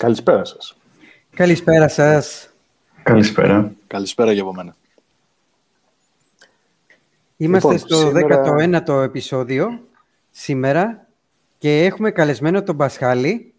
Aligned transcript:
Καλησπέρα 0.00 0.44
σας. 0.44 0.76
Καλησπέρα 1.34 1.88
σας. 1.88 2.50
Καλησπέρα. 3.02 3.72
Καλησπέρα 3.86 4.32
για 4.32 4.42
από 4.42 4.54
μένα. 4.54 4.76
Είμαστε 7.36 7.72
λοιπόν, 7.72 7.88
στο 7.88 7.96
σήμερα... 7.96 8.82
19ο 8.86 9.02
επεισόδιο 9.02 9.80
σήμερα 10.30 11.06
και 11.58 11.84
έχουμε 11.84 12.10
καλεσμένο 12.10 12.62
τον 12.62 12.76
Πασχάλη, 12.76 13.54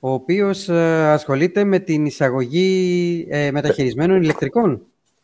ο 0.00 0.12
οποίος 0.12 0.68
ε, 0.68 1.10
ασχολείται 1.10 1.64
με 1.64 1.78
την 1.78 2.06
εισαγωγή 2.06 3.26
ε, 3.30 3.50
μεταχειρισμένων 3.50 4.22
ηλεκτρικών. 4.22 4.82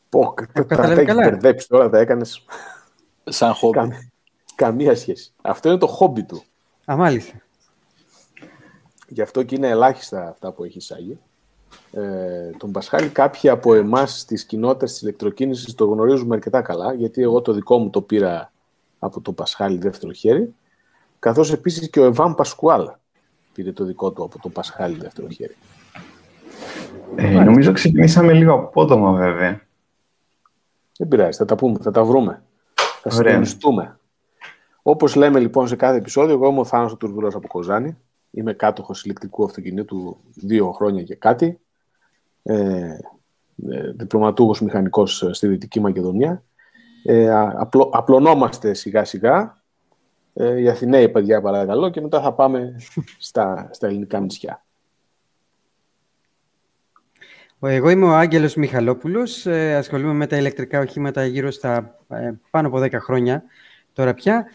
Πω, 0.09 0.35
τα 0.69 0.93
έχεις 0.93 1.15
μπερδέψει 1.15 1.69
τώρα, 1.69 1.91
τα 1.91 1.99
έκανες 1.99 2.45
σαν 3.25 3.55
χόμπι. 3.55 4.11
καμία 4.55 4.97
σχέση. 4.97 5.33
Αυτό 5.43 5.69
είναι 5.69 5.79
το 5.79 5.87
χόμπι 5.87 6.23
του. 6.23 6.43
Α, 6.93 6.97
μάλιστα. 6.97 7.46
Γι' 9.09 9.23
αυτό 9.23 9.43
και 9.43 9.55
είναι 9.55 9.69
ελάχιστα 9.69 10.29
αυτά 10.29 10.53
που 10.53 10.65
έχει 10.65 10.79
εισάγει. 10.79 11.19
Ε, 11.93 12.51
τον 12.57 12.71
Πασχάλη 12.73 13.09
κάποιοι 13.09 13.51
από 13.51 13.75
εμάς 13.75 14.21
στις 14.21 14.45
κοινότητες 14.45 14.93
της 14.93 15.03
ηλεκτροκίνησης 15.03 15.75
το 15.75 15.87
γνωρίζουμε 15.87 16.35
αρκετά 16.35 16.63
καλά, 16.63 16.95
γιατί 16.95 17.23
εγώ 17.23 17.43
το 17.43 17.53
δικό 17.53 17.79
μου 17.79 17.91
το 17.91 18.01
πήρα 18.01 18.53
από 18.99 19.21
τον 19.21 19.35
Πασχάλη 19.35 19.79
δεύτερο 19.79 20.13
χέρι, 20.13 20.55
καθώς 21.19 21.53
επίσης 21.53 21.91
και 21.91 22.01
ο 22.01 22.05
Εβάν 22.05 22.35
Πασκουάλ 22.35 22.91
πήρε 23.53 23.73
το 23.73 23.85
δικό 23.85 24.11
του 24.11 24.25
από 24.25 24.39
τον 24.39 24.53
Πασχάλη 24.53 24.97
δεύτερο 24.97 25.29
χέρι. 25.29 25.57
Ε, 27.17 27.45
νομίζω 27.45 27.73
ξεκινήσαμε 27.73 28.33
λίγο 28.33 28.53
απότομα 28.53 29.13
βέβαια. 29.13 29.61
Δεν 30.99 31.09
πειράζει, 31.09 31.39
θα 31.39 31.45
τα 31.45 31.55
πούμε, 31.55 31.79
θα 31.83 31.91
τα 31.91 32.05
βρούμε. 32.05 32.43
Θα 33.03 33.11
συντονιστούμε. 33.11 33.99
Όπως 34.83 35.15
λέμε 35.15 35.39
λοιπόν 35.39 35.69
σε 35.69 35.77
κάθε 35.77 35.97
επεισόδιο, 35.97 36.35
εγώ 36.35 36.49
είμαι 36.49 36.61
ο 36.61 36.65
Θάνος 36.65 36.97
Τουρβουλός 36.97 37.35
από 37.35 37.49
Κοζάνη. 37.49 37.97
Είμαι 38.37 38.53
κάτοχος 38.53 39.05
ηλεκτρικού 39.05 39.45
αυτοκινήτου 39.45 40.17
δύο 40.35 40.73
χρόνια 40.73 41.03
και 41.03 41.15
κάτι. 41.15 41.61
Ε, 42.43 42.99
ε, 43.71 43.91
διπλωματούχος 43.93 44.61
μηχανικός 44.61 45.29
στη 45.31 45.47
Δυτική 45.47 45.81
Μακεδονία. 45.81 46.43
Ε, 47.05 47.31
απλο, 47.35 47.91
απλωνόμαστε 47.93 48.75
σιγά 48.75 49.05
σιγά. 49.05 49.63
Ε, 50.35 50.61
οι 50.61 50.69
Αθηναίοι 50.69 51.09
παιδιά 51.09 51.41
παρακαλώ 51.41 51.89
και 51.89 52.01
μετά 52.01 52.21
θα 52.21 52.33
πάμε 52.33 52.77
στα, 53.19 53.69
στα 53.73 53.87
ελληνικά 53.87 54.21
νησιά. 54.21 54.65
Εγώ 57.61 57.89
είμαι 57.91 58.07
ο 58.07 58.15
Άγγελος 58.17 58.55
Μιχαλόπουλος. 58.55 59.47
Ε, 59.47 59.75
ασχολούμαι 59.75 60.13
με 60.13 60.27
τα 60.27 60.37
ηλεκτρικά 60.37 60.81
οχήματα 60.81 61.27
γύρω 61.27 61.51
στα 61.51 61.99
ε, 62.09 62.33
πάνω 62.51 62.69
από 62.69 62.79
10 62.79 62.93
χρόνια 62.93 63.43
τώρα 63.93 64.15
πια. 64.15 64.47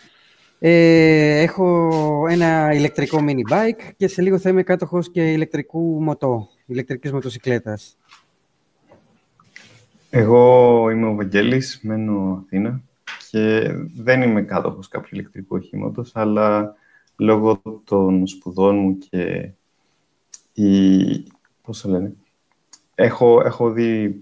Ε, 0.64 1.42
έχω 1.42 1.90
ένα 2.30 2.74
ηλεκτρικό 2.74 3.20
mini 3.22 3.54
bike 3.54 3.92
και 3.98 4.08
σε 4.08 4.22
λίγο 4.22 4.40
θα 4.40 4.50
είμαι 4.50 4.64
κάτοχος 4.64 5.12
και 5.12 5.32
ηλεκτρικού 5.32 6.02
μοτό, 6.04 6.50
ηλεκτρικής 6.66 7.12
μοτοσυκλέτας. 7.12 7.98
Εγώ 10.10 10.90
είμαι 10.90 11.08
ο 11.08 11.16
Βαγγέλης, 11.16 11.80
μένω 11.84 12.44
Αθήνα 12.46 12.82
και 13.30 13.72
δεν 13.98 14.22
είμαι 14.22 14.42
κάτοχος 14.42 14.88
κάποιου 14.88 15.10
ηλεκτρικού 15.12 15.56
οχήματος, 15.56 16.12
αλλά 16.16 16.76
λόγω 17.16 17.62
των 17.84 18.28
σπουδών 18.28 18.76
μου 18.76 18.98
και 18.98 19.50
η... 20.54 21.24
πώς 21.62 21.82
το 21.82 21.90
λένε, 21.90 22.14
έχω, 22.96 23.42
έχω 23.46 23.72
δει 23.72 24.22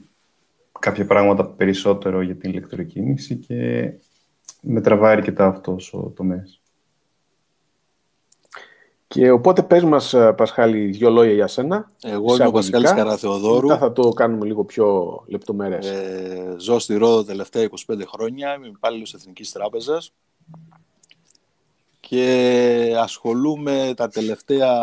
κάποια 0.80 1.06
πράγματα 1.06 1.46
περισσότερο 1.46 2.22
για 2.22 2.36
την 2.36 2.50
ηλεκτροκίνηση 2.50 3.36
και 3.36 3.92
με 4.62 4.82
τραβάει 4.82 5.12
αρκετά 5.12 5.48
αυτός 5.48 5.94
ο 5.94 6.14
τομέας. 6.16 6.62
Και 9.08 9.32
οπότε 9.32 9.64
πες 9.64 9.84
μας, 9.84 10.14
ε, 10.14 10.34
Πασχάλη, 10.34 10.86
δύο 10.86 11.10
λόγια 11.10 11.34
για 11.34 11.48
σένα. 11.48 11.92
Εγώ 12.04 12.36
είμαι 12.36 12.48
ο 12.48 12.52
Πασχάλης 12.52 12.92
Καραθεοδόρου. 12.94 13.68
Μετά 13.68 13.80
θα 13.80 13.92
το 13.92 14.10
κάνουμε 14.10 14.46
λίγο 14.46 14.64
πιο 14.64 15.20
λεπτομέρειες. 15.28 15.88
Ε, 15.88 16.56
ζω 16.58 16.80
στη 16.80 16.96
Ρόδο 16.96 17.24
τελευταία 17.24 17.64
25 17.64 18.06
χρόνια. 18.08 18.56
Είμαι 18.56 18.68
υπάλληλος 18.68 19.14
Εθνικής 19.14 19.52
Τράπεζας 19.52 20.14
και 22.00 22.96
ασχολούμαι 22.98 23.94
τα 23.96 24.08
τελευταία 24.08 24.76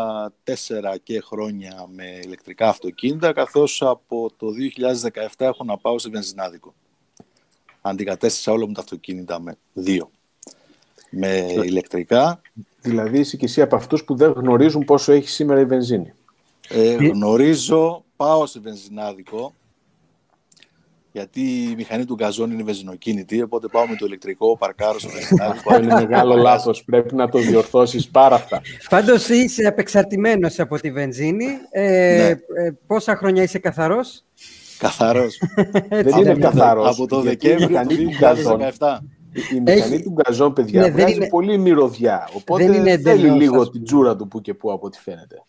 τέσσερα 0.45 0.97
και 0.97 1.21
χρόνια 1.21 1.87
με 1.95 2.21
ηλεκτρικά 2.23 2.69
αυτοκίνητα, 2.69 3.33
καθώς 3.33 3.83
από 3.83 4.31
το 4.37 4.47
2017 4.51 5.47
έχω 5.47 5.65
να 5.65 5.77
πάω 5.77 5.99
σε 5.99 6.09
βενζινάδικο. 6.09 6.75
Αντικατέστησα 7.89 8.53
όλα 8.53 8.67
μου 8.67 8.73
τα 8.73 8.81
αυτοκίνητα 8.81 9.41
με 9.41 9.57
δύο. 9.73 10.11
Με 11.11 11.47
ηλεκτρικά. 11.65 12.41
Δηλαδή 12.81 13.19
είσαι 13.19 13.37
και 13.37 13.45
εσύ 13.45 13.61
από 13.63 13.77
αυτούς 13.77 14.05
που 14.05 14.17
δεν 14.17 14.33
γνωρίζουν 14.33 14.85
πόσο 14.85 15.13
έχει 15.13 15.29
σήμερα 15.29 15.61
η 15.61 15.65
βενζίνη. 15.65 16.13
Ε, 16.69 16.95
γνωρίζω, 16.95 18.05
πάω 18.17 18.47
σε 18.47 18.61
βενζινάδικο, 18.61 19.55
γιατί 21.13 21.41
η 21.41 21.75
μηχανή 21.77 22.05
του 22.05 22.15
γκαζόν 22.15 22.51
είναι 22.51 22.63
βενζινοκίνητη, 22.63 23.43
οπότε 23.43 23.69
πάω 23.69 23.87
με 23.87 23.97
το 23.97 24.07
ηλεκτρικό, 24.07 24.57
παρκάρω 24.57 24.99
στο 24.99 25.09
βενζινάδικο. 25.09 25.77
είναι 25.77 25.95
μεγάλο 25.95 26.37
λάθος. 26.37 26.85
Πρέπει 26.85 27.15
να 27.15 27.29
το 27.29 27.39
διορθώσεις 27.39 28.09
πάρα 28.09 28.35
αυτά. 28.35 28.63
Πάντως 28.89 29.29
είσαι 29.29 29.67
απεξαρτημένος 29.67 30.59
από 30.59 30.81
τη 30.81 30.91
βενζίνη. 30.91 31.47
Ε, 31.71 31.83
ναι. 31.83 32.63
ε, 32.63 32.73
πόσα 32.87 33.17
χρόνια 33.17 33.43
είσαι 33.43 33.59
καθαρός, 33.59 34.25
Καθαρός. 34.79 35.41
δεν 35.89 36.19
είναι 36.19 36.35
καθαρός. 36.35 36.89
Από 36.89 37.07
το 37.07 37.21
Δεκέμβριο 37.21 37.87
του 37.87 37.97
2017. 38.79 38.99
Η 39.55 39.61
μηχανή 39.61 40.03
του 40.03 40.11
γκαζόν, 40.11 40.53
παιδιά, 40.53 40.81
ναι, 40.81 40.91
βγάζει 40.91 41.15
είναι... 41.15 41.29
πολύ 41.29 41.59
μυρωδιά. 41.59 42.29
Οπότε 42.35 42.67
δεν 42.67 42.75
είναι 42.75 42.99
θέλει 42.99 43.31
λίγο 43.31 43.71
την 43.71 43.85
τζούρα 43.85 44.17
του 44.17 44.29
που 44.29 44.41
και 44.41 44.55
που 44.55 44.73
από 44.73 44.87
ό,τι 44.87 44.99
φαίνεται. 44.99 45.45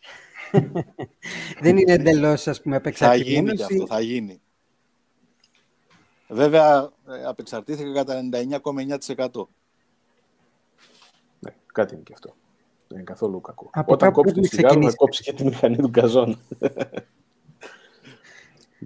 δεν 1.61 1.77
είναι 1.77 1.93
εντελώς, 1.93 2.47
ας 2.47 2.61
πούμε, 2.61 2.75
απεξαρτημένο. 2.75 3.47
Θα 3.47 3.53
γίνει 3.53 3.55
και 3.55 3.63
αυτό, 3.63 3.85
θα 3.85 3.99
γίνει. 3.99 4.41
Βέβαια, 6.27 6.89
ε, 7.07 7.23
απεξαρτήθηκα 7.25 7.93
κατά 7.93 8.19
99,9%. 8.31 9.47
Ναι, 11.39 11.55
κάτι 11.73 11.93
είναι 11.93 12.03
και 12.03 12.13
αυτό. 12.13 12.33
Δεν 12.87 12.97
είναι 12.97 13.03
καθόλου 13.03 13.41
κακό. 13.41 13.69
Από 13.71 13.93
Όταν 13.93 14.11
κόψει 14.11 14.33
τη 14.33 14.47
σιγάρο, 14.47 14.79
να 14.79 14.93
κόψει 14.93 15.23
και 15.23 15.33
τη 15.33 15.43
μηχανή 15.43 15.77
του 15.77 15.91
καζόν. 15.91 16.39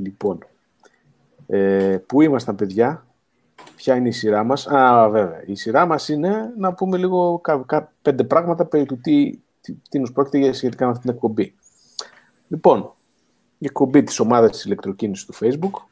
λοιπόν, 0.02 0.40
ε, 1.48 1.98
πού 2.08 2.22
ήμασταν 2.22 2.56
παιδιά, 2.56 3.06
ποια 3.76 3.96
είναι 3.96 4.08
η 4.08 4.12
σειρά 4.12 4.44
μας; 4.44 4.68
Α, 4.68 5.10
βέβαια, 5.10 5.44
η 5.46 5.56
σειρά 5.56 5.86
μας 5.86 6.10
είναι 6.10 6.54
να 6.58 6.74
πούμε 6.74 6.98
λίγο 6.98 7.40
κα, 7.40 7.64
κα, 7.66 7.94
πέντε 8.02 8.24
πράγματα 8.24 8.66
περί 8.66 8.86
του 8.86 9.00
τι, 9.00 9.40
τι, 9.62 9.74
τι 9.90 10.00
μας 10.00 10.12
πρόκειται 10.12 10.52
σχετικά 10.52 10.86
με 10.86 10.92
αυτή 10.92 11.04
την 11.04 11.14
εκπομπή. 11.14 11.56
Λοιπόν, 12.48 12.94
η 13.58 13.66
εκπομπή 13.66 14.04
της 14.04 14.20
ομάδας 14.20 14.52
της 14.52 14.66
ηλεκτροκίνησης 14.66 15.26
του 15.26 15.34
Facebook, 15.34 15.91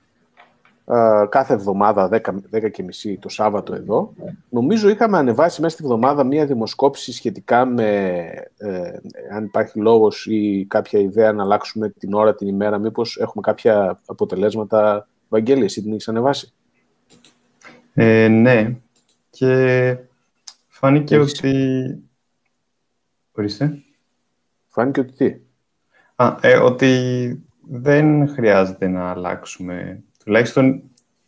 κάθε 1.29 1.53
εβδομάδα 1.53 2.09
10, 2.11 2.19
10 2.51 2.71
και 2.71 2.83
μισή 2.83 3.17
το 3.17 3.29
Σάββατο 3.29 3.73
εδώ. 3.73 4.13
Νομίζω 4.49 4.89
είχαμε 4.89 5.17
ανεβάσει 5.17 5.61
μέσα 5.61 5.73
στη 5.75 5.83
εβδομάδα 5.83 6.23
μία 6.23 6.45
δημοσκόπηση 6.45 7.13
σχετικά 7.13 7.65
με 7.65 7.85
ε, 8.57 8.91
αν 9.33 9.43
υπάρχει 9.45 9.79
λόγος 9.79 10.25
ή 10.25 10.65
κάποια 10.69 10.99
ιδέα 10.99 11.33
να 11.33 11.43
αλλάξουμε 11.43 11.89
την 11.89 12.13
ώρα, 12.13 12.35
την 12.35 12.47
ημέρα. 12.47 12.77
Μήπως 12.77 13.17
έχουμε 13.17 13.41
κάποια 13.41 14.01
αποτελέσματα. 14.05 15.07
Βαγγέλη, 15.29 15.63
εσύ 15.63 15.81
την 15.81 15.91
έχεις 15.91 16.07
ανεβάσει; 16.07 16.53
Ε, 17.93 18.27
ναι. 18.27 18.75
Και 19.29 19.97
φάνηκε 20.67 21.17
ότι... 21.17 21.53
Ορίστε. 23.31 23.83
Φάνηκε 24.67 24.99
ότι 24.99 25.13
τι; 25.13 25.39
Α, 26.15 26.37
ε, 26.41 26.57
ότι 26.57 27.43
δεν 27.69 28.27
χρειάζεται 28.27 28.87
να 28.87 29.09
αλλάξουμε 29.09 30.03
τουλάχιστον 30.29 30.81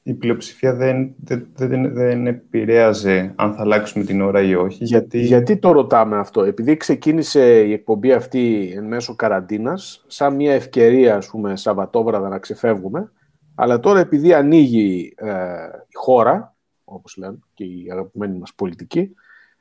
η 0.04 0.14
πλειοψηφία 0.14 0.74
δεν, 0.74 1.14
δεν, 1.24 1.48
δεν, 1.56 1.94
δεν 1.94 2.28
επηρέαζε 2.28 3.34
αν 3.36 3.54
θα 3.54 3.62
αλλάξουμε 3.62 4.04
την 4.04 4.22
ώρα 4.22 4.42
ή 4.42 4.56
όχι. 4.56 4.84
Γιατί... 4.84 5.20
γιατί 5.20 5.58
το 5.58 5.72
ρωτάμε 5.72 6.18
αυτό; 6.18 6.44
Επειδή 6.44 6.78
ξεκίνησε 6.78 7.62
η 7.62 7.74
εκπομπή 7.74 8.12
αυτή 8.12 8.74
εν 8.76 8.84
μέσω 8.84 9.16
καραντίνας, 9.16 10.04
σαν 10.08 10.36
μια 10.36 10.54
ευκαιρία, 10.54 11.16
ας 11.16 11.28
πούμε, 11.28 11.56
Σαββατόβραδα 11.56 12.30
να 12.30 12.40
ξεφεύγουμε, 12.40 13.12
αλλά 13.56 13.80
τώρα 13.80 14.00
επειδή 14.00 14.34
ανοίγει 14.34 15.14
ε, 15.18 15.34
η 15.88 15.96
χώρα, 15.96 16.56
όπως 16.84 17.18
λένε 17.18 17.40
και 17.54 17.64
η 17.64 17.88
αγαπημένη 17.92 18.38
μας 18.38 18.54
πολιτική, 18.56 19.16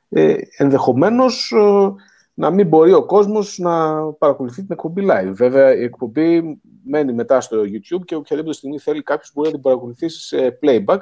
ε, 0.09 0.33
ενδεχομένως 0.57 1.51
ε, 1.51 1.93
να 2.33 2.51
μην 2.51 2.67
μπορεί 2.67 2.93
ο 2.93 3.05
κόσμος 3.05 3.57
να 3.57 4.03
παρακολουθεί 4.13 4.61
την 4.61 4.71
εκπομπή 4.71 5.05
live. 5.05 5.31
Βέβαια, 5.33 5.75
η 5.75 5.83
εκπομπή 5.83 6.59
μένει 6.83 7.13
μετά 7.13 7.41
στο 7.41 7.61
YouTube 7.61 8.05
και 8.05 8.15
οποιαδήποτε 8.15 8.55
στιγμή 8.55 8.79
θέλει 8.79 9.03
κάποιος 9.03 9.31
μπορεί 9.33 9.47
να 9.47 9.53
την 9.53 9.63
παρακολουθήσει 9.63 10.21
σε 10.21 10.59
playback. 10.61 10.99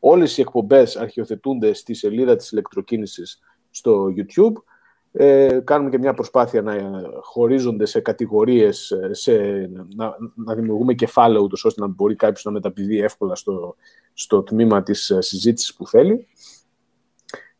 Όλες 0.00 0.38
οι 0.38 0.40
εκπομπές 0.40 0.96
αρχιοθετούνται 0.96 1.72
στη 1.72 1.94
σελίδα 1.94 2.36
της 2.36 2.50
ηλεκτροκίνησης 2.50 3.38
στο 3.70 4.06
YouTube. 4.16 4.52
Ε, 5.12 5.60
κάνουμε 5.64 5.90
και 5.90 5.98
μια 5.98 6.14
προσπάθεια 6.14 6.62
να 6.62 7.02
χωρίζονται 7.20 7.86
σε 7.86 8.00
κατηγορίες, 8.00 8.92
σε, 9.10 9.36
να, 9.96 10.16
να 10.34 10.54
δημιουργούμε 10.54 10.94
κεφάλαιο 10.94 11.42
ούτως 11.42 11.64
ώστε 11.64 11.80
να 11.80 11.86
μπορεί 11.86 12.14
κάποιος 12.14 12.44
να 12.44 12.50
μεταπηδεί 12.50 13.00
εύκολα 13.00 13.34
στο, 13.34 13.76
στο 14.12 14.42
τμήμα 14.42 14.82
της 14.82 15.12
συζήτησης 15.18 15.74
που 15.74 15.86
θέλει. 15.86 16.26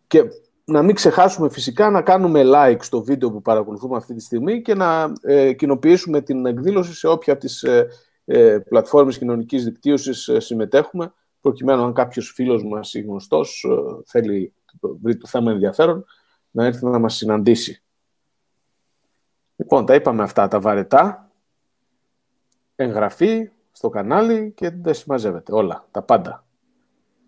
Και 0.07 0.25
να 0.69 0.83
μην 0.83 0.95
ξεχάσουμε 0.95 1.49
φυσικά 1.49 1.91
να 1.91 2.03
κάνουμε 2.03 2.43
like 2.45 2.79
στο 2.81 3.03
βίντεο 3.03 3.31
που 3.31 3.43
παρακολουθούμε 3.43 3.97
αυτή 3.97 4.15
τη 4.15 4.23
στιγμή 4.23 4.63
και 4.63 4.75
να 4.75 5.13
ε, 5.23 5.53
κοινοποιήσουμε 5.53 6.21
την 6.21 6.47
εκδήλωση 6.47 6.95
σε 6.95 7.09
όποια 7.09 7.33
από 7.33 7.43
τις 7.43 7.63
ε, 7.63 7.89
ε, 8.25 8.59
πλατφόρμες 8.59 9.19
κοινωνικής 9.19 9.65
δικτύωσης 9.65 10.29
ε, 10.29 10.41
συμμετέχουμε, 10.41 11.13
προκειμένου 11.41 11.83
αν 11.83 11.93
κάποιος 11.93 12.33
φίλος 12.35 12.65
μας 12.65 12.95
ή 12.95 13.01
γνωστός 13.01 13.67
ε, 13.69 14.03
θέλει 14.07 14.55
βρει 14.81 15.17
το 15.17 15.27
θέμα 15.27 15.51
ενδιαφέρον, 15.51 16.05
να 16.51 16.65
έρθει 16.65 16.85
να 16.85 16.99
μας 16.99 17.15
συναντήσει. 17.15 17.83
Λοιπόν, 19.57 19.87
τα 19.87 19.95
είπαμε 19.95 20.23
αυτά 20.23 20.49
τα 20.49 20.61
βαρετά. 20.61 21.31
Εγγραφή 22.77 23.51
στο 23.73 23.89
κανάλι 23.89 24.53
και 24.57 24.71
δεν 24.71 24.95
συμμαζεύεται 24.95 25.53
όλα, 25.55 25.87
τα 25.91 26.03
πάντα. 26.03 26.45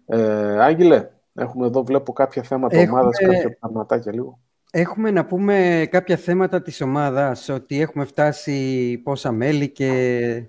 Ε, 0.06 0.62
Άγγελε, 0.64 1.10
έχουμε 1.38 1.66
εδώ, 1.66 1.84
βλέπω 1.84 2.12
κάποια 2.12 2.42
θέματα 2.42 2.76
έχουμε... 2.76 2.98
ομάδας, 2.98 3.18
κάποια 3.18 3.56
πραγματάκια 3.60 4.12
λίγο. 4.12 4.38
Έχουμε 4.70 5.10
να 5.10 5.24
πούμε 5.24 5.86
κάποια 5.90 6.16
θέματα 6.16 6.62
της 6.62 6.80
ομάδας, 6.80 7.48
ότι 7.48 7.80
έχουμε 7.80 8.04
φτάσει 8.04 9.00
πόσα 9.04 9.32
μέλη 9.32 9.68
και 9.68 10.42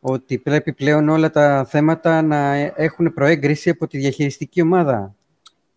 ότι 0.00 0.38
πρέπει 0.38 0.72
πλέον 0.72 1.08
όλα 1.08 1.30
τα 1.30 1.64
θέματα 1.64 2.22
να 2.22 2.54
έχουν 2.54 3.12
προέγκριση 3.14 3.70
από 3.70 3.86
τη 3.86 3.98
διαχειριστική 3.98 4.62
ομάδα. 4.62 5.14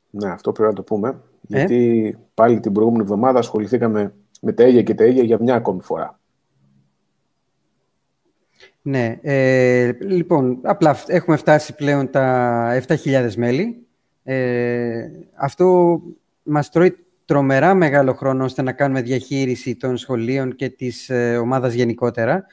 Ναι, 0.09 0.29
αυτό 0.29 0.51
πρέπει 0.51 0.69
να 0.69 0.75
το 0.75 0.83
πούμε. 0.83 1.09
Ε; 1.09 1.13
Γιατί 1.57 2.17
πάλι 2.33 2.59
την 2.59 2.71
προηγούμενη 2.71 3.03
εβδομάδα 3.03 3.39
ασχοληθήκαμε 3.39 4.13
με 4.41 4.51
τα 4.53 4.67
ίδια 4.67 4.83
και 4.83 4.95
τα 4.95 5.05
ίδια 5.05 5.23
για 5.23 5.37
μια 5.41 5.55
ακόμη 5.55 5.81
φορά. 5.81 6.19
Ναι, 8.81 9.19
ε, 9.21 9.91
λοιπόν, 10.01 10.59
απλά 10.63 10.97
έχουμε 11.07 11.35
φτάσει 11.35 11.75
πλέον 11.75 12.09
τα 12.09 12.83
7.000 12.87 13.33
μέλη. 13.35 13.85
Ε, 14.23 15.09
αυτό 15.35 15.99
μας 16.43 16.69
τρώει 16.69 16.95
τρομερά 17.25 17.73
μεγάλο 17.73 18.13
χρόνο 18.13 18.43
ώστε 18.43 18.61
να 18.61 18.71
κάνουμε 18.71 19.01
διαχείριση 19.01 19.75
των 19.75 19.97
σχολείων 19.97 20.55
και 20.55 20.69
της 20.69 21.09
ε, 21.09 21.37
ομάδας 21.37 21.73
γενικότερα. 21.73 22.45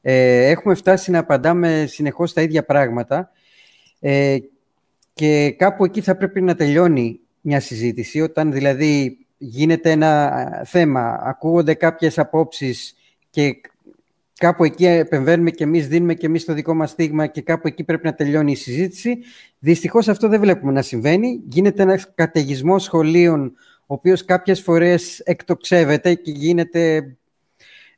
Ε, 0.00 0.46
έχουμε 0.50 0.74
φτάσει 0.74 1.10
να 1.10 1.18
απαντάμε 1.18 1.84
συνεχώς 1.88 2.32
τα 2.32 2.42
ίδια 2.42 2.64
πράγματα 2.64 3.30
ε, 4.00 4.36
και 5.12 5.54
κάπου 5.58 5.84
εκεί 5.84 6.00
θα 6.00 6.16
πρέπει 6.16 6.40
να 6.40 6.54
τελειώνει 6.54 7.20
μια 7.40 7.60
συζήτηση, 7.60 8.20
όταν 8.20 8.52
δηλαδή 8.52 9.18
γίνεται 9.38 9.90
ένα 9.90 10.32
θέμα, 10.64 11.20
ακούγονται 11.22 11.74
κάποιες 11.74 12.18
απόψεις 12.18 12.96
και 13.30 13.60
κάπου 14.40 14.64
εκεί 14.64 14.86
επεμβαίνουμε 14.86 15.50
και 15.50 15.64
εμείς, 15.64 15.88
δίνουμε 15.88 16.14
και 16.14 16.26
εμείς 16.26 16.44
το 16.44 16.52
δικό 16.52 16.74
μας 16.74 16.90
στίγμα 16.90 17.26
και 17.26 17.42
κάπου 17.42 17.66
εκεί 17.66 17.84
πρέπει 17.84 18.06
να 18.06 18.14
τελειώνει 18.14 18.52
η 18.52 18.54
συζήτηση. 18.54 19.18
Δυστυχώς 19.58 20.08
αυτό 20.08 20.28
δεν 20.28 20.40
βλέπουμε 20.40 20.72
να 20.72 20.82
συμβαίνει. 20.82 21.40
Γίνεται 21.48 21.82
ένας 21.82 22.10
καταιγισμός 22.14 22.82
σχολείων, 22.82 23.52
ο 23.80 23.94
οποίος 23.94 24.24
κάποιες 24.24 24.60
φορές 24.60 25.18
εκτοξεύεται 25.18 26.14
και 26.14 26.30
γίνεται 26.30 27.16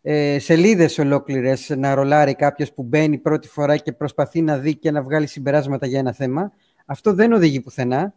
ε, 0.03 0.39
σελίδες 0.39 0.99
ολόκληρες 0.99 1.73
να 1.77 1.95
ρολάρει 1.95 2.35
κάποιος 2.35 2.73
που 2.73 2.83
μπαίνει 2.83 3.19
πρώτη 3.19 3.49
φορά 3.49 3.77
και 3.77 3.93
προσπαθεί 3.93 4.43
να 4.43 4.59
δει 4.59 4.77
και 4.77 4.91
να 4.91 5.03
βγάλει 5.03 5.27
συμπεράσματα 5.27 5.87
για 5.87 5.99
ένα 5.99 6.13
θέμα. 6.13 6.53
Αυτό 6.87 7.15
δεν 7.15 7.33
οδηγεί 7.33 7.61
πουθενά. 7.61 8.15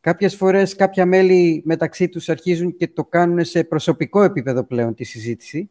Κάποιες 0.00 0.34
φορές 0.34 0.74
κάποια 0.74 1.06
μέλη 1.06 1.62
μεταξύ 1.64 2.08
τους 2.08 2.28
αρχίζουν 2.28 2.76
και 2.76 2.88
το 2.88 3.04
κάνουν 3.04 3.44
σε 3.44 3.64
προσωπικό 3.64 4.22
επίπεδο 4.22 4.64
πλέον 4.64 4.94
τη 4.94 5.04
συζήτηση 5.04 5.70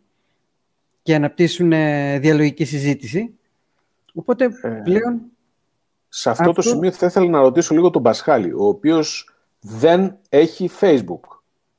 και 1.04 1.16
αναπτύσσουν 1.16 1.72
ε, 1.72 2.20
διαλογική 2.20 2.66
συζήτηση. 2.66 3.38
Οπότε 4.14 4.50
ε, 4.62 4.70
πλέον... 4.70 5.22
Σε 6.10 6.30
αυτό, 6.30 6.52
το 6.52 6.62
σημείο 6.62 6.92
θα 6.92 7.06
ήθελα 7.06 7.30
να 7.30 7.40
ρωτήσω 7.40 7.74
λίγο 7.74 7.90
τον 7.90 8.04
Πασχάλη, 8.04 8.52
ο 8.52 8.66
οποίος 8.66 9.36
δεν 9.60 10.18
έχει 10.30 10.70
Facebook, 10.80 11.20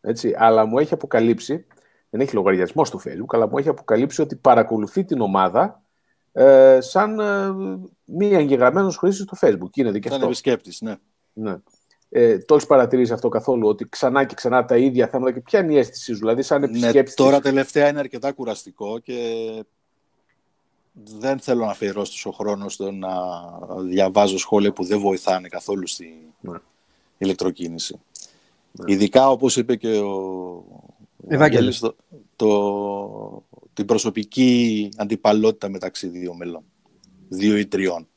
έτσι, 0.01 0.35
αλλά 0.37 0.67
μου 0.67 0.79
έχει 0.79 0.95
αποκαλύψει, 0.95 1.67
δεν 2.11 2.21
έχει 2.21 2.35
λογαριασμό 2.35 2.85
στο 2.85 3.01
Facebook, 3.05 3.29
αλλά 3.29 3.49
μου 3.49 3.59
έχει 3.59 3.69
αποκαλύψει 3.69 4.21
ότι 4.21 4.37
παρακολουθεί 4.37 5.05
την 5.05 5.21
ομάδα 5.21 5.83
ε, 6.33 6.79
σαν 6.81 7.21
ε, 7.21 7.53
μη 8.05 8.29
εγγεγραμμένος 8.29 8.97
χρήστη 8.97 9.23
στο 9.23 9.37
Facebook. 9.41 9.77
Είναι 9.77 9.99
και 9.99 10.09
σαν 10.09 10.23
επισκέπτης, 10.23 10.81
ναι. 10.81 10.95
ναι. 11.33 11.57
Ε, 12.17 12.39
το 12.39 12.55
έχεις 12.55 12.67
παρατηρήσει 12.67 13.13
αυτό 13.13 13.29
καθόλου, 13.29 13.69
ότι 13.69 13.87
ξανά 13.89 14.25
και 14.25 14.35
ξανά 14.35 14.65
τα 14.65 14.77
ίδια 14.77 15.09
θέματα 15.09 15.33
και 15.33 15.41
ποια 15.41 15.61
είναι 15.61 15.73
η 15.73 15.79
αίσθησή 15.79 16.13
σου, 16.13 16.19
δηλαδή 16.19 16.43
σαν 16.43 16.63
επισκέπτης. 16.63 17.19
Ναι, 17.19 17.27
τώρα 17.27 17.41
τελευταία 17.41 17.89
είναι 17.89 17.99
αρκετά 17.99 18.33
κουραστικό 18.33 18.99
και 18.99 19.19
δεν 21.19 21.39
θέλω 21.39 21.65
να 21.65 21.71
αφιερώσω 21.71 22.13
τόσο 22.13 22.31
χρόνο 22.31 22.69
στο 22.69 22.91
να 22.91 23.11
διαβάζω 23.83 24.39
σχόλια 24.39 24.73
που 24.73 24.85
δεν 24.85 25.01
βοηθάνε 25.01 25.49
καθόλου 25.49 25.87
στη 25.87 26.33
ναι. 26.41 26.59
ηλεκτροκίνηση. 27.19 28.01
Ναι. 28.73 28.93
Ειδικά 28.93 29.31
όπως 29.31 29.57
είπε 29.57 29.77
και 29.77 29.99
ο 29.99 30.65
Ευάγγελης, 31.29 31.79
το, 31.79 31.97
το, 32.37 33.43
την 33.73 33.87
προσωπική 33.87 34.89
αντιπαλότητα 34.97 35.69
μεταξύ 35.69 36.09
δύο 36.09 36.35
μελών, 36.35 36.65
δύο 37.29 37.57
ή 37.57 37.67
τριών. 37.67 38.09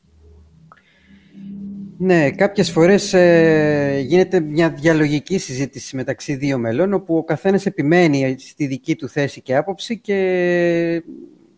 Ναι, 1.99 2.31
κάποιες 2.31 2.71
φορές 2.71 3.13
ε, 3.13 4.03
γίνεται 4.05 4.39
μια 4.39 4.69
διαλογική 4.69 5.37
συζήτηση 5.37 5.95
μεταξύ 5.95 6.35
δύο 6.35 6.57
μελών, 6.57 6.93
όπου 6.93 7.17
ο 7.17 7.23
καθένας 7.23 7.65
επιμένει 7.65 8.35
στη 8.39 8.65
δική 8.67 8.95
του 8.95 9.09
θέση 9.09 9.41
και 9.41 9.55
άποψη 9.55 9.99
και 9.99 11.03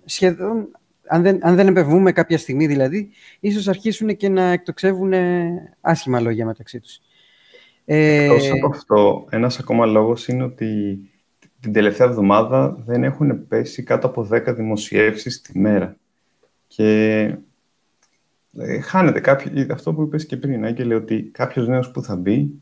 σχεδόν, 0.06 0.68
αν 1.08 1.22
δεν, 1.22 1.40
αν 1.42 1.56
δεν 1.56 1.68
επεμβούμε 1.68 2.12
κάποια 2.12 2.38
στιγμή 2.38 2.68
δηλαδή, 2.68 3.10
ίσως 3.40 3.68
αρχίσουν 3.68 4.16
και 4.16 4.30
να 4.30 4.52
εκτοξεύουν 4.52 5.14
άσχημα 5.82 6.20
λόγια 6.20 6.46
μεταξύ 6.46 6.80
τους. 6.80 7.00
Ε... 7.86 8.24
Εκτός 8.24 8.52
από 8.52 8.68
αυτό, 8.68 9.28
ένας 9.30 9.60
ακόμα 9.60 9.86
λόγος 9.86 10.28
είναι 10.28 10.44
ότι 10.44 11.00
την 11.60 11.74
τελευταία 11.74 12.08
εβδομάδα 12.08 12.78
δεν 12.86 13.04
έχουν 13.04 13.48
πέσει 13.48 13.84
κάτω 13.84 14.08
από 14.08 14.28
10 14.32 14.56
δημοσιεύσεις 14.56 15.42
τη 15.42 15.60
μέρα. 15.60 15.96
Και 16.68 17.34
ε, 18.58 18.80
χάνεται 18.80 19.20
κάποιο, 19.20 19.68
αυτό 19.72 19.94
που 19.94 20.02
είπες 20.02 20.26
και 20.26 20.38
πριν, 20.38 20.66
Άγγελε, 20.66 20.96
ότι 20.96 21.24
κάποιος 21.24 21.68
νέος 21.68 21.92
που 21.92 22.04
θα 22.04 22.16
μπει, 22.16 22.62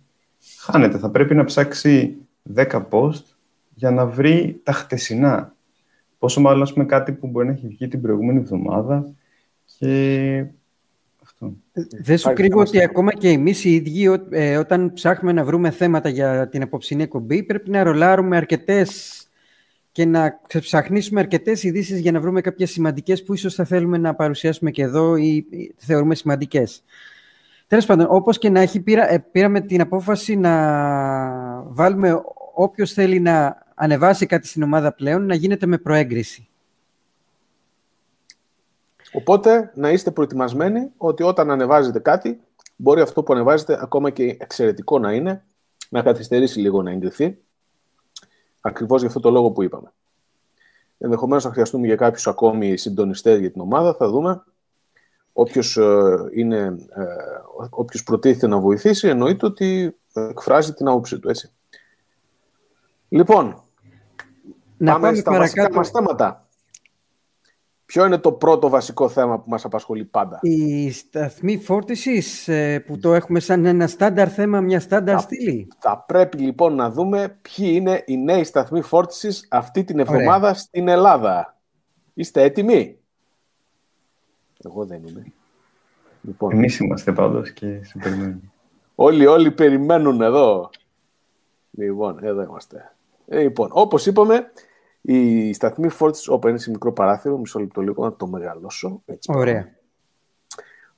χάνεται. 0.60 0.98
Θα 0.98 1.10
πρέπει 1.10 1.36
να 1.36 1.44
ψάξει 1.44 2.18
10 2.56 2.88
post 2.90 3.24
για 3.74 3.92
να 3.92 4.06
βρει 4.06 4.60
τα 4.64 4.72
χτεσινά. 4.72 5.56
Πόσο 6.20 6.42
μάλλον, 6.42 6.62
ας 6.62 6.74
πούμε, 6.74 6.86
κάτι 6.86 7.12
που 7.12 7.28
μπορεί 7.28 7.46
να 7.46 7.52
έχει 7.52 7.68
βγει 7.68 7.88
την 7.88 8.02
προηγούμενη 8.02 8.40
εβδομάδα 8.40 9.14
και 9.78 10.46
αυτό. 11.24 11.54
Δεν 12.02 12.18
σου 12.18 12.34
κρύβω 12.34 12.60
ότι 12.60 12.84
ακόμα 12.84 13.14
και 13.14 13.30
εμείς 13.30 13.64
οι 13.64 13.74
ίδιοι, 13.74 14.20
ε, 14.30 14.58
όταν 14.58 14.94
ψάχνουμε 14.94 15.34
να 15.34 15.44
βρούμε 15.44 15.70
θέματα 15.70 16.10
για 16.10 16.50
την 16.50 16.62
απόψινή 16.62 17.04
εκπομπή, 17.04 17.44
πρέπει 17.44 17.70
να 17.70 17.84
ρολάρουμε 17.84 18.38
αρκετές 18.38 19.22
και 19.98 20.06
να 20.06 20.40
ψαχνίσουμε 20.60 21.20
αρκετές 21.20 21.64
ειδήσεις 21.64 22.00
για 22.00 22.12
να 22.12 22.20
βρούμε 22.20 22.42
κάποιες 22.42 22.72
σημαντικές 22.72 23.24
που 23.24 23.34
ίσως 23.34 23.56
θα 23.56 23.66
θέλουμε 23.66 23.98
να 23.98 24.16
παρουσιάσουμε 24.16 24.72
και 24.72 24.82
εδώ 24.82 25.16
ή 25.16 25.46
θεωρούμε 25.78 26.16
σημαντικές. 26.16 26.84
Τέλος 27.68 27.86
πάντων, 27.86 28.08
όπως 28.10 28.38
και 28.38 28.50
να 28.50 28.60
έχει, 28.60 28.80
πήρα, 28.80 29.12
ε, 29.12 29.20
πήραμε 29.32 29.62
την 29.62 29.82
απόφαση 29.82 30.36
να 30.36 30.54
βάλουμε 31.68 32.22
όποιος 32.54 32.94
θέλει 32.94 33.20
να 33.20 33.64
ανεβάσει 33.76 34.26
κάτι 34.26 34.48
στην 34.48 34.64
ομάδα 34.64 34.94
πλέον 34.94 35.26
να 35.26 35.36
γίνεται 35.36 35.66
με 35.66 35.78
προέγκριση. 35.78 36.48
Οπότε 39.12 39.72
να 39.76 39.92
είστε 39.92 40.12
προετοιμασμένοι 40.12 40.92
ότι 40.98 41.24
όταν 41.24 41.52
ανεβάζετε 41.52 42.00
κάτι, 42.00 42.40
μπορεί 42.76 43.02
αυτό 43.02 43.24
που 43.24 43.34
ανεβάζετε 43.34 43.78
ακόμα 43.82 44.10
και 44.10 44.38
εξαιρετικό 44.40 45.00
να 45.00 45.14
είναι, 45.14 45.44
να 45.90 46.02
καθυστερήσει 46.02 46.60
λίγο 46.60 46.82
να 46.82 46.92
εγκριθεί 46.92 47.38
Ακριβώς 48.68 49.00
για 49.00 49.08
αυτό 49.08 49.20
το 49.20 49.32
λόγο 49.32 49.52
που 49.52 49.64
είπαμε. 49.64 49.94
Ενδεχομένως 50.98 51.44
θα 51.44 51.52
χρειαστούμε 51.52 51.88
για 51.88 51.96
κάποιους 51.96 52.28
ακόμη 52.28 52.78
συντονιστές 52.78 53.40
για 53.40 53.52
την 53.52 53.62
ομάδα, 53.62 53.94
θα 53.94 54.10
δούμε. 54.10 54.44
Όποιος 55.34 55.78
ε, 55.78 56.30
ε, 56.50 56.74
όποιος 57.70 58.04
προτίθεται 58.04 58.48
να 58.48 58.60
βοηθήσει, 58.60 59.08
εννοείται 59.08 59.46
ότι 59.46 59.98
εκφράζει 60.14 60.74
την 60.74 60.88
άποψή 60.88 61.20
του, 61.20 61.30
έτσι. 61.30 61.52
Λοιπόν, 63.10 63.62
να 64.78 64.92
πάμε, 64.92 65.02
πάμε 65.02 65.16
στα 65.16 65.32
παρακάτω. 65.32 65.60
βασικά 65.60 65.74
μας 65.74 65.90
θέματα. 65.90 66.47
Ποιο 67.88 68.06
είναι 68.06 68.18
το 68.18 68.32
πρώτο 68.32 68.70
βασικό 68.70 69.10
θέμα 69.10 69.40
που 69.40 69.50
μας 69.50 69.66
απασχολεί 69.66 70.06
πάντα; 70.06 70.40
Η 70.42 70.92
σταθμή 70.92 71.58
φόρτισης 71.58 72.48
ε, 72.48 72.80
που 72.80 73.00
το 73.00 73.14
έχουμε 73.14 73.40
σαν 73.40 73.66
ένα 73.66 73.88
στάνταρ 73.88 74.34
θέμα, 74.34 74.62
μια 74.62 74.80
στάνταρ 74.80 75.20
στήλη. 75.20 75.68
Θα 75.80 76.04
πρέπει 76.08 76.38
λοιπόν 76.38 76.76
να 76.76 76.92
δούμε 76.92 77.38
ποιοι 77.42 77.72
είναι 77.72 78.04
οι 78.06 78.18
νέοι 78.18 78.44
σταθμοί 78.44 78.82
φόρτισης 78.82 79.48
αυτή 79.50 79.84
την 79.84 80.00
εβδομάδα 80.00 80.54
στην 80.54 80.88
Ελλάδα. 80.88 81.58
Είστε 82.14 82.42
έτοιμοι; 82.42 82.98
Εγώ 84.66 84.86
δεν 84.86 85.04
είμαι. 85.08 85.26
Λοιπόν. 86.22 86.52
Εμείς 86.52 86.80
είμαστε 86.80 87.12
πάντως 87.12 87.52
και 87.52 87.84
σε 87.84 87.98
περιμένουμε. 87.98 88.52
όλοι, 88.96 89.26
όλοι 89.26 89.52
περιμένουν 89.52 90.22
εδώ. 90.22 90.70
Λοιπόν, 91.72 92.24
εδώ 92.24 92.42
είμαστε. 92.42 92.92
Λοιπόν, 93.26 93.70
όπως 93.72 94.06
είπαμε, 94.06 94.52
η 95.14 95.54
σταθμή 95.54 95.90
φόρτιση 95.90 96.32
όπα 96.32 96.50
είναι 96.50 96.58
σε 96.58 96.70
μικρό 96.70 96.94
παράθυρο, 96.94 97.38
μισό 97.38 97.60
λεπτό 97.60 97.82
λίγο 97.82 98.04
να 98.04 98.16
το 98.16 98.28
μεγαλώσω. 98.28 99.02
Έτσι, 99.06 99.32
Ωραία. 99.36 99.76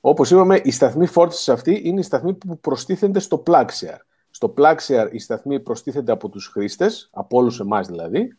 Όπως 0.00 0.30
είπαμε, 0.30 0.60
η 0.64 0.70
σταθμή 0.70 1.06
φόρτιση 1.06 1.52
αυτή 1.52 1.80
είναι 1.84 2.00
η 2.00 2.02
σταθμή 2.02 2.34
που 2.34 2.58
προστίθενται 2.58 3.18
στο 3.18 3.42
Plugshare. 3.46 4.00
Στο 4.30 4.54
Plaxiar 4.56 5.08
οι 5.12 5.18
σταθμοί 5.18 5.60
προστίθενται 5.60 6.12
από 6.12 6.28
τους 6.28 6.46
χρήστες, 6.46 7.10
από 7.12 7.36
όλους 7.38 7.60
εμάς 7.60 7.86
δηλαδή, 7.86 8.36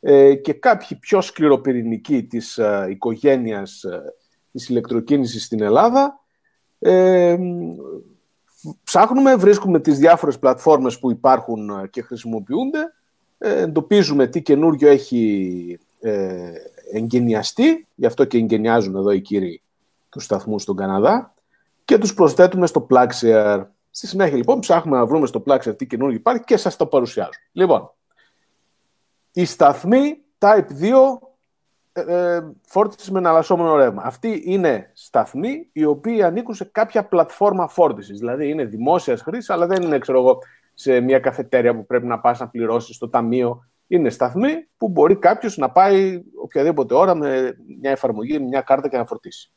ε, 0.00 0.34
και 0.34 0.52
κάποιοι 0.52 0.96
πιο 0.96 1.20
σκληροπυρηνικοί 1.20 2.24
της 2.24 2.58
ε, 2.58 2.86
οικογένειας 2.90 3.82
ε, 3.82 4.14
της 4.52 4.68
ηλεκτροκίνησης 4.68 5.44
στην 5.44 5.62
Ελλάδα 5.62 6.20
ε, 6.78 7.36
ψάχνουμε, 8.84 9.36
βρίσκουμε 9.36 9.80
τις 9.80 9.98
διάφορες 9.98 10.38
πλατφόρμες 10.38 10.98
που 10.98 11.10
υπάρχουν 11.10 11.90
και 11.90 12.02
χρησιμοποιούνται, 12.02 12.94
εντοπίζουμε 13.44 14.26
τι 14.26 14.42
καινούριο 14.42 14.88
έχει 14.88 15.78
ε, 16.00 16.52
εγκαινιαστεί, 16.92 17.86
γι' 17.94 18.06
αυτό 18.06 18.24
και 18.24 18.38
εγκαινιάζουν 18.38 18.96
εδώ 18.96 19.10
οι 19.10 19.20
κύριοι 19.20 19.62
του 20.08 20.20
σταθμού 20.20 20.58
στον 20.58 20.76
Καναδά, 20.76 21.34
και 21.84 21.98
τους 21.98 22.14
προσθέτουμε 22.14 22.66
στο 22.66 22.86
Plaxier. 22.90 23.64
Στη 23.90 24.06
συνέχεια 24.06 24.36
λοιπόν 24.36 24.60
ψάχνουμε 24.60 24.96
να 24.96 25.06
βρούμε 25.06 25.26
στο 25.26 25.42
Plaxier 25.46 25.76
τι 25.76 25.86
καινούργιο 25.86 26.18
υπάρχει 26.18 26.44
και 26.44 26.56
σας 26.56 26.76
το 26.76 26.86
παρουσιάζω. 26.86 27.30
Λοιπόν, 27.52 27.90
η 29.32 29.44
σταθμή 29.44 30.18
Type 30.38 30.66
2 30.80 31.18
ε, 31.92 32.34
ε, 32.34 32.42
φόρτισης 32.66 33.10
με 33.10 33.18
εναλλασσόμενο 33.18 33.76
ρεύμα. 33.76 34.02
Αυτή 34.04 34.42
είναι 34.44 34.90
σταθμοί 34.92 35.68
οι 35.72 35.84
οποίοι 35.84 36.22
ανήκουν 36.22 36.54
σε 36.54 36.64
κάποια 36.64 37.04
πλατφόρμα 37.04 37.68
φόρτισης. 37.68 38.18
Δηλαδή 38.18 38.48
είναι 38.48 38.64
δημόσιας 38.64 39.22
χρήσης, 39.22 39.50
αλλά 39.50 39.66
δεν 39.66 39.82
είναι, 39.82 39.98
ξέρω 39.98 40.18
εγώ, 40.18 40.38
σε 40.74 41.00
μια 41.00 41.18
καφετέρια 41.18 41.74
που 41.74 41.86
πρέπει 41.86 42.06
να 42.06 42.20
πας 42.20 42.38
να 42.38 42.48
πληρώσεις 42.48 42.96
στο 42.96 43.08
ταμείο. 43.08 43.64
Είναι 43.86 44.10
σταθμοί 44.10 44.68
που 44.76 44.88
μπορεί 44.88 45.16
κάποιος 45.16 45.56
να 45.56 45.70
πάει 45.70 46.22
οποιαδήποτε 46.42 46.94
ώρα 46.94 47.14
με 47.14 47.56
μια 47.80 47.90
εφαρμογή, 47.90 48.38
μια 48.38 48.60
κάρτα 48.60 48.88
και 48.88 48.96
να 48.96 49.06
φορτίσει. 49.06 49.52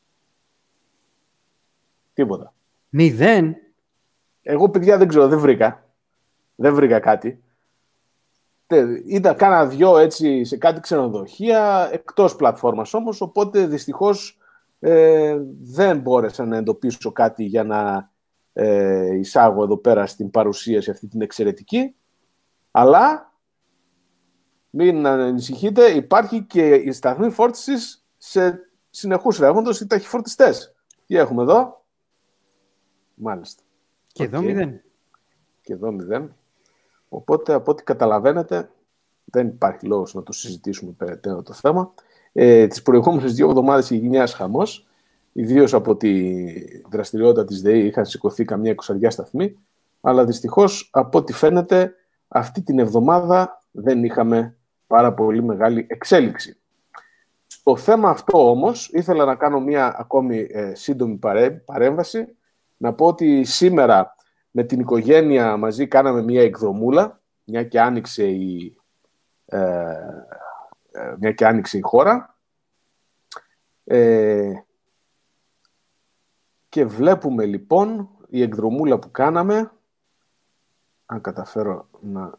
Τίποτα. 2.12 2.54
Μηδέν. 2.88 3.56
Εγώ, 4.42 4.70
παιδιά, 4.70 4.98
δεν 4.98 5.08
ξέρω, 5.08 5.28
δεν 5.28 5.38
βρήκα. 5.38 5.84
Δεν 6.54 6.74
βρήκα 6.74 7.00
κάτι. 7.00 7.42
Είδα 9.06 9.34
κάνα 9.34 9.66
δυο 9.66 9.98
έτσι 9.98 10.44
σε 10.44 10.56
κάτι 10.56 10.80
ξενοδοχεία, 10.80 11.88
εκτός 11.92 12.36
πλατφόρμας 12.36 12.94
όμως, 12.94 13.20
οπότε 13.20 13.66
δυστυχώς 13.66 14.38
ε, 14.80 15.36
δεν 15.60 15.98
μπόρεσα 15.98 16.44
να 16.44 16.56
εντοπίσω 16.56 17.12
κάτι 17.12 17.44
για 17.44 17.64
να 17.64 18.10
ε, 18.60 19.14
εισάγω 19.14 19.62
εδώ 19.62 19.76
πέρα 19.76 20.06
στην 20.06 20.30
παρουσίαση 20.30 20.90
αυτή 20.90 21.06
την 21.06 21.20
εξαιρετική. 21.20 21.94
Αλλά, 22.70 23.32
μην 24.70 25.06
ανησυχείτε, 25.06 25.86
υπάρχει 25.86 26.42
και 26.42 26.74
η 26.74 26.92
σταθμή 26.92 27.30
φόρτισης 27.30 28.06
σε 28.16 28.60
συνεχούς 28.90 29.38
ρεύοντος 29.38 29.80
ή 29.80 29.86
ταχυφορτιστές. 29.86 30.74
Τι 31.06 31.16
έχουμε 31.16 31.42
εδώ; 31.42 31.84
Μάλιστα. 33.14 33.62
Και 34.12 34.24
εδώ 34.24 34.42
μηδέν. 34.42 34.82
Και 35.60 35.72
εδώ 35.72 35.92
μηδέν. 35.92 36.34
Οπότε, 37.08 37.52
από 37.52 37.70
ό,τι 37.70 37.82
καταλαβαίνετε, 37.82 38.70
δεν 39.24 39.46
υπάρχει 39.46 39.86
λόγος 39.86 40.14
να 40.14 40.22
το 40.22 40.32
συζητήσουμε 40.32 40.92
περαιτέρω 40.92 41.42
το 41.42 41.52
θέμα. 41.52 41.94
Ε, 42.32 42.66
τις 42.66 42.82
προηγούμενες 42.82 43.34
δύο 43.34 43.48
εβδομάδες 43.48 43.90
η 43.90 43.96
γενιάς 43.96 44.34
χαμός, 44.34 44.87
ιδίως 45.38 45.74
από 45.74 45.96
τη 45.96 46.34
δραστηριότητα 46.88 47.44
της 47.44 47.62
ΔΕΗ 47.62 47.86
είχαν 47.86 48.06
σηκωθεί 48.06 48.44
καμιά 48.44 48.70
εικοσαριά 48.70 49.10
σταθμή, 49.10 49.58
αλλά 50.00 50.24
δυστυχώς 50.24 50.90
από 50.92 51.18
ό,τι 51.18 51.32
φαίνεται 51.32 51.94
αυτή 52.28 52.62
την 52.62 52.78
εβδομάδα 52.78 53.62
δεν 53.70 54.04
είχαμε 54.04 54.56
πάρα 54.86 55.14
πολύ 55.14 55.42
μεγάλη 55.42 55.86
εξέλιξη. 55.90 56.56
Στο 57.46 57.76
θέμα 57.76 58.10
αυτό 58.10 58.50
όμως 58.50 58.90
ήθελα 58.92 59.24
να 59.24 59.34
κάνω 59.34 59.60
μία 59.60 59.94
ακόμη 59.98 60.46
ε, 60.50 60.74
σύντομη 60.74 61.18
παρέμβαση, 61.64 62.36
να 62.76 62.92
πω 62.92 63.06
ότι 63.06 63.44
σήμερα 63.44 64.14
με 64.50 64.62
την 64.62 64.80
οικογένεια 64.80 65.56
μαζί 65.56 65.86
κάναμε 65.86 66.22
μία 66.22 66.42
εκδρομούλα, 66.42 67.20
μια 67.44 67.64
και 67.64 67.80
άνοιξε 67.80 68.24
η, 68.24 68.76
ε, 69.44 69.58
ε, 70.90 71.14
μια 71.18 71.32
και 71.32 71.46
άνοιξε 71.46 71.78
η 71.78 71.80
χώρα. 71.80 72.36
Ε, 73.84 74.52
και 76.68 76.84
βλέπουμε 76.84 77.44
λοιπόν 77.44 78.08
η 78.28 78.42
εκδρομούλα 78.42 78.98
που 78.98 79.10
κάναμε, 79.10 79.72
αν 81.06 81.20
καταφέρω 81.20 81.88
να 82.00 82.38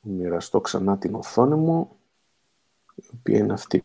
μοιραστώ 0.00 0.60
ξανά 0.60 0.98
την 0.98 1.14
οθόνη 1.14 1.54
μου, 1.54 1.96
η 2.94 3.04
οποία 3.14 3.38
είναι 3.38 3.52
αυτή. 3.52 3.82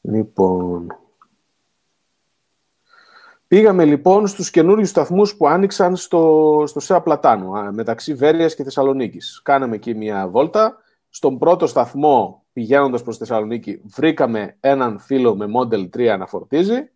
Λοιπόν, 0.00 0.96
Πήγαμε 3.52 3.84
λοιπόν 3.84 4.26
στους 4.26 4.50
καινούριους 4.50 4.88
σταθμούς 4.88 5.36
που 5.36 5.48
άνοιξαν 5.48 5.96
στο, 5.96 6.64
στο 6.66 6.80
ΣΕΑ 6.80 7.00
Πλατάνου, 7.00 7.72
μεταξύ 7.72 8.14
Βέρειας 8.14 8.54
και 8.54 8.64
Θεσσαλονίκης. 8.64 9.40
Κάναμε 9.42 9.74
εκεί 9.74 9.94
μια 9.94 10.28
βόλτα. 10.28 10.76
Στον 11.08 11.38
πρώτο 11.38 11.66
σταθμό, 11.66 12.44
πηγαίνοντας 12.52 13.02
προς 13.02 13.16
Θεσσαλονίκη, 13.16 13.80
βρήκαμε 13.84 14.56
έναν 14.60 14.98
φίλο 14.98 15.36
με 15.36 15.46
Model 15.56 15.88
3 15.96 16.16
να 16.18 16.26
φορτίζει. 16.26 16.90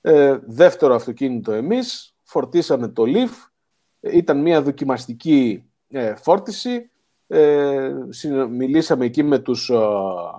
Ε, 0.00 0.38
δεύτερο 0.46 0.94
αυτοκίνητο 0.94 1.52
εμείς, 1.52 2.14
φορτίσαμε 2.22 2.88
το 2.88 3.04
Leaf. 3.06 3.50
Ήταν 4.00 4.40
μια 4.40 4.62
δοκιμαστική 4.62 5.64
ε, 5.88 6.14
φόρτιση. 6.14 6.90
Ε, 7.26 7.92
μιλήσαμε 8.50 9.04
εκεί 9.04 9.22
με, 9.22 9.38
τους, 9.38 9.70
ε, 9.70 9.78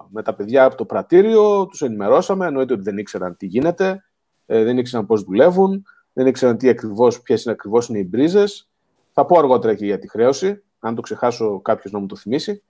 με 0.09 0.21
τα 0.21 0.35
παιδιά 0.35 0.63
από 0.63 0.75
το 0.75 0.85
πρατήριο, 0.85 1.65
τους 1.65 1.81
ενημερώσαμε, 1.81 2.45
εννοείται 2.45 2.73
ότι 2.73 2.83
δεν 2.83 2.97
ήξεραν 2.97 3.37
τι 3.37 3.45
γίνεται 3.45 4.03
ε, 4.53 4.63
δεν 4.63 4.77
ήξεραν 4.77 5.05
πώς 5.05 5.23
δουλεύουν, 5.23 5.85
δεν 6.13 6.27
ήξεραν 6.27 6.57
τι 6.57 6.69
ακριβώς, 6.69 7.21
ποιες 7.21 7.43
είναι 7.43 7.53
ακριβώς 7.53 7.87
είναι 7.87 7.99
οι 7.99 8.07
μπρίζες. 8.09 8.69
Θα 9.11 9.25
πω 9.25 9.37
αργότερα 9.37 9.75
και 9.75 9.85
για 9.85 9.99
τη 9.99 10.09
χρέωση, 10.09 10.63
αν 10.79 10.95
το 10.95 11.01
ξεχάσω 11.01 11.61
κάποιος 11.61 11.91
να 11.91 11.99
μου 11.99 12.05
το 12.05 12.15
θυμίσει. 12.15 12.63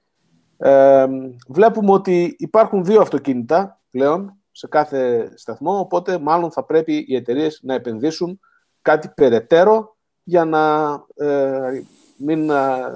Ε, 0.57 1.07
βλέπουμε 1.48 1.91
ότι 1.91 2.36
υπάρχουν 2.39 2.83
δύο 2.83 3.01
αυτοκίνητα 3.01 3.81
πλέον 3.91 4.40
σε 4.51 4.67
κάθε 4.67 5.31
σταθμό, 5.36 5.79
οπότε 5.79 6.17
μάλλον 6.17 6.51
θα 6.51 6.63
πρέπει 6.63 7.05
οι 7.08 7.15
εταιρείες 7.15 7.60
να 7.63 7.74
επενδύσουν 7.74 8.39
κάτι 8.81 9.10
περαιτέρω 9.15 9.98
για 10.24 10.46
να 10.46 10.93
ε, 11.15 11.81
μην 12.17 12.51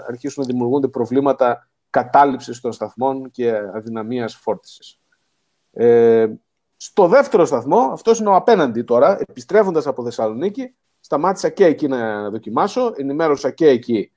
αρχίσουν 0.08 0.44
να 0.44 0.50
δημιουργούνται 0.52 0.88
προβλήματα 0.88 1.70
κατάληψης 1.90 2.62
των 2.62 2.72
σταθμών 2.72 3.32
και 3.32 3.56
αδυναμίας 3.74 4.36
φόρτισης. 4.36 5.00
Ε, 5.72 6.28
στο 6.78 7.08
δεύτερο 7.08 7.46
σταθμό, 7.46 7.78
αυτός 7.78 8.20
είναι 8.20 8.30
ο 8.30 8.36
απέναντι 8.36 8.84
τώρα, 8.84 9.18
επιστρέφοντας 9.28 9.88
από 9.88 10.04
Θεσσαλονίκη, 10.04 10.76
σταμάτησα 11.00 11.50
και 11.50 11.66
εκεί 11.66 11.88
να 11.88 12.30
δοκιμάσω, 12.30 12.94
ενημέρωσα 12.96 13.52
και 13.52 13.68
εκεί 13.68 14.12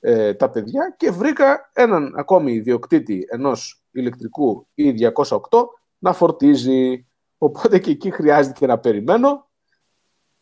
ε, 0.00 0.34
τα 0.34 0.50
παιδιά 0.50 0.94
και 0.96 1.10
βρήκα 1.10 1.70
έναν 1.72 2.14
ακόμη 2.16 2.52
ιδιοκτήτη 2.52 3.26
ενός 3.30 3.82
ηλεκτρικού 3.90 4.66
E208 4.78 5.64
να 6.04 6.12
φορτίζει. 6.12 7.06
Οπότε 7.38 7.78
και 7.78 7.90
εκεί 7.90 8.10
χρειάζεται 8.10 8.66
να 8.66 8.78
περιμένω. 8.78 9.48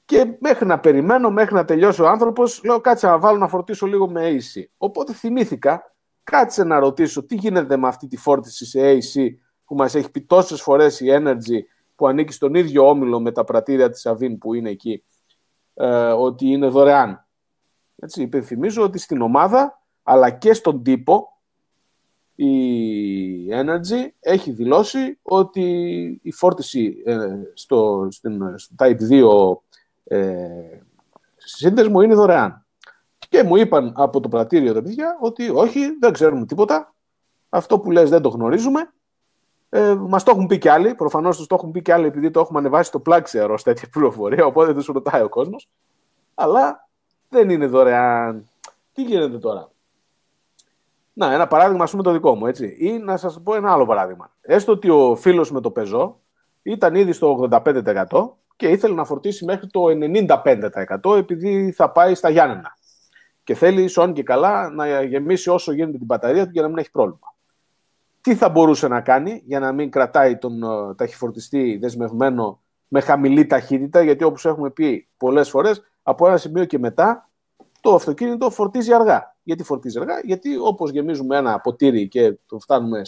Και 0.04 0.36
μέχρι 0.40 0.66
να 0.66 0.80
περιμένω, 0.80 1.30
μέχρι 1.30 1.54
να 1.54 1.64
τελειώσει 1.64 2.02
ο 2.02 2.08
άνθρωπος, 2.08 2.64
λέω 2.64 2.80
κάτσε 2.80 3.06
να 3.06 3.18
βάλω 3.18 3.38
να 3.38 3.48
φορτίσω 3.48 3.86
λίγο 3.86 4.10
με 4.10 4.30
AC. 4.30 4.62
Οπότε 4.76 5.12
θυμήθηκα, 5.12 5.94
κάτσε 6.22 6.64
να 6.64 6.78
ρωτήσω 6.78 7.24
τι 7.24 7.34
γίνεται 7.34 7.76
με 7.76 7.88
αυτή 7.88 8.06
τη 8.06 8.16
φόρτιση 8.16 8.66
σε 8.66 8.80
AC 8.80 9.28
που 9.64 9.74
μας 9.74 9.94
έχει 9.94 10.10
πει 10.10 10.20
τόσες 10.22 10.62
φορές 10.62 11.00
η 11.00 11.06
Energy 11.10 11.60
που 11.94 12.06
ανήκει 12.06 12.32
στον 12.32 12.54
ίδιο 12.54 12.88
όμιλο 12.88 13.20
με 13.20 13.32
τα 13.32 13.44
πρατήρια 13.44 13.90
της 13.90 14.06
Αβίν 14.06 14.38
που 14.38 14.54
είναι 14.54 14.70
εκεί, 14.70 15.04
ε, 15.74 16.10
ότι 16.12 16.46
είναι 16.46 16.68
δωρεάν. 16.68 17.26
Έτσι, 17.96 18.22
υπενθυμίζω 18.22 18.82
ότι 18.82 18.98
στην 18.98 19.20
ομάδα, 19.20 19.82
αλλά 20.02 20.30
και 20.30 20.52
στον 20.52 20.82
τύπο, 20.82 21.31
η 22.44 23.48
Energy 23.50 24.08
έχει 24.20 24.50
δηλώσει 24.50 25.18
ότι 25.22 25.62
η 26.22 26.32
φόρτιση 26.32 27.02
ε, 27.04 27.16
στο, 27.54 28.08
στην, 28.10 28.58
στο 28.58 28.74
Type 28.78 28.98
2 29.10 29.52
ε, 30.04 30.46
σύνδεσμο 31.36 32.00
είναι 32.00 32.14
δωρεάν. 32.14 32.66
Και 33.28 33.42
μου 33.42 33.56
είπαν 33.56 33.92
από 33.96 34.20
το 34.20 34.28
πρατήριο 34.28 34.74
τα 34.74 34.82
παιδιά 34.82 35.18
ότι 35.20 35.48
όχι, 35.48 35.96
δεν 36.00 36.12
ξέρουμε 36.12 36.46
τίποτα. 36.46 36.94
Αυτό 37.48 37.78
που 37.78 37.90
λες 37.90 38.10
δεν 38.10 38.22
το 38.22 38.28
γνωρίζουμε. 38.28 38.92
Ε, 39.68 39.94
Μας 39.94 40.22
το 40.22 40.30
έχουν 40.30 40.46
πει 40.46 40.58
κι 40.58 40.68
άλλοι. 40.68 40.94
Προφανώς 40.94 41.36
τους 41.36 41.46
το 41.46 41.54
έχουν 41.54 41.70
πει 41.70 41.82
κι 41.82 41.92
άλλοι 41.92 42.06
επειδή 42.06 42.30
το 42.30 42.40
έχουμε 42.40 42.58
ανεβάσει 42.58 42.88
στο 42.88 43.02
Plaxier 43.06 43.48
ω 43.50 43.54
τέτοια 43.54 43.88
πληροφορία. 43.92 44.44
Οπότε 44.44 44.72
δεν 44.72 44.82
σου 44.82 44.92
ρωτάει 44.92 45.22
ο 45.22 45.28
κόσμος. 45.28 45.68
Αλλά 46.34 46.88
δεν 47.28 47.50
είναι 47.50 47.66
δωρεάν. 47.66 48.48
Τι 48.92 49.02
γίνεται 49.02 49.38
τώρα; 49.38 49.71
Να, 51.12 51.32
ένα 51.32 51.46
παράδειγμα, 51.46 51.84
ας 51.84 51.90
πούμε, 51.90 52.02
το 52.02 52.12
δικό 52.12 52.34
μου, 52.34 52.46
έτσι. 52.46 52.76
Ή 52.78 52.98
να 52.98 53.16
σας 53.16 53.40
πω 53.42 53.54
ένα 53.54 53.72
άλλο 53.72 53.86
παράδειγμα. 53.86 54.32
Έστω 54.40 54.72
ότι 54.72 54.90
ο 54.90 55.16
φίλος 55.16 55.50
με 55.50 55.60
το 55.60 55.70
πεζό 55.70 56.20
ήταν 56.62 56.94
ήδη 56.94 57.12
στο 57.12 57.48
85% 57.50 58.36
και 58.56 58.68
ήθελε 58.68 58.94
να 58.94 59.04
φορτίσει 59.04 59.44
μέχρι 59.44 59.66
το 59.66 59.84
95% 61.02 61.16
επειδή 61.16 61.72
θα 61.72 61.90
πάει 61.90 62.14
στα 62.14 62.28
Γιάννενα. 62.28 62.76
Και 63.44 63.54
θέλει, 63.54 63.88
σόν 63.88 64.12
και 64.12 64.22
καλά, 64.22 64.70
να 64.70 65.02
γεμίσει 65.02 65.50
όσο 65.50 65.72
γίνεται 65.72 65.96
την 65.96 66.06
μπαταρία 66.06 66.44
του 66.44 66.50
για 66.52 66.62
να 66.62 66.68
μην 66.68 66.78
έχει 66.78 66.90
πρόβλημα 66.90 67.32
τι 68.22 68.34
θα 68.34 68.48
μπορούσε 68.48 68.88
να 68.88 69.00
κάνει 69.00 69.42
για 69.44 69.60
να 69.60 69.72
μην 69.72 69.90
κρατάει 69.90 70.36
τον 70.36 70.60
uh, 70.64 70.96
ταχυφορτιστή 70.96 71.76
δεσμευμένο 71.76 72.62
με 72.88 73.00
χαμηλή 73.00 73.46
ταχύτητα, 73.46 74.02
γιατί 74.02 74.24
όπως 74.24 74.44
έχουμε 74.44 74.70
πει 74.70 75.08
πολλές 75.16 75.50
φορές, 75.50 75.82
από 76.02 76.26
ένα 76.26 76.36
σημείο 76.36 76.64
και 76.64 76.78
μετά 76.78 77.30
το 77.80 77.94
αυτοκίνητο 77.94 78.50
φορτίζει 78.50 78.92
αργά. 78.92 79.31
Γιατί 79.42 79.62
φορτίζει 79.62 79.98
αργά, 79.98 80.20
γιατί 80.24 80.56
όπως 80.56 80.90
γεμίζουμε 80.90 81.36
ένα 81.36 81.60
ποτήρι 81.60 82.08
και 82.08 82.38
το 82.46 82.58
φτάνουμε 82.58 83.02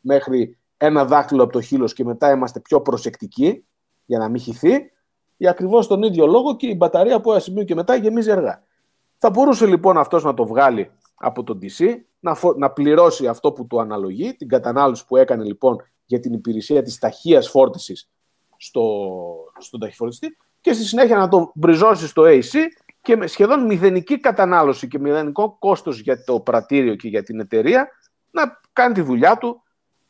μέχρι 0.00 0.58
ένα 0.76 1.04
δάχτυλο 1.04 1.42
από 1.42 1.52
το 1.52 1.60
χείλος 1.60 1.92
και 1.92 2.04
μετά 2.04 2.30
είμαστε 2.30 2.60
πιο 2.60 2.80
προσεκτικοί 2.80 3.64
για 4.04 4.18
να 4.18 4.28
μην 4.28 4.40
χυθεί, 4.40 4.90
για 5.36 5.50
ακριβώς 5.50 5.86
τον 5.86 6.02
ίδιο 6.02 6.26
λόγο 6.26 6.56
και 6.56 6.66
η 6.66 6.74
μπαταρία 6.76 7.16
από 7.16 7.30
ένα 7.30 7.40
σημείο 7.40 7.64
και 7.64 7.74
μετά 7.74 7.94
γεμίζει 7.94 8.30
αργά. 8.30 8.62
Θα 9.18 9.30
μπορούσε 9.30 9.66
λοιπόν 9.66 9.98
αυτός 9.98 10.24
να 10.24 10.34
το 10.34 10.46
βγάλει 10.46 10.90
από 11.14 11.42
τον 11.42 11.58
DC, 11.62 11.94
να, 12.20 12.36
να 12.56 12.70
πληρώσει 12.70 13.26
αυτό 13.26 13.52
που 13.52 13.66
του 13.66 13.80
αναλογεί, 13.80 14.34
την 14.34 14.48
κατανάλωση 14.48 15.06
που 15.06 15.16
έκανε 15.16 15.44
λοιπόν 15.44 15.76
για 16.06 16.20
την 16.20 16.32
υπηρεσία 16.32 16.82
της 16.82 16.98
ταχείας 16.98 17.48
φόρτισης 17.48 18.10
στο, 18.56 18.84
στον 19.58 19.80
ταχυφορτιστή 19.80 20.36
και 20.60 20.72
στη 20.72 20.84
συνέχεια 20.84 21.16
να 21.16 21.28
το 21.28 21.52
μπριζώσει 21.54 22.06
στο 22.06 22.22
AC 22.26 22.54
και 23.06 23.16
με 23.16 23.26
σχεδόν 23.26 23.66
μηδενική 23.66 24.20
κατανάλωση 24.20 24.88
και 24.88 24.98
μηδενικό 24.98 25.56
κόστος 25.58 26.00
για 26.00 26.24
το 26.24 26.40
πρατήριο 26.40 26.94
και 26.94 27.08
για 27.08 27.22
την 27.22 27.40
εταιρεία 27.40 27.88
να 28.30 28.60
κάνει 28.72 28.94
τη 28.94 29.00
δουλειά 29.00 29.38
του 29.38 29.62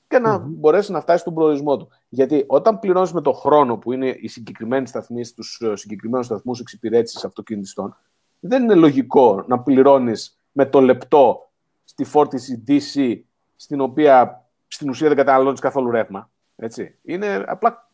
και 0.09 0.19
να 0.19 0.39
μπορέσει 0.39 0.93
να 0.93 1.01
φτάσει 1.01 1.19
στον 1.19 1.35
προορισμό 1.35 1.77
του. 1.77 1.89
Γιατί 2.09 2.45
όταν 2.47 2.79
πληρώνεις 2.79 3.13
με 3.13 3.21
το 3.21 3.33
χρόνο 3.33 3.77
που 3.77 3.93
είναι 3.93 4.09
οι 4.09 4.29
συγκεκριμένοι 4.29 4.87
σταθμοί 4.87 5.25
στου 5.25 5.67
ε, 5.67 5.77
συγκεκριμένους 5.77 6.27
σταθμούς 6.27 6.61
εξυπηρέτησης 6.61 7.25
αυτοκινητιστών, 7.25 7.97
δεν 8.41 8.63
είναι 8.63 8.75
λογικό 8.75 9.45
να 9.47 9.59
πληρώνεις 9.59 10.39
με 10.53 10.67
το 10.67 10.81
λεπτό 10.81 11.51
στη 11.85 12.05
φόρτιση 12.05 12.65
DC, 12.69 13.21
στην 13.57 13.81
οποία 13.81 14.47
στην 14.67 14.89
ουσία 14.89 15.09
δεν 15.09 15.17
καταναλώνεις 15.17 15.61
καθόλου 15.61 15.91
ρεύμα. 15.91 16.31
Έτσι. 16.57 16.99
Είναι 17.03 17.45
απλά 17.47 17.91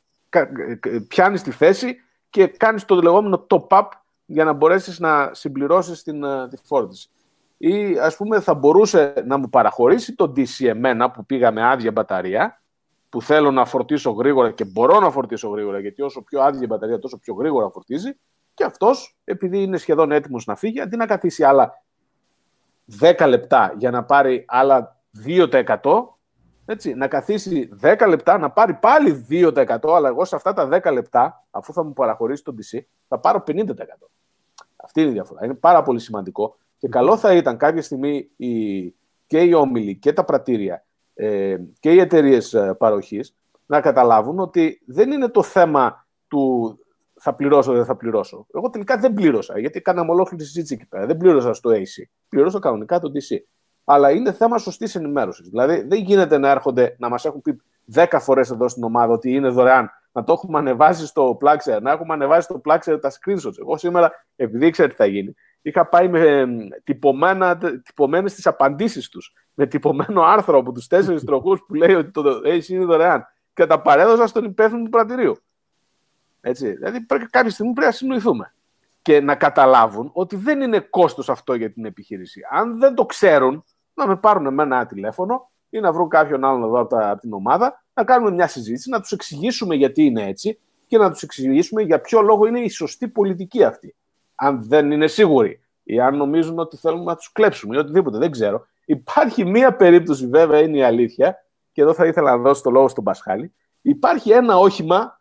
πιάνεις 1.09 1.43
τη 1.43 1.51
θέση 1.51 1.97
και 2.31 2.47
κάνεις 2.47 2.85
το 2.85 2.95
λεγόμενο 2.95 3.47
top-up 3.49 3.89
για 4.33 4.45
να 4.45 4.53
μπορέσεις 4.53 4.99
να 4.99 5.31
συμπληρώσεις 5.33 6.03
την, 6.03 6.25
ε, 6.25 6.49
τη 6.49 6.57
φόρτιση 6.65 7.11
ή 7.57 7.99
ας 7.99 8.17
πούμε 8.17 8.41
θα 8.41 8.55
μπορούσε 8.55 9.13
να 9.27 9.37
μου 9.37 9.49
παραχωρήσει 9.49 10.15
το 10.15 10.33
DC 10.37 10.67
εμένα 10.67 11.11
που 11.11 11.27
πήγα 11.27 11.51
με 11.51 11.69
άδεια 11.69 11.93
μπαταρία 11.93 12.63
που 13.09 13.23
θέλω 13.23 13.51
να 13.51 13.65
φορτίσω 13.65 14.11
γρήγορα 14.11 14.51
και 14.51 14.65
μπορώ 14.65 15.01
να 15.01 15.11
φορτίσω 15.11 15.49
γρήγορα 15.49 15.79
γιατί 15.79 16.03
όσο 16.03 16.23
πιο 16.23 16.41
άδεια 16.41 16.61
η 16.63 16.67
μπαταρία 16.67 16.99
τόσο 16.99 17.19
πιο 17.19 17.35
γρήγορα 17.35 17.71
φορτίζει 17.71 18.19
και 18.55 18.65
αυτός 18.65 19.19
επειδή 19.25 19.63
είναι 19.63 19.77
σχεδόν 19.77 20.13
έτοιμος 20.13 20.47
να 20.47 20.57
φύγει 20.57 20.81
αντί 20.81 20.97
να 20.97 21.07
καθίσει 21.07 21.45
άλλα 21.45 21.83
10 23.01 23.27
λεπτά 23.29 23.75
για 23.77 23.91
να 23.91 24.05
πάρει 24.05 24.45
άλλα 24.49 25.01
2% 25.27 25.79
έτσι, 26.65 26.95
να 26.95 27.09
καθίσει 27.09 27.69
10 27.83 28.07
λεπτά, 28.09 28.39
να 28.39 28.51
πάρει 28.51 28.75
πάλι 28.75 29.27
2%, 29.31 29.79
αλλά 29.83 30.09
εγώ 30.09 30.25
σε 30.25 30.37
αυτά 30.37 30.53
τα 30.53 30.69
10 30.83 30.93
λεπτά, 30.93 31.47
αφού 31.51 31.73
θα 31.73 31.85
μου 31.85 31.93
παραχωρήσει 31.93 32.45
το 32.45 32.55
DC, 32.59 32.81
θα 33.09 33.19
πάρω 33.19 33.43
50%. 33.47 33.63
Αυτή 34.95 35.01
είναι 35.01 35.11
η 35.11 35.13
διαφορά. 35.13 35.45
Είναι 35.45 35.55
πάρα 35.55 35.83
πολύ 35.83 36.01
σημαντικό 36.01 36.57
και 36.79 36.89
καλό 36.89 37.17
θα 37.17 37.35
ήταν 37.35 37.57
κάποια 37.57 37.83
στιγμή 37.83 38.31
οι, 38.37 38.83
και 39.27 39.41
οι 39.41 39.53
όμιλοι 39.53 39.97
και 39.97 40.13
τα 40.13 40.25
πρατήρια 40.25 40.85
ε, 41.15 41.57
και 41.81 41.93
οι 41.93 41.99
εταιρείες 41.99 42.57
παροχής 42.79 43.35
να 43.67 43.81
καταλάβουν 43.81 44.39
ότι 44.39 44.83
δεν 44.87 45.11
είναι 45.11 45.29
το 45.29 45.43
θέμα 45.43 46.07
του 46.29 46.77
θα 47.25 47.35
πληρώσω, 47.35 47.73
δεν 47.73 47.85
θα 47.85 47.97
πληρώσω. 47.97 48.47
Εγώ 48.55 48.71
τελικά 48.71 48.97
δεν 48.97 49.15
πλήρωσα, 49.15 49.59
γιατί 49.59 49.81
κάναμε 49.81 50.11
ολόκληρη 50.11 50.45
συζήτηση 50.45 50.75
εκεί 50.75 50.87
πέρα. 50.87 51.07
Δεν 51.07 51.17
πλήρωσα 51.17 51.55
στο 51.55 51.71
AC. 51.71 52.03
Πλήρωσα 52.29 52.59
κανονικά 52.59 53.01
το 53.01 53.13
DC. 53.15 53.37
Αλλά 53.85 54.11
είναι 54.11 54.33
θέμα 54.33 54.59
σωστής 54.59 54.95
ενημέρωσης. 54.95 55.49
Δηλαδή, 55.49 55.83
δεν 55.83 56.03
γίνεται 56.03 56.39
να 56.39 56.51
έρχονται 56.51 56.97
να 56.99 57.09
μας 57.09 57.25
έχουν 57.25 57.43
πει 57.43 57.61
10 57.95 58.05
φορές 58.21 58.51
εδώ 58.51 58.69
στην 58.69 58.85
ομάδα 58.85 59.13
ότι 59.13 59.33
είναι 59.33 59.49
δωρεάν. 59.49 59.91
Να 60.13 60.25
το 60.25 60.33
έχουμε 60.33 60.59
ανεβάσει 60.59 61.07
στο 61.07 61.39
Plugshare, 61.41 61.81
να 61.83 61.91
έχουμε 61.91 62.13
ανεβάσει 62.15 62.43
στο 62.43 62.61
Plugshare 62.65 62.99
τα 63.01 63.11
screenshots. 63.11 63.59
Εγώ 63.59 63.77
σήμερα, 63.77 64.13
επειδή 64.37 64.67
ήξερα 64.67 64.89
τι 64.89 64.95
θα 64.95 65.07
γίνει, 65.07 65.35
είχα 65.63 65.89
πάει 65.89 66.09
με 66.09 66.47
τυπωμένα, 66.85 67.59
τυπωμένες 67.59 68.35
τις 68.35 68.47
απαντήσεις 68.47 69.09
τους, 69.09 69.35
με 69.55 69.67
τυπωμένο 69.67 70.23
άρθρο 70.23 70.59
από 70.59 70.73
τους 70.73 70.87
τέσσερις 70.87 71.25
τροχούς 71.29 71.65
που 71.67 71.75
λέει 71.75 71.95
ότι 71.95 72.11
το 72.11 72.41
AC 72.45 72.69
είναι 72.69 72.85
δωρεάν 72.85 73.27
και 73.55 73.67
τα 73.67 73.81
παρέδωσα 73.81 74.27
στον 74.27 74.45
υπεύθυνο 74.45 74.83
του 74.83 74.91
πρατηρίου. 74.91 75.37
Έτσι, 76.41 76.73
δηλαδή 76.73 77.01
πρέπει, 77.01 77.27
κάποια 77.27 77.51
στιγμή 77.51 77.73
πρέπει 77.73 77.87
να 77.87 77.97
συνοηθούμε 77.97 78.55
και 79.03 79.21
να 79.21 79.35
καταλάβουν 79.35 80.11
ότι 80.13 80.37
δεν 80.37 80.61
είναι 80.61 80.81
κόστος 80.81 81.29
αυτό 81.29 81.55
για 81.55 81.73
την 81.73 81.85
επιχείρηση. 81.85 82.41
Αν 82.51 82.79
δεν 82.79 82.95
το 82.95 83.07
ξέρουν, 83.07 83.65
να 83.95 84.07
με 84.07 84.17
πάρουν 84.17 84.47
εμένα 84.47 84.77
ένα 84.77 84.87
τηλέφωνο 84.87 85.51
ή 85.71 85.81
να 85.81 85.93
βρουν 85.93 86.09
κάποιον 86.09 86.45
άλλον 86.45 86.63
εδώ 86.63 86.81
από, 86.81 87.21
την 87.21 87.33
ομάδα, 87.33 87.82
να 87.95 88.05
κάνουμε 88.05 88.31
μια 88.31 88.47
συζήτηση, 88.47 88.91
να 88.91 89.01
τους 89.01 89.13
εξηγήσουμε 89.13 89.75
γιατί 89.75 90.05
είναι 90.05 90.27
έτσι 90.27 90.59
και 90.87 90.99
να 90.99 91.11
τους 91.11 91.23
εξηγήσουμε 91.23 91.83
για 91.83 92.01
ποιο 92.01 92.21
λόγο 92.21 92.47
είναι 92.47 92.61
η 92.61 92.69
σωστή 92.69 93.09
πολιτική 93.09 93.65
αυτή 93.65 93.95
αν 94.35 94.63
δεν 94.63 94.91
είναι 94.91 95.07
σίγουροι 95.07 95.61
ή 95.83 96.01
αν 96.01 96.17
νομίζουν 96.17 96.59
ότι 96.59 96.77
θέλουμε 96.77 97.05
να 97.05 97.17
τους 97.17 97.33
κλέψουμε 97.33 97.77
ή 97.77 97.79
οτιδήποτε, 97.79 98.19
δεν 98.19 98.31
ξέρω. 98.31 98.67
Υπάρχει 98.85 99.45
μία 99.45 99.77
περίπτωση, 99.77 100.27
βέβαια, 100.27 100.61
είναι 100.61 100.77
η 100.77 100.83
αλήθεια, 100.83 101.45
και 101.73 101.83
εδώ 101.83 101.95
θα 101.95 102.07
ήθελα 102.07 102.37
να 102.37 102.43
δώσω 102.43 102.63
το 102.63 102.71
λόγο 102.71 102.89
στον 102.89 103.05
Πασχάλη. 103.05 103.53
Υπάρχει 103.83 104.31
ένα 104.31 104.59
όχημα, 104.59 105.21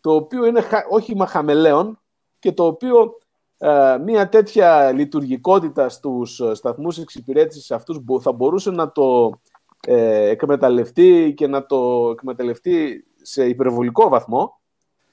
το 0.00 0.14
οποίο 0.14 0.46
είναι 0.46 0.62
όχημα 0.90 1.26
χαμελέων 1.26 2.00
και 2.38 2.52
το 2.52 2.66
οποίο 2.66 3.18
ε, 3.58 3.98
μία 4.04 4.28
τέτοια 4.28 4.92
λειτουργικότητα 4.92 5.88
στους 5.88 6.40
σταθμούς 6.52 6.98
εξυπηρέτησης 6.98 7.70
αυτούς 7.70 8.00
θα 8.20 8.32
μπορούσε 8.32 8.70
να 8.70 8.92
το 8.92 9.40
ε, 9.86 10.28
εκμεταλλευτεί 10.28 11.32
και 11.36 11.46
να 11.46 11.66
το 11.66 12.10
εκμεταλλευτεί 12.10 13.04
σε 13.22 13.44
υπερβολικό 13.44 14.08
βαθμό 14.08 14.60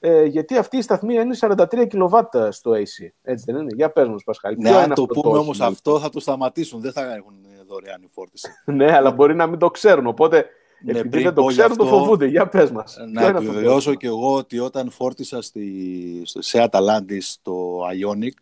ε, 0.00 0.24
γιατί 0.24 0.56
αυτή 0.56 0.76
η 0.76 0.82
σταθμή 0.82 1.14
είναι 1.14 1.36
43 1.40 1.86
κιλοβάτα 1.88 2.52
στο 2.52 2.70
AC. 2.70 3.06
Έτσι 3.22 3.44
δεν 3.52 3.56
είναι; 3.56 3.74
Για 3.74 3.90
πες 3.90 4.08
μας, 4.08 4.24
Πασχάλη. 4.24 4.56
Ναι, 4.58 4.70
αν 4.70 4.94
το 4.94 5.06
πούμε 5.06 5.38
όμως 5.38 5.60
αυτό 5.60 5.98
θα 5.98 6.08
το 6.08 6.20
σταματήσουν. 6.20 6.80
Δεν 6.80 6.92
θα 6.92 7.14
έχουν 7.14 7.34
δωρεάν 7.66 8.02
η 8.02 8.08
φόρτιση. 8.12 8.48
ναι, 8.64 8.96
αλλά 8.96 9.10
μπορεί 9.10 9.34
να 9.34 9.46
μην 9.46 9.58
το 9.58 9.70
ξέρουν. 9.70 10.06
Οπότε 10.06 10.46
ναι, 10.84 10.98
επειδή 10.98 11.22
δεν 11.22 11.34
το 11.34 11.44
ξέρουν, 11.44 11.70
αυτό, 11.70 11.84
το 11.84 11.90
φοβούνται. 11.90 12.26
Για 12.26 12.48
πες 12.48 12.70
μας. 12.70 12.96
Να 13.12 13.26
επιβεβαιώσω 13.26 13.94
και 13.94 14.06
εγώ 14.06 14.34
ότι 14.34 14.58
όταν 14.58 14.90
φόρτισα 14.90 15.42
στη, 15.42 16.22
στο 16.24 16.40
Seat 16.44 16.68
Atlantis 16.70 17.34
το 17.42 17.80
Ionic, 17.88 18.32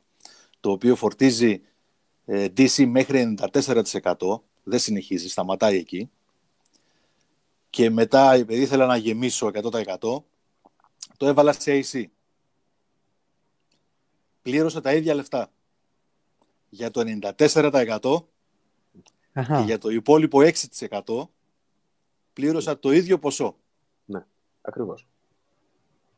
το 0.60 0.70
οποίο 0.70 0.94
φορτίζει 0.96 1.60
ε, 2.24 2.46
DC 2.56 2.86
μέχρι 2.86 3.36
94%, 4.00 4.12
δεν 4.62 4.78
συνεχίζει, 4.78 5.28
σταματάει 5.28 5.76
εκεί. 5.76 6.10
Και 7.70 7.90
μετά, 7.90 8.33
επειδή 8.33 8.61
ήθελα 8.61 8.87
να 8.87 8.96
γεμίσω 8.96 9.50
100%, 9.55 9.98
το 11.16 11.26
έβαλα 11.26 11.52
σε 11.52 11.83
AC. 11.85 12.05
Πλήρωσα 14.42 14.81
τα 14.81 14.94
ίδια 14.94 15.14
λεφτά. 15.14 15.50
Για 16.68 16.90
το 16.90 17.02
94% 17.37 18.26
και 19.33 19.62
για 19.64 19.79
το 19.79 19.88
υπόλοιπο 19.88 20.38
6% 20.42 21.29
πλήρωσα 22.33 22.79
το 22.79 22.90
ίδιο 22.92 23.18
ποσό. 23.18 23.57
Ναι, 24.05 24.24
ακριβώς. 24.62 25.07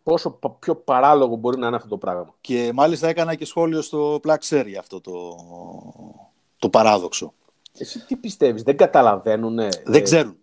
Πόσο 0.03 0.39
πιο 0.59 0.77
παράλογο 0.77 1.37
μπορεί 1.37 1.59
να 1.59 1.67
είναι 1.67 1.77
αυτό 1.77 1.89
το 1.89 1.99
πράγμα. 1.99 2.35
Και 2.41 2.71
μάλιστα 2.75 3.09
έκανα 3.09 3.35
και 3.35 3.45
σχόλιο 3.45 3.83
στο 3.83 4.21
Black 4.25 4.65
για 4.67 4.79
αυτό 4.79 5.01
το, 5.01 5.37
το 6.59 6.71
παράδοξο. 6.71 7.35
Εσύ 7.79 8.07
τι 8.07 8.17
πιστεύεις, 8.17 8.63
δεν 8.63 8.77
καταλαβαίνουν. 8.77 9.59
Δεν 9.85 10.03
ξέρουν. 10.03 10.37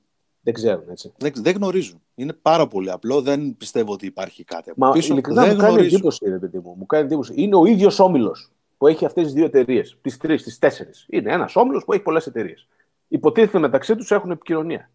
Δεν 0.46 0.54
ξέρουν, 0.54 0.90
έτσι. 0.90 1.14
Δεν, 1.18 1.32
δεν 1.36 1.56
γνωρίζουν. 1.56 2.02
Είναι 2.16 2.34
πάρα 2.34 2.68
πολύ 2.68 2.92
απλό. 2.92 3.22
Δεν 3.22 3.58
πιστεύω 3.58 3.94
ότι 3.94 4.06
υπάρχει 4.06 4.44
κάτι 4.44 4.70
από 4.70 4.86
Μα, 4.86 4.92
πίσω. 4.92 5.14
Ειλικρινά 5.14 5.42
δεν 5.42 5.52
μου 5.52 5.58
κάνει 5.58 5.72
γνωρίζουν. 5.72 5.96
εντύπωση, 5.96 6.30
ρε 6.30 6.38
παιδί 6.38 6.60
μου. 6.60 6.76
Μου 6.78 6.86
κάνει 6.86 7.06
εντύπωση. 7.06 7.34
Είναι 7.36 7.56
ο 7.56 7.66
ίδιος 7.66 8.00
όμιλος 8.00 8.52
που 8.78 8.88
έχει 8.88 9.06
αυτές 9.06 9.24
τις 9.24 9.34
δύο 9.34 9.46
εταιρείες. 9.46 9.98
Τις 10.02 10.18
τρεις, 10.18 10.44
τις 10.44 10.60
τέσσερις. 10.60 11.06
Είναι 11.10 11.34
ένας 11.34 11.56
όμιλος 11.56 11.86
που 11.86 11.94
έχει 11.94 12.02
πολλές 12.02 12.28
εταιρείες. 12.28 12.68
Υποτίθεται 13.08 13.60
μεταξύ 13.60 13.96
τους 13.96 14.12
έχουν 14.12 14.32
επικοινωνία. 14.32 14.90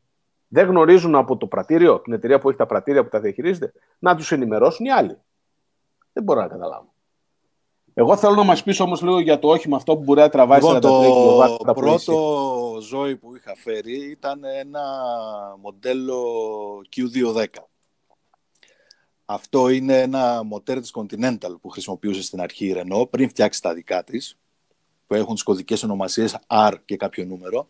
Δεν 0.48 0.66
γνωρίζουν 0.66 1.14
από 1.14 1.36
το 1.36 1.46
πρατήριο, 1.46 2.00
την 2.00 2.12
εταιρεία 2.12 2.38
που 2.38 2.48
έχει 2.48 2.58
τα 2.58 2.66
πρατήρια 2.66 3.02
που 3.02 3.08
τα 3.08 3.20
διαχειρίζεται, 3.20 3.72
να 3.98 4.16
τους 4.16 4.32
ενημερώσουν 4.32 4.86
οι 4.86 4.90
άλλοι. 4.90 5.16
Δεν 6.12 6.22
μπορώ 6.22 6.40
να 6.40 6.48
καταλάβω. 6.48 6.89
Εγώ 8.00 8.16
θέλω 8.16 8.34
να 8.34 8.42
μας 8.42 8.62
πεις 8.62 8.80
όμως 8.80 9.02
λίγο 9.02 9.20
για 9.20 9.38
το 9.38 9.48
όχημα 9.48 9.76
αυτό 9.76 9.96
που 9.96 10.02
μπορεί 10.02 10.20
να 10.20 10.28
τραβάει 10.28 10.60
λοιπόν, 10.60 10.80
Το 10.80 11.72
πρώτο 11.74 12.78
ζώη 12.80 13.16
που 13.16 13.36
είχα 13.36 13.54
φέρει 13.56 14.10
ήταν 14.10 14.44
ένα 14.44 14.82
μοντέλο 15.60 16.22
Q210. 16.96 17.44
Αυτό 19.24 19.68
είναι 19.68 20.00
ένα 20.00 20.42
μοτέρ 20.42 20.80
της 20.80 20.92
Continental 20.94 21.60
που 21.60 21.68
χρησιμοποιούσε 21.68 22.22
στην 22.22 22.40
αρχή 22.40 22.66
η 22.66 22.74
Renault 22.76 23.10
πριν 23.10 23.28
φτιάξει 23.28 23.62
τα 23.62 23.74
δικά 23.74 24.04
της, 24.04 24.38
που 25.06 25.14
έχουν 25.14 25.34
τις 25.34 25.42
κωδικές 25.42 25.82
ονομασίες 25.82 26.38
R 26.46 26.74
και 26.84 26.96
κάποιο 26.96 27.24
νούμερο 27.24 27.68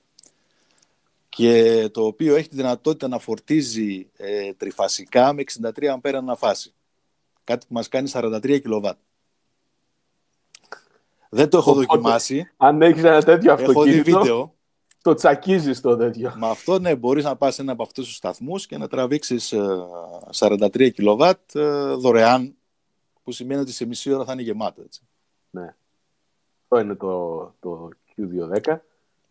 και 1.29 1.89
το 1.93 2.05
οποίο 2.05 2.37
έχει 2.37 2.49
τη 2.49 2.57
δυνατότητα 2.57 3.09
να 3.09 3.19
φορτίζει 3.19 4.11
ε, 4.17 4.53
τριφασικά 4.53 5.33
με 5.33 5.43
63 5.63 5.85
αμπέρα 5.85 6.19
αναφάση. 6.19 6.73
Κάτι 7.45 7.67
που 7.67 7.75
μας 7.75 7.89
κάνει 7.89 8.11
43 8.15 8.61
κιλοβάτ. 8.61 8.99
Δεν 11.33 11.49
το 11.49 11.59
έχω 11.59 11.73
δοκιμάσει. 11.73 12.51
Αν 12.57 12.83
έχεις 12.83 13.03
ένα 13.03 13.23
τέτοιο 13.23 13.53
αυτοκίνητο. 13.53 13.81
Έχω 13.81 13.93
δει 13.93 14.03
βίντεο. 14.03 14.55
Το 15.03 15.15
τσακίζεις 15.15 15.81
το 15.81 15.97
τέτοιο. 15.97 16.33
Με 16.37 16.49
αυτό, 16.49 16.79
ναι, 16.79 16.97
μπορείς 16.97 17.25
να 17.25 17.37
πας 17.37 17.55
σε 17.55 17.63
ένα 17.63 17.73
από 17.73 17.83
αυτούς 17.83 18.07
τους 18.07 18.17
σταθμούς 18.17 18.67
και 18.67 18.79
να 18.79 18.89
τραβήξεις 18.89 19.55
43 20.39 20.81
ε, 20.81 20.89
κιλοβάτ 20.89 21.55
ε, 21.55 21.95
δωρεάν. 21.95 22.55
Που 23.23 23.33
σημαίνει 23.33 23.61
ότι 23.61 23.73
σε 23.73 23.87
μισή 23.87 24.13
ώρα 24.13 24.25
θα 24.25 24.33
είναι 24.33 24.43
γεμάτο. 24.43 24.83
Έτσι. 24.83 25.01
Ναι. 25.51 25.75
Αυτό 26.63 26.85
είναι 26.85 26.95
το, 26.95 27.55
το 27.61 27.89
Q210, 28.17 28.77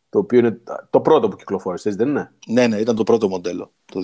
το 0.10 0.20
οποίο 0.20 0.40
είναι 0.40 0.62
το 0.90 1.02
πρώτο 1.02 1.28
που 1.28 1.36
κυκλοφόρησε, 1.36 1.90
δεν 1.90 2.08
είναι; 2.08 2.32
Ναι, 2.48 2.68
ναι, 2.68 2.78
ήταν 2.78 2.96
το 2.96 3.04
πρώτο 3.04 3.28
μοντέλο. 3.28 3.72
Το 3.86 4.00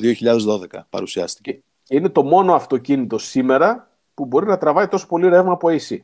2012 0.71 0.79
παρουσιάστηκε. 0.89 1.63
είναι 1.87 2.09
το 2.09 2.23
μόνο 2.23 2.53
αυτοκίνητο 2.53 3.17
σήμερα 3.17 3.89
που 4.13 4.25
μπορεί 4.25 4.45
να 4.45 4.57
τραβάει 4.57 4.87
τόσο 4.87 5.07
πολύ 5.07 5.29
ρεύμα 5.29 5.51
από 5.51 5.67
AC. 5.71 5.99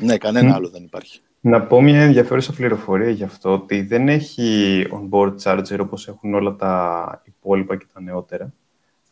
Ναι, 0.00 0.18
κανένα 0.18 0.54
άλλο 0.54 0.68
δεν 0.68 0.82
υπάρχει. 0.82 1.20
Να 1.46 1.62
πω 1.62 1.80
μια 1.80 2.02
ενδιαφέρουσα 2.02 2.52
πληροφορία 2.52 3.10
γι' 3.10 3.24
αυτό, 3.24 3.52
ότι 3.52 3.82
δεν 3.82 4.08
έχει 4.08 4.86
on-board 4.90 5.34
charger 5.42 5.78
όπως 5.80 6.08
έχουν 6.08 6.34
όλα 6.34 6.56
τα 6.56 7.22
υπόλοιπα 7.24 7.76
και 7.76 7.86
τα 7.92 8.00
νεότερα. 8.00 8.52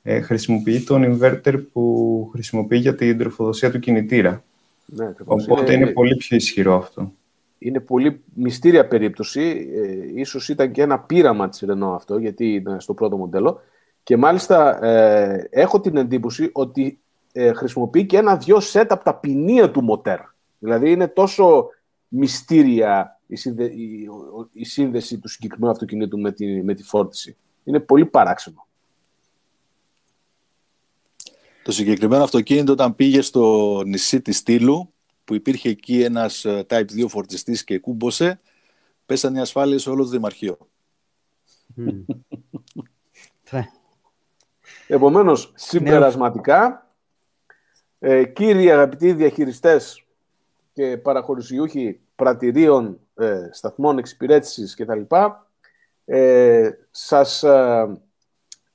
Ε, 0.03 0.21
χρησιμοποιεί 0.21 0.81
τον 0.81 1.05
inverter 1.05 1.65
που 1.73 2.29
χρησιμοποιεί 2.33 2.77
για 2.77 2.95
την 2.95 3.19
τροφοδοσία 3.19 3.71
του 3.71 3.79
κινητήρα. 3.79 4.45
Ναι, 4.87 5.13
Οπότε 5.25 5.73
είναι... 5.73 5.83
είναι 5.83 5.93
πολύ 5.93 6.17
πιο 6.17 6.37
ισχυρό 6.37 6.77
αυτό. 6.77 7.13
Είναι 7.59 7.81
πολύ 7.81 8.21
μυστήρια 8.35 8.89
περίπτωση. 8.89 9.69
Ε, 9.75 10.21
ίσως 10.21 10.49
ήταν 10.49 10.71
και 10.71 10.83
ένα 10.83 10.99
πείραμα 10.99 11.49
της 11.49 11.65
Renault 11.67 11.95
αυτό, 11.95 12.19
γιατί 12.19 12.53
ήταν 12.53 12.81
στο 12.81 12.95
πρώτο 12.95 13.17
μοντέλο. 13.17 13.61
Και 14.03 14.17
μάλιστα 14.17 14.85
ε, 14.85 15.49
έχω 15.51 15.81
την 15.81 15.97
εντύπωση 15.97 16.51
ότι 16.53 16.99
ε, 17.33 17.53
χρησιμοποιεί 17.53 18.07
και 18.07 18.17
ένα-δυο 18.17 18.61
σετ 18.61 18.93
από 18.93 19.05
τα 19.05 19.15
ποινία 19.15 19.71
του 19.71 19.83
μοτέρ. 19.83 20.19
Δηλαδή 20.59 20.91
είναι 20.91 21.09
τόσο 21.09 21.69
μυστήρια 22.15 23.21
η, 23.27 24.09
η, 24.53 24.65
σύνδεση 24.65 25.19
του 25.19 25.29
συγκεκριμένου 25.29 25.73
αυτοκινήτου 25.73 26.19
με 26.19 26.33
τη, 26.33 26.63
με 26.63 26.75
τη 26.75 26.83
φόρτιση. 26.83 27.37
Είναι 27.65 27.81
πολύ 27.81 28.07
παράξενο. 28.07 28.67
Το 31.63 31.73
συγκεκριμένο 31.73 32.23
αυτοκίνητο 32.23 32.73
όταν 32.73 32.95
πήγε 32.95 33.21
στο 33.21 33.83
νησί 33.87 34.21
της 34.21 34.37
Στήλου, 34.37 34.93
που 35.25 35.35
υπήρχε 35.35 35.69
εκεί 35.69 36.03
ένας 36.03 36.45
ε, 36.45 36.67
Type 36.69 36.87
2 36.91 37.05
φορτιστής 37.09 37.65
και 37.65 37.79
κούμποσε, 37.79 38.41
πέσανε 39.07 39.39
οι 39.39 39.41
ασφάλειες 39.41 39.83
σε 39.83 39.91
όλο 39.91 40.03
το 40.03 40.09
Δημαρχείο. 40.09 40.59
Επομένως, 44.87 45.53
συμπερασματικά, 45.55 46.87
ε, 47.99 48.25
κύριοι 48.25 48.71
αγαπητοί 48.71 49.13
διαχειριστές 49.13 50.02
και 50.73 50.97
παραχωρησιούχοι 50.97 52.01
πρατηρίων, 52.15 53.01
ε, 53.15 53.49
σταθμών 53.51 53.99
εξυπηρέτησης 53.99 54.75
κτλ. 54.75 55.01
Ε, 56.05 56.71
σας, 56.91 57.43
ε, 57.43 58.01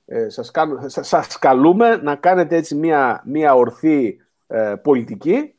ε, 0.06 0.30
σας, 0.30 0.52
σας, 0.86 1.40
καλούμε 1.40 1.96
να 1.96 2.16
κάνετε 2.16 2.56
έτσι 2.56 2.76
μία, 2.76 3.24
μία 3.26 3.54
ορθή 3.54 4.22
ε, 4.48 4.76
πολιτική 4.84 5.58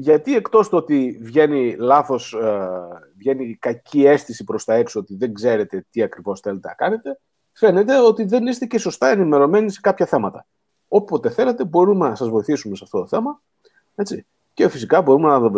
γιατί 0.00 0.36
εκτός 0.36 0.68
το 0.68 0.76
ότι 0.76 1.18
βγαίνει 1.22 1.74
λάθος, 1.78 2.32
ε, 2.32 2.68
βγαίνει 3.16 3.56
κακή 3.60 4.06
αίσθηση 4.06 4.44
προς 4.44 4.64
τα 4.64 4.74
έξω 4.74 5.00
ότι 5.00 5.16
δεν 5.16 5.34
ξέρετε 5.34 5.86
τι 5.90 6.02
ακριβώς 6.02 6.40
θέλετε 6.40 6.68
να 6.68 6.74
κάνετε, 6.74 7.20
φαίνεται 7.52 8.00
ότι 8.00 8.24
δεν 8.24 8.46
είστε 8.46 8.66
και 8.66 8.78
σωστά 8.78 9.08
ενημερωμένοι 9.08 9.70
σε 9.70 9.80
κάποια 9.80 10.06
θέματα. 10.06 10.46
Όποτε 10.88 11.30
θέλετε 11.30 11.64
μπορούμε 11.64 12.08
να 12.08 12.14
σας 12.14 12.28
βοηθήσουμε 12.28 12.76
σε 12.76 12.84
αυτό 12.84 13.00
το 13.00 13.06
θέμα. 13.06 13.42
Έτσι. 13.94 14.26
Και 14.58 14.68
φυσικά 14.68 15.02
μπορούμε 15.02 15.28
να 15.28 15.50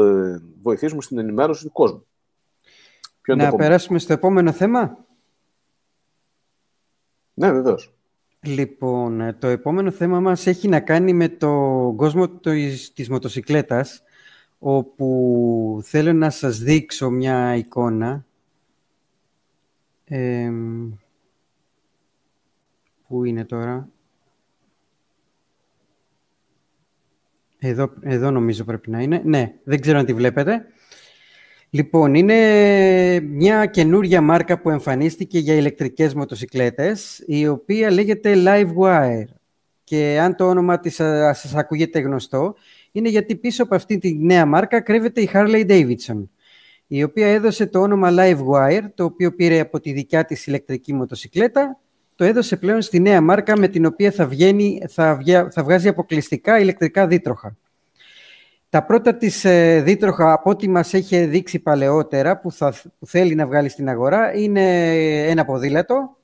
βοηθήσουμε 0.62 1.02
στην 1.02 1.18
ενημέρωση 1.18 1.64
του 1.64 1.72
κόσμου. 1.72 2.06
να 3.26 3.54
περάσουμε 3.54 3.98
στο 3.98 4.12
επόμενο 4.12 4.52
θέμα; 4.52 5.04
Ναι, 7.34 7.52
βεβαίως. 7.52 7.94
Λοιπόν, 8.40 9.36
το 9.38 9.46
επόμενο 9.46 9.90
θέμα 9.90 10.20
μας 10.20 10.46
έχει 10.46 10.68
να 10.68 10.80
κάνει 10.80 11.12
με 11.12 11.28
το 11.28 11.50
κόσμο 11.96 12.28
της, 12.28 12.92
της 12.92 13.08
μοτοσυκλέτας, 13.08 14.02
όπου 14.58 15.80
θέλω 15.82 16.12
να 16.12 16.30
σας 16.30 16.58
δείξω 16.58 17.10
μια 17.10 17.54
εικόνα. 17.54 18.26
πού 23.06 23.24
είναι 23.24 23.44
τώρα; 23.44 23.88
Εδώ, 27.62 27.90
εδώ 28.02 28.30
νομίζω 28.30 28.64
πρέπει 28.64 28.90
να 28.90 29.00
είναι. 29.00 29.22
Ναι, 29.24 29.52
δεν 29.64 29.80
ξέρω 29.80 29.98
αν 29.98 30.04
τη 30.04 30.14
βλέπετε. 30.14 30.66
Λοιπόν, 31.70 32.14
είναι 32.14 33.20
μια 33.20 33.66
καινούρια 33.66 34.20
μάρκα 34.20 34.60
που 34.60 34.70
εμφανίστηκε 34.70 35.38
για 35.38 35.54
ηλεκτρικές 35.54 36.14
μοτοσυκλέτες, 36.14 37.22
η 37.26 37.48
οποία 37.48 37.90
λέγεται 37.90 38.34
Livewire. 38.36 39.24
Και 39.84 40.18
αν 40.20 40.36
το 40.36 40.48
όνομα 40.48 40.80
της 40.80 40.94
σας 40.94 41.54
ακούγεται 41.54 41.98
γνωστό, 41.98 42.54
είναι 42.92 43.08
γιατί 43.08 43.36
πίσω 43.36 43.62
από 43.62 43.74
αυτή 43.74 43.98
τη 43.98 44.14
νέα 44.14 44.46
μάρκα 44.46 44.80
κρύβεται 44.80 45.20
η 45.20 45.30
Harley 45.32 45.70
Davidson, 45.70 46.28
η 46.86 47.02
οποία 47.02 47.26
έδωσε 47.26 47.66
το 47.66 47.80
όνομα 47.80 48.10
Livewire, 48.12 48.84
το 48.94 49.04
οποίο 49.04 49.34
πήρε 49.34 49.60
από 49.60 49.80
τη 49.80 49.92
δικιά 49.92 50.24
της 50.24 50.46
ηλεκτρική 50.46 50.92
μοτοσυκλέτα, 50.92 51.80
το 52.20 52.26
έδωσε 52.26 52.56
πλέον 52.56 52.82
στη 52.82 53.00
νέα 53.00 53.20
μάρκα 53.20 53.58
με 53.58 53.68
την 53.68 53.86
οποία 53.86 54.10
θα, 54.10 54.26
βγαίνει, 54.26 54.82
θα, 54.88 55.20
θα 55.50 55.62
βγάζει 55.62 55.88
αποκλειστικά 55.88 56.58
ηλεκτρικά 56.58 57.06
δίτροχα. 57.06 57.56
Τα 58.68 58.84
πρώτα 58.84 59.14
της 59.14 59.44
ε, 59.44 59.80
δίτροχα, 59.84 60.32
από 60.32 60.50
ό,τι 60.50 60.68
μας 60.68 60.94
έχει 60.94 61.24
δείξει 61.24 61.58
παλαιότερα, 61.58 62.38
που, 62.38 62.52
θα, 62.52 62.74
που 62.98 63.06
θέλει 63.06 63.34
να 63.34 63.46
βγάλει 63.46 63.68
στην 63.68 63.88
αγορά, 63.88 64.34
είναι 64.34 64.84
ένα 65.28 65.44
ποδήλατο, 65.44 66.16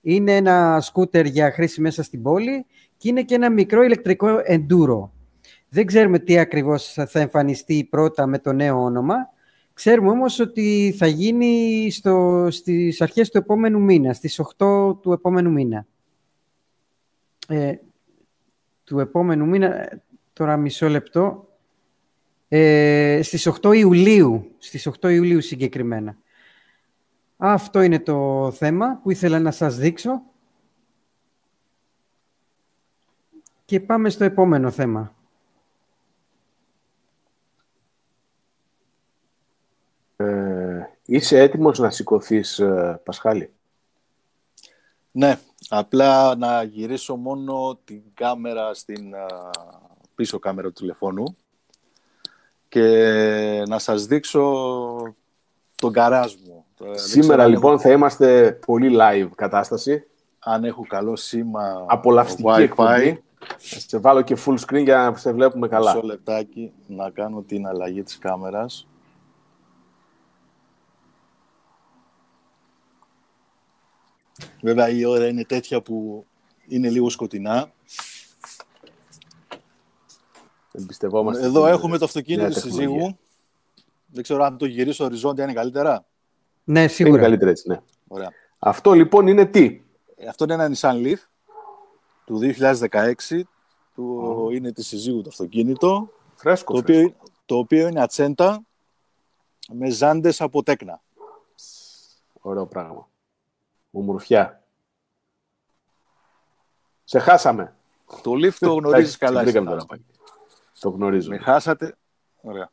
είναι 0.00 0.36
ένα 0.36 0.80
σκούτερ 0.80 1.26
για 1.26 1.50
χρήση 1.50 1.80
μέσα 1.80 2.02
στην 2.02 2.22
πόλη 2.22 2.66
και 2.96 3.08
είναι 3.08 3.22
και 3.22 3.34
ένα 3.34 3.50
μικρό 3.50 3.82
ηλεκτρικό 3.82 4.28
enduro. 4.48 5.08
Δεν 5.68 5.86
ξέρουμε 5.86 6.18
τι 6.18 6.38
ακριβώς 6.38 6.92
θα 6.92 7.20
εμφανιστεί 7.20 7.86
πρώτα 7.90 8.26
με 8.26 8.38
το 8.38 8.52
νέο 8.52 8.82
όνομα. 8.82 9.14
Ξέρουμε 9.80 10.10
όμως 10.10 10.38
ότι 10.38 10.94
θα 10.98 11.06
γίνει 11.06 11.88
στο, 11.90 12.46
στις 12.50 13.00
αρχές 13.00 13.30
του 13.30 13.38
επόμενου 13.38 13.80
μήνα, 13.80 14.12
στις 14.12 14.40
8 14.58 14.96
του 15.00 15.12
επόμενου 15.12 15.50
μήνα. 15.50 15.86
Ε, 17.48 17.74
του 18.84 18.98
επόμενου 18.98 19.46
μήνα, 19.46 20.00
τώρα 20.32 20.56
μισό 20.56 20.88
λεπτό, 20.88 21.48
ε, 22.48 23.20
στις 23.22 23.46
8 23.46 23.72
Ιουλίου, 23.72 24.54
στις 24.58 24.86
8 24.86 25.10
Ιουλίου 25.10 25.40
συγκεκριμένα. 25.40 26.16
Αυτό 27.36 27.80
είναι 27.80 27.98
το 28.00 28.50
θέμα 28.50 29.00
που 29.02 29.10
ήθελα 29.10 29.38
να 29.38 29.50
σας 29.50 29.76
δείξω. 29.76 30.22
Και 33.64 33.80
πάμε 33.80 34.10
στο 34.10 34.24
επόμενο 34.24 34.70
θέμα. 34.70 35.14
Ε, 40.20 40.90
είσαι 41.10 41.40
έτοιμος 41.40 41.78
να 41.78 41.90
σηκωθείς, 41.90 42.58
ε, 42.58 43.00
Πασχάλη; 43.04 43.52
Ναι, 45.10 45.38
απλά 45.68 46.36
να 46.36 46.62
γυρίσω 46.62 47.16
μόνο 47.16 47.78
την 47.84 48.02
κάμερα 48.14 48.74
στην 48.74 49.14
πίσω 50.14 50.38
κάμερα 50.38 50.68
του 50.68 50.80
τηλεφώνου 50.80 51.36
και 52.68 52.84
να 53.66 53.78
σας 53.78 54.06
δείξω 54.06 54.42
τον 55.76 55.92
καράζ 55.92 56.34
μου. 56.34 56.64
Σήμερα 56.94 57.46
λοιπόν 57.46 57.80
θα 57.80 57.90
είμαστε 57.90 58.58
πολύ 58.66 58.96
live 59.00 59.28
κατάσταση. 59.34 60.06
Αν 60.38 60.64
έχω 60.64 60.86
καλό 60.88 61.16
σήμα 61.16 61.84
Απολαυστική 61.88 62.62
εκπομπή. 62.62 63.22
Σε 63.56 63.98
βάλω 63.98 64.22
και 64.22 64.36
full 64.46 64.56
screen 64.66 64.82
για 64.82 64.96
να 64.96 65.16
σε 65.16 65.32
βλέπουμε 65.32 65.68
καλά. 65.68 65.94
Μισό 65.94 66.06
λεπτάκι 66.06 66.72
να 66.86 67.10
κάνω 67.10 67.42
την 67.42 67.66
αλλαγή 67.66 68.02
της 68.02 68.18
κάμερας. 68.18 68.89
Βέβαια 74.60 74.88
η 74.88 75.04
ώρα 75.04 75.26
είναι 75.26 75.44
τέτοια 75.44 75.82
που 75.82 76.26
είναι 76.66 76.90
λίγο 76.90 77.10
σκοτεινά. 77.10 77.72
Εμπιστευόμαστε. 80.72 81.44
Εδώ 81.44 81.66
έχουμε 81.66 81.98
το 81.98 82.04
αυτοκίνητο 82.04 82.48
του 82.48 82.60
συζύγου. 82.60 83.18
Δεν 84.06 84.22
ξέρω 84.22 84.44
αν 84.44 84.58
το 84.58 84.66
γυρίσω 84.66 85.04
οριζόντια 85.04 85.44
είναι 85.44 85.52
καλύτερα. 85.52 86.04
Ναι, 86.64 86.88
σίγουρα. 86.88 87.14
Είναι 87.16 87.24
καλύτερα 87.24 87.50
έτσι, 87.50 87.68
ναι. 87.68 87.80
Ωραία. 88.08 88.32
Αυτό 88.58 88.92
λοιπόν 88.92 89.26
είναι 89.26 89.46
τι; 89.46 89.80
Ε, 90.16 90.26
αυτό 90.26 90.44
είναι 90.44 90.54
ένα 90.54 90.70
Nissan 90.74 91.06
Leaf 91.06 91.18
του 92.24 92.40
2016. 92.90 93.40
Του 93.94 94.48
Είναι 94.52 94.72
της 94.72 94.86
συζύγου 94.86 95.22
το 95.22 95.28
αυτοκίνητο. 95.28 96.10
Φρέσκο, 96.34 96.74
το, 96.74 96.82
φρέσκο. 96.82 97.02
Οποίο, 97.02 97.14
το 97.46 97.56
οποίο 97.56 97.88
είναι 97.88 98.00
ατσέντα 98.00 98.62
με 99.72 99.90
ζάντες 99.90 100.40
από 100.40 100.62
τέκνα. 100.62 101.00
Ωραίο 102.40 102.66
πράγμα. 102.66 103.08
Ομορφιά. 103.90 104.62
Σε 107.04 107.18
χάσαμε. 107.18 107.74
Το 108.22 108.32
Leaf 108.32 108.54
το 108.58 108.74
γνωρίζεις 108.74 109.16
καλά. 109.16 109.44
Το 110.80 110.88
γνωρίζω. 110.88 111.30
Με 111.30 111.38
χάσατε. 111.38 111.96
Ωραία. 112.40 112.70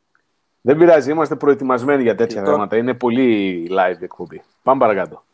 Δεν 0.60 0.78
πειράζει, 0.78 1.10
είμαστε 1.10 1.36
προετοιμασμένοι 1.36 2.02
για 2.02 2.14
τέτοια 2.14 2.44
θέματα. 2.44 2.76
Είναι 2.76 2.94
πολύ 2.94 3.66
live 3.70 4.00
εκπομπή. 4.00 4.42
Πάμε 4.62 4.80
παρακάτω. 4.80 5.24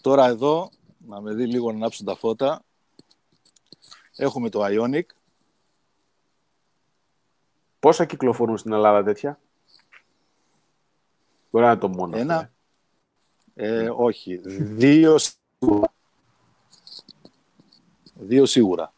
Τώρα 0.00 0.26
εδώ, 0.26 0.70
να 1.06 1.20
με 1.20 1.34
δει 1.34 1.46
λίγο 1.46 1.70
να 1.70 1.76
ανάψουν 1.76 2.06
τα 2.06 2.16
φώτα. 2.16 2.62
Έχουμε 4.16 4.48
το 4.48 4.60
Ionic. 4.64 5.02
Πόσα 7.80 8.04
κυκλοφορούν 8.04 8.58
στην 8.58 8.72
Ελλάδα 8.72 9.02
τέτοια; 9.02 9.38
Μπορεί 11.50 11.64
να 11.64 11.70
είναι 11.70 11.80
το 11.80 11.88
μόνο. 11.88 12.16
Ένα. 12.16 12.52
Αυτό, 13.58 13.64
Ε, 13.64 13.90
όχι. 13.90 14.40
Δύο 14.56 15.18
σίγουρα. 15.18 15.92
Δύο 18.14 18.46
σίγουρα. 18.46 18.92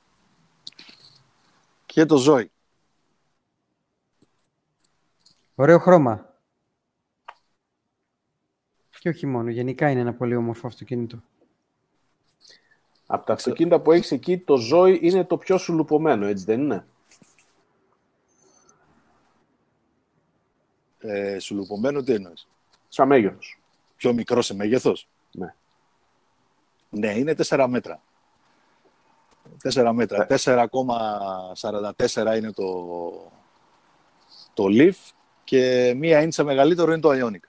Και 1.87 2.07
το 2.07 2.17
ζώη. 2.17 2.51
Ωραίο 5.55 5.79
χρώμα. 5.79 6.35
Και 8.99 9.09
όχι 9.09 9.27
μόνο, 9.27 9.51
γενικά 9.51 9.91
είναι 9.91 10.01
ένα 10.01 10.15
πολύ 10.15 10.37
όμορφο 10.37 10.67
αυτοκίνητο. 10.67 11.23
Από 13.07 13.27
τα 13.27 13.33
αυτοκίνητα 13.33 13.81
που 13.81 13.93
έχεις 13.93 14.11
εκεί, 14.11 14.39
το 14.39 14.57
ζώη 14.57 14.99
είναι 15.03 15.25
το 15.25 15.37
πιο 15.37 15.59
σουλουπωμένο, 15.59 16.27
έτσι 16.27 16.45
δεν 16.45 16.61
είναι; 16.61 16.87
Ε, 20.99 21.39
σουλουπωμένο 21.39 22.03
τι 22.03 22.13
εννοείς; 22.13 22.47
Σαν 22.89 23.09
μέγεθος. 23.09 23.60
Πιο 24.01 24.13
μικρό 24.13 24.43
σε 24.43 24.55
μέγεθος. 24.55 25.09
Ναι. 25.33 25.55
Ναι, 26.91 27.19
είναι 27.19 27.35
4 27.49 27.67
μέτρα. 27.69 28.03
4 29.63 29.91
μέτρα. 29.95 30.27
4,44 30.29 32.37
είναι 32.37 32.53
το, 32.53 33.33
το 34.55 34.65
Leaf 34.69 34.93
και 35.45 35.93
μία 35.97 36.23
ίντσα 36.23 36.45
μεγαλύτερο 36.45 36.93
είναι 36.93 37.01
το 37.01 37.11
Ionic. 37.13 37.41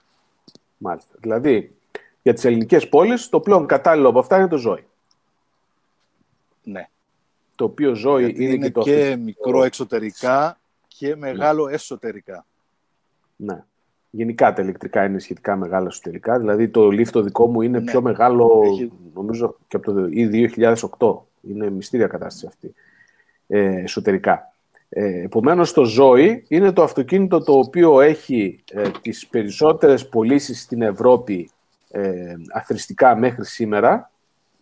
Μάλιστα. 0.77 1.13
Δηλαδή, 1.19 1.75
για 2.21 2.33
τις 2.33 2.45
ελληνικές 2.45 2.89
πόλεις, 2.89 3.29
το 3.29 3.39
πλέον 3.39 3.65
κατάλληλο 3.65 4.09
από 4.09 4.19
αυτά 4.19 4.37
είναι 4.37 4.47
το 4.47 4.57
ζώη. 4.57 4.87
Ναι. 6.63 6.89
Το 7.55 7.63
οποίο 7.65 7.93
ζώη 7.95 8.23
Γιατί 8.23 8.43
είναι, 8.43 8.53
είναι 8.53 8.65
και 8.65 8.71
το 8.71 8.81
και 8.81 8.91
αυτοκίνητο- 8.91 9.23
μικρό 9.23 9.63
εξωτερικά 9.63 10.59
και 10.87 11.15
μεγάλο 11.15 11.67
εσωτερικά. 11.67 12.45
Ναι. 13.35 13.63
Γενικά 14.13 14.53
τα 14.53 14.61
ηλεκτρικά 14.61 15.05
είναι 15.05 15.19
σχετικά 15.19 15.55
μεγάλα 15.55 15.87
εσωτερικά. 15.87 16.39
Δηλαδή 16.39 16.69
το 16.69 16.87
Leaf 16.87 17.07
το 17.07 17.21
δικό 17.21 17.47
μου 17.47 17.61
είναι 17.61 17.79
Ναι. 17.79 17.83
πιο 17.85 18.01
μεγάλο, 18.01 18.61
Έχει- 18.65 18.91
νομίζω, 19.13 19.55
και 19.67 19.75
από 19.75 19.91
το 19.91 20.07
ή 20.09 20.25
2008. 20.27 21.27
Είναι 21.41 21.69
μυστήρια 21.69 22.07
κατάσταση 22.07 22.45
αυτή. 22.47 22.73
Ε, 23.47 23.81
εσωτερικά. 23.81 24.53
Ε, 24.89 25.21
επομένως 25.23 25.73
το 25.73 25.83
Zoe 25.99 26.37
είναι 26.47 26.71
το 26.71 26.83
αυτοκίνητο 26.83 27.43
το 27.43 27.53
οποίο 27.57 28.01
έχει 28.01 28.63
ε, 28.71 28.89
τις 29.01 29.27
περισσότερες 29.27 30.07
πωλήσεις 30.09 30.61
στην 30.61 30.81
Ευρώπη 30.81 31.49
ε, 31.91 32.33
αθρηστικά 32.53 33.15
μέχρι 33.15 33.45
σήμερα. 33.45 34.11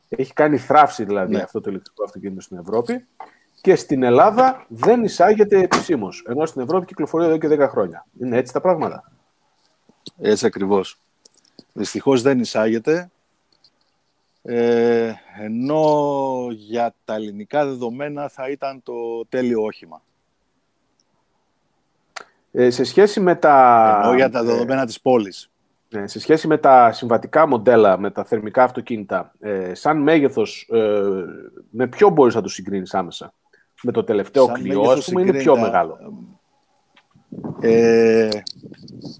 Έχει 0.09 0.33
κάνει 0.33 0.57
θράψη 0.57 1.03
δηλαδή 1.03 1.35
Ναι. 1.35 1.41
αυτό 1.41 1.61
το 1.61 1.69
ηλεκτρικό 1.69 2.03
αυτοκίνητο 2.03 2.41
στην 2.41 2.57
Ευρώπη. 2.57 3.05
Και 3.61 3.75
στην 3.75 4.03
Ελλάδα 4.03 4.65
δεν 4.67 5.03
εισάγεται 5.03 5.59
επισήμως. 5.59 6.25
Ενώ 6.29 6.45
στην 6.45 6.61
Ευρώπη 6.61 6.85
κυκλοφορεί 6.85 7.25
εδώ 7.25 7.37
και 7.37 7.47
10 7.47 7.67
χρόνια. 7.67 8.05
Είναι 8.21 8.37
έτσι 8.37 8.53
τα 8.53 8.61
πράγματα. 8.61 9.11
Έτσι 10.17 10.45
ακριβώς. 10.45 10.97
Δυστυχώς 11.73 12.21
δεν 12.21 12.39
εισάγεται. 12.39 13.09
Ε, 14.41 15.13
ενώ 15.39 16.47
για 16.51 16.95
τα 17.05 17.13
ελληνικά 17.13 17.65
δεδομένα 17.65 18.29
θα 18.29 18.49
ήταν 18.49 18.83
το 18.83 19.25
τέλειο 19.29 19.63
όχημα. 19.63 20.01
Ε, 22.51 22.69
σε 22.69 22.83
σχέση 22.83 23.19
με 23.19 23.35
τα. 23.35 23.99
ενώ 24.03 24.15
για 24.15 24.29
τα 24.29 24.39
ε, 24.39 24.43
δεδομένα 24.43 24.85
της 24.85 25.01
πόλης. 25.01 25.49
Ναι, 25.89 26.07
σε 26.07 26.19
σχέση 26.19 26.47
με 26.47 26.57
τα 26.57 26.91
συμβατικά 26.91 27.47
μοντέλα, 27.47 27.97
με 27.99 28.11
τα 28.11 28.23
θερμικά 28.23 28.63
αυτοκίνητα, 28.63 29.31
ε, 29.39 29.73
σαν 29.73 29.97
μέγεθος, 29.97 30.69
ε, 30.71 31.01
με 31.69 31.87
ποιο 31.87 32.09
μπορείς 32.09 32.35
να 32.35 32.41
το 32.41 32.49
συγκρίνεις 32.49 32.93
άμεσα; 32.93 33.33
Με 33.83 33.91
το 33.91 34.03
τελευταίο 34.03 34.45
Σαν 34.45 34.55
Clio, 34.55 34.67
μέγεθος 34.67 34.97
ας 34.97 35.05
πούμε, 35.05 35.21
είναι 35.21 35.31
πιο 35.31 35.39
συγκρίνητα, 35.39 35.71
μεγάλο. 35.71 35.97
Ε, 37.61 38.29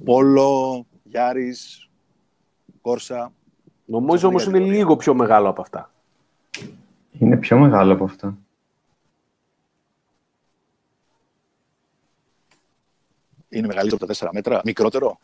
Πόλο, 0.06 0.86
Γιάρης, 1.04 1.90
Κόρσα. 2.82 3.34
Νομίζω 3.86 4.18
σαν 4.20 4.30
όμως 4.30 4.44
είναι 4.44 4.52
κατηγορία. 4.52 4.78
λίγο 4.80 4.96
πιο 4.96 5.14
μεγάλο 5.14 5.50
από 5.50 5.62
αυτά. 5.62 5.92
Είναι 7.12 7.38
πιο 7.38 7.58
μεγάλο 7.58 7.94
από 7.94 8.04
αυτά. 8.04 8.38
Είναι 13.50 13.68
μεγαλύτερο 13.68 13.98
από 14.02 14.14
τα 14.14 14.28
4 14.28 14.30
μέτρα. 14.34 14.62
Μικρότερο; 14.66 15.20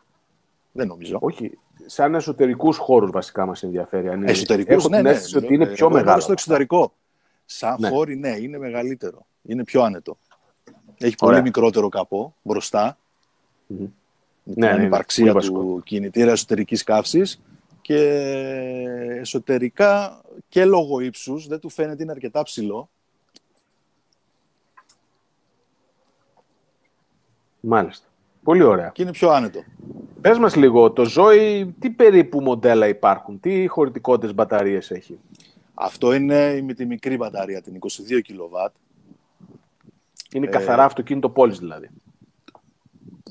Δεν 0.71 0.87
νομίζω. 0.87 1.17
Όχι, 1.21 1.57
σαν 1.85 2.15
εσωτερικούς 2.15 2.77
χώρους 2.77 3.11
βασικά 3.11 3.45
μας 3.45 3.63
ενδιαφέρει. 3.63 4.09
Αν 4.09 4.21
είναι- 4.21 4.31
Εσωτερικούς, 4.31 4.73
Έχω 4.75 4.89
ναι, 4.89 4.95
την 4.95 5.05
ναι. 5.05 5.11
αίσθηση 5.11 5.37
ότι 5.37 5.53
είναι 5.53 5.63
Ε, 5.63 5.67
πιο 5.73 5.85
εγώ 5.85 5.95
μεγάλο. 5.95 6.21
Στο 6.21 6.31
εξωτερικό. 6.31 6.93
Σαν 7.45 7.75
Ναι. 7.79 7.89
χώρι, 7.89 8.15
ναι, 8.15 8.29
είναι 8.29 8.57
μεγαλύτερο. 8.57 9.25
Είναι 9.41 9.63
πιο 9.63 9.81
άνετο. 9.81 10.17
Έχει 10.97 11.15
Ωραία. 11.19 11.36
πολύ 11.36 11.41
μικρότερο 11.41 11.89
καπό 11.89 12.36
μπροστά. 12.41 12.97
Μμμ. 13.67 13.77
Με 14.47 14.53
Ναι, 14.53 14.53
την 14.53 14.63
ναι, 14.63 14.67
είναι 14.73 14.81
ανυπαρξία 14.81 15.31
πολύ 15.34 15.47
του 15.47 15.81
κινητήρα 15.86 16.31
εσωτερικής 16.31 16.84
καύσης 16.84 17.41
και 17.81 17.99
εσωτερικά 19.19 20.21
και 20.49 20.65
λόγω 20.65 20.99
ύψους 20.99 21.47
δεν 21.47 21.60
του 21.60 21.69
φαίνεται 21.69 22.03
είναι 22.03 22.12
αρκετά 22.12 22.43
ψηλό. 22.43 22.89
Μάλιστα. 27.60 28.08
Πολύ 28.43 28.63
ωραία. 28.63 28.89
και 28.89 29.01
είναι 29.01 29.12
πιο 29.12 29.29
άνετο. 29.29 29.63
Πες 30.21 30.38
μας 30.38 30.55
λίγο, 30.55 30.91
το 30.91 31.05
Zoe, 31.17 31.67
τι 31.79 31.89
περίπου 31.89 32.41
μοντέλα 32.41 32.88
υπάρχουν, 32.88 33.39
τι 33.39 33.67
χωρητικότητες 33.67 34.34
μπαταρίες 34.36 34.91
έχει; 34.91 35.19
Αυτό 35.73 36.13
είναι 36.13 36.62
με 36.62 36.73
τη 36.73 36.86
μικρή 36.86 37.17
μπαταρία, 37.17 37.62
την 37.62 37.75
22 37.75 38.21
kW. 38.21 38.67
Είναι 40.35 40.45
Ε, 40.45 40.49
καθαρά 40.49 40.83
αυτοκίνητο 40.83 41.29
πόλης 41.29 41.59
δηλαδή. 41.59 41.89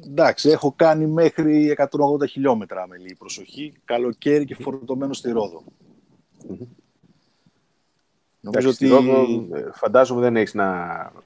Εντάξει, 0.06 0.48
έχω 0.48 0.72
κάνει 0.76 1.06
μέχρι 1.06 1.76
180 2.20 2.28
χιλιόμετρα 2.28 2.86
με 2.86 2.96
λίγη 2.98 3.14
προσοχή, 3.14 3.72
καλοκαίρι 3.84 4.44
και 4.44 4.54
φορτωμένο 4.54 5.12
στη 5.12 5.30
Ρόδο. 5.30 5.62
Νομίζω 8.40 8.68
Εντάξει, 8.68 8.70
στη 8.74 8.90
ότι 8.90 9.06
Ρόδο, 9.06 9.56
ε, 9.56 9.70
φαντάζομαι 9.72 10.20
δεν 10.20 10.36
έχεις 10.36 10.54
να 10.54 10.64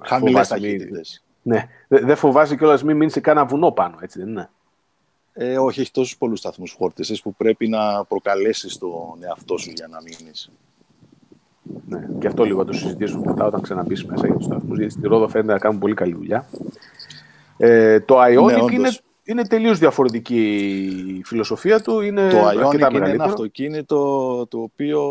χαμηλές 0.02 0.32
φοβάσαι 0.48 0.54
μη- 0.54 0.62
ταχύτητες. 0.78 1.24
Ναι, 1.42 1.68
δεν 1.88 2.06
δε 2.06 2.14
φοβάσαι 2.14 2.56
κιόλας 2.56 2.82
μην 2.82 2.96
μείνεις 2.96 3.12
σε 3.12 3.20
κάνα 3.20 3.44
βουνό 3.46 3.70
πάνω, 3.70 3.98
έτσι 4.00 4.18
δεν 4.18 4.28
είναι; 4.28 4.50
Ε, 5.32 5.58
όχι, 5.58 5.80
έχεις 5.80 5.92
τόσους 5.92 6.16
πολλούς 6.16 6.38
σταθμούς 6.38 6.72
φόρτισης 6.78 7.22
που 7.22 7.34
πρέπει 7.34 7.68
να 7.68 8.04
προκαλέσεις 8.04 8.78
τον 8.78 9.22
εαυτό 9.22 9.56
σου 9.56 9.70
για 9.70 9.88
να 9.88 9.98
μείνεις. 10.02 10.50
Ναι. 11.88 12.08
Και 12.18 12.26
αυτό 12.26 12.44
λίγο 12.44 12.58
θα 12.58 12.64
το 12.64 12.72
συζητήσουμε 12.72 13.22
μετά 13.26 13.44
όταν 13.46 13.60
ξαναμπείς 13.60 14.04
μέσα 14.04 14.26
για 14.26 14.36
τους 14.36 14.44
σταθμούς, 14.44 14.78
γιατί 14.78 14.92
στη 14.92 15.06
Ρόδο 15.08 15.28
φαίνεται 15.28 15.52
να 15.52 15.58
κάνουν 15.58 15.78
πολύ 15.78 15.94
καλή 15.94 16.14
δουλειά. 16.14 16.48
Ε, 17.56 18.00
το 18.00 18.22
Ionic 18.22 18.28
Ναι, 18.44 18.54
όντως. 18.54 18.70
είναι, 18.72 18.88
είναι 19.24 19.46
τελείως 19.46 19.78
διαφορετική 19.78 20.44
η 21.18 21.24
φιλοσοφία 21.24 21.80
του, 21.80 22.00
είναι 22.00 22.28
το 22.30 22.44
αρκετά 22.46 22.66
Ionic 22.68 22.74
είναι 22.74 22.84
ένα 22.86 22.90
μεγαλύτερο. 22.90 23.24
αυτοκίνητο 23.30 24.46
το 24.46 24.60
οποίο 24.60 25.02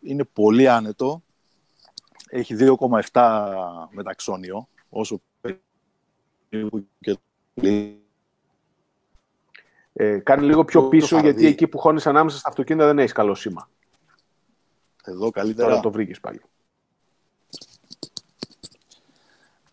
είναι 0.00 0.24
πολύ 0.32 0.68
άνετο. 0.68 1.22
Έχει 2.28 2.54
2,7 2.54 3.88
μεταξόνιο, 3.90 4.68
όσο 4.88 5.20
περίπου 6.50 6.86
και 7.00 7.16
Ε, 9.94 10.18
κάνει 10.18 10.44
λίγο 10.46 10.64
πιο 10.64 10.78
Το- 10.80 10.84
το 10.86 10.90
πίσω, 10.90 11.06
φαρδί. 11.16 11.30
γιατί 11.30 11.46
εκεί 11.46 11.66
που 11.66 11.78
χώνεις 11.78 12.06
ανάμεσα 12.06 12.38
στα 12.38 12.48
αυτοκίνητα 12.48 12.86
δεν 12.86 12.98
έχεις 12.98 13.12
καλό 13.12 13.34
σήμα. 13.34 13.68
Εδώ 15.04 15.30
καλύτερα. 15.30 15.68
Τώρα 15.68 15.80
το 15.80 15.90
βρήκες 15.90 16.20
πάλι. 16.20 16.40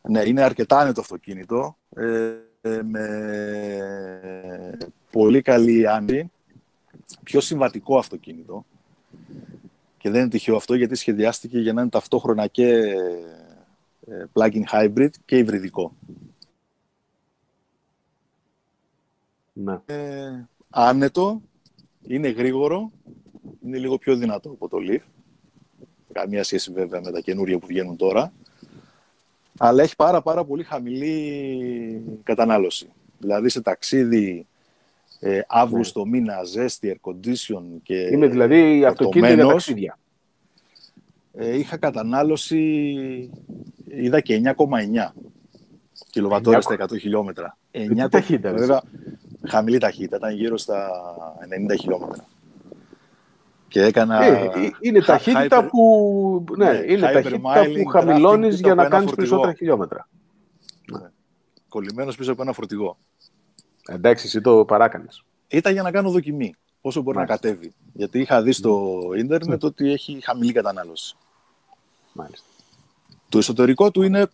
Ναι, 0.01 0.21
είναι 0.27 0.41
αρκετά 0.41 0.79
άνετο 0.79 1.01
αυτοκίνητο. 1.01 1.77
Ε, 1.95 2.33
ε, 2.61 2.81
με 2.83 4.77
πολύ 5.11 5.41
καλή 5.41 5.87
άμυ. 5.87 6.31
Πιο 7.23 7.41
συμβατικό 7.41 7.97
αυτοκίνητο. 7.97 8.65
Και 9.97 10.09
δεν 10.09 10.21
είναι 10.21 10.29
τυχαίο 10.29 10.55
αυτό 10.55 10.73
γιατί 10.73 10.95
σχεδιάστηκε 10.95 11.59
για 11.59 11.73
να 11.73 11.81
είναι 11.81 11.89
ταυτόχρονα 11.89 12.47
και 12.47 12.95
ε, 14.07 14.25
plug-in 14.33 14.63
hybrid 14.71 15.09
και 15.25 15.37
υβριδικό. 15.37 15.95
Ναι. 19.53 19.79
Ε, 19.85 20.47
άνετο, 20.69 21.41
είναι 22.07 22.29
γρήγορο, 22.29 22.91
είναι 23.65 23.77
λίγο 23.77 23.97
πιο 23.97 24.15
δυνατό 24.15 24.49
από 24.49 24.67
το 24.67 24.77
Leaf. 24.81 25.01
Καμία 26.13 26.43
σχέση 26.43 26.71
βέβαια 26.71 27.01
με 27.01 27.11
τα 27.11 27.19
καινούρια 27.19 27.57
που 27.59 27.67
βγαίνουν 27.67 27.95
τώρα. 27.95 28.33
Αλλά 29.57 29.83
έχει 29.83 29.95
πάρα 29.95 30.21
πάρα 30.21 30.43
πολύ 30.43 30.63
χαμηλή 30.63 32.01
κατανάλωση. 32.23 32.89
Δηλαδή 33.19 33.49
σε 33.49 33.61
ταξίδι 33.61 34.47
ε, 35.19 35.41
Αύγουστο 35.47 36.05
μήνα, 36.05 36.43
ζέστη, 36.43 36.99
air 37.03 37.11
condition 37.11 37.63
και 37.83 37.95
Είναι 37.95 38.27
δηλαδή 38.27 38.85
αυτοκίνητο 38.85 39.27
για 39.27 39.35
φορτωμένος, 39.35 39.65
ταξίδια. 39.65 39.99
ε, 41.33 41.57
είχα 41.57 41.77
κατανάλωση, 41.77 42.59
είδα 43.87 44.19
και 44.21 44.41
9,9 44.43 44.53
κιλοβατόρια 46.09 46.61
στα 46.61 46.75
100 46.79 46.99
χιλιόμετρα. 46.99 47.57
τι 47.71 47.87
9 47.89 48.09
ταχύτητας, 48.09 48.59
βέβαια, 48.59 48.81
χαμηλή 49.47 49.77
ταχύτητα, 49.77 50.17
ήταν 50.17 50.33
γύρω 50.33 50.57
στα 50.57 50.89
90 51.71 51.75
χιλιόμετρα. 51.79 52.27
Και 53.69 53.81
έκανα... 53.83 54.23
Ε, 54.23 54.43
ε, 54.43 54.71
είναι 54.79 54.99
high- 54.99 55.05
ταχύτητα 55.05 55.63
hyper- 55.65 55.67
που, 55.69 56.45
ναι, 56.57 56.71
ναι, 56.71 56.77
είναι 56.77 57.07
hyper 57.09 57.13
ταχύτητα 57.13 57.63
miling 57.63 57.81
που 57.83 57.89
χαμηλώνεις 57.89 58.55
drafting 58.55 58.63
για 58.63 58.75
να 58.75 58.81
από 58.81 58.81
ένα 58.81 58.89
κάνεις 58.89 59.05
φορτηγό. 59.05 59.15
περισσότερα 59.15 59.53
χιλιόμετρα. 59.53 60.07
κολλημένος 61.69 62.15
πίσω 62.15 62.31
από 62.31 62.41
ένα 62.41 62.53
φορτηγό. 62.53 62.97
Εντάξει, 63.87 64.25
εσύ 64.25 64.41
το 64.41 64.65
παράκανες. 64.65 65.23
Ήταν 65.47 65.73
για 65.73 65.81
να 65.81 65.91
κάνω 65.91 66.11
δοκιμή 66.11 66.55
πόσο 66.81 67.01
μπορεί 67.01 67.17
Μάλιστα. 67.17 67.35
να 67.47 67.51
κατέβει. 67.53 67.73
Γιατί 67.93 68.19
είχα 68.19 68.41
δει 68.41 68.51
στο 68.51 68.99
ίντερνετ 69.17 69.63
ότι 69.63 69.91
έχει 69.91 70.19
χαμηλή 70.23 70.51
κατανάλωση. 70.51 71.15
Μάλιστα. 72.13 72.45
Το 73.29 73.37
εσωτερικό 73.37 73.91
του 73.91 74.01
είναι... 74.01 74.27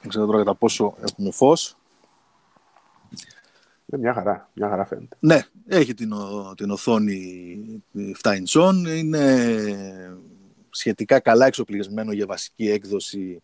Δεν 0.00 0.08
ξέρω 0.08 0.26
τώρα 0.26 0.38
κατά 0.38 0.54
πόσο 0.54 0.94
έχουμε 1.08 1.30
φως. 1.30 1.76
Είναι 3.94 4.02
μια 4.02 4.12
χαρά. 4.14 4.48
Μια 4.54 4.68
χαρά 4.68 4.84
φαίνεται. 4.84 5.16
Ναι, 5.20 5.40
έχει 5.66 5.94
την, 5.94 6.12
ο- 6.12 6.54
την 6.56 6.70
οθόνη 6.70 7.82
7 8.22 8.30
inch 8.30 8.72
είναι 8.86 9.46
σχετικά 10.70 11.20
καλά 11.20 11.46
εξοπλισμένο 11.46 12.12
για 12.12 12.26
βασική 12.26 12.70
έκδοση 12.70 13.42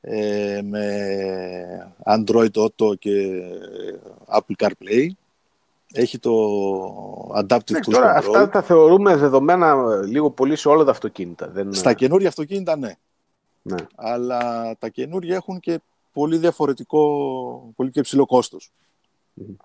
ε, 0.00 0.60
με 0.64 1.92
Android 2.04 2.50
Auto 2.52 2.98
και 2.98 3.42
Apple 4.26 4.66
CarPlay. 4.66 5.08
Έχει 5.92 6.18
το 6.18 6.32
Adaptive 7.34 7.40
Εντάξει, 7.44 7.74
Cruise 7.74 7.92
τώρα 7.92 8.12
Control. 8.14 8.18
αυτά 8.18 8.48
τα 8.48 8.62
θεωρούμε 8.62 9.16
δεδομένα 9.16 9.68
ε, 10.02 10.06
λίγο 10.06 10.30
πολύ 10.30 10.56
σε 10.56 10.68
όλα 10.68 10.84
τα 10.84 10.90
αυτοκίνητα. 10.90 11.48
Δεν... 11.48 11.74
Στα 11.74 11.92
καινούργια 11.94 12.28
αυτοκίνητα 12.28 12.76
ναι, 12.76 12.92
Ναι. 13.62 13.76
αλλά 13.94 14.74
τα 14.78 14.88
καινούργια 14.88 15.36
έχουν 15.36 15.60
και 15.60 15.80
πολύ 16.12 16.38
διαφορετικό, 16.38 17.72
πολύ 17.76 17.90
και 17.90 17.98
υψηλό 17.98 18.26
κόστος. 18.26 18.72
Μμμ. 19.36 19.56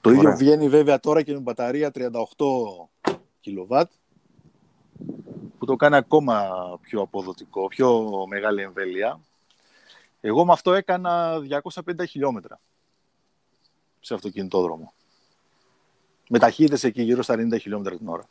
Το 0.00 0.10
ίδιο 0.10 0.22
Ωραία. 0.22 0.36
βγαίνει 0.36 0.68
βέβαια 0.68 1.00
τώρα 1.00 1.22
και 1.22 1.32
με 1.32 1.38
μπαταρία 1.38 1.90
38 1.94 2.10
kW 3.44 3.82
που 5.58 5.66
το 5.66 5.76
κάνει 5.76 5.96
ακόμα 5.96 6.48
πιο 6.80 7.00
αποδοτικό, 7.00 7.68
πιο 7.68 8.06
μεγάλη 8.28 8.62
εμβέλεια. 8.62 9.20
Εγώ 10.20 10.44
με 10.44 10.52
αυτό 10.52 10.74
έκανα 10.74 11.38
250 11.74 12.08
χιλιόμετρα 12.08 12.60
σε 14.00 14.14
αυτοκινητόδρομο. 14.14 14.92
Με 16.28 16.38
ταχύτητες 16.38 16.84
εκεί 16.84 17.02
γύρω 17.02 17.22
στα 17.22 17.34
90 17.34 17.60
χιλιόμετρα 17.60 17.96
την 17.96 18.08
ώρα. 18.08 18.28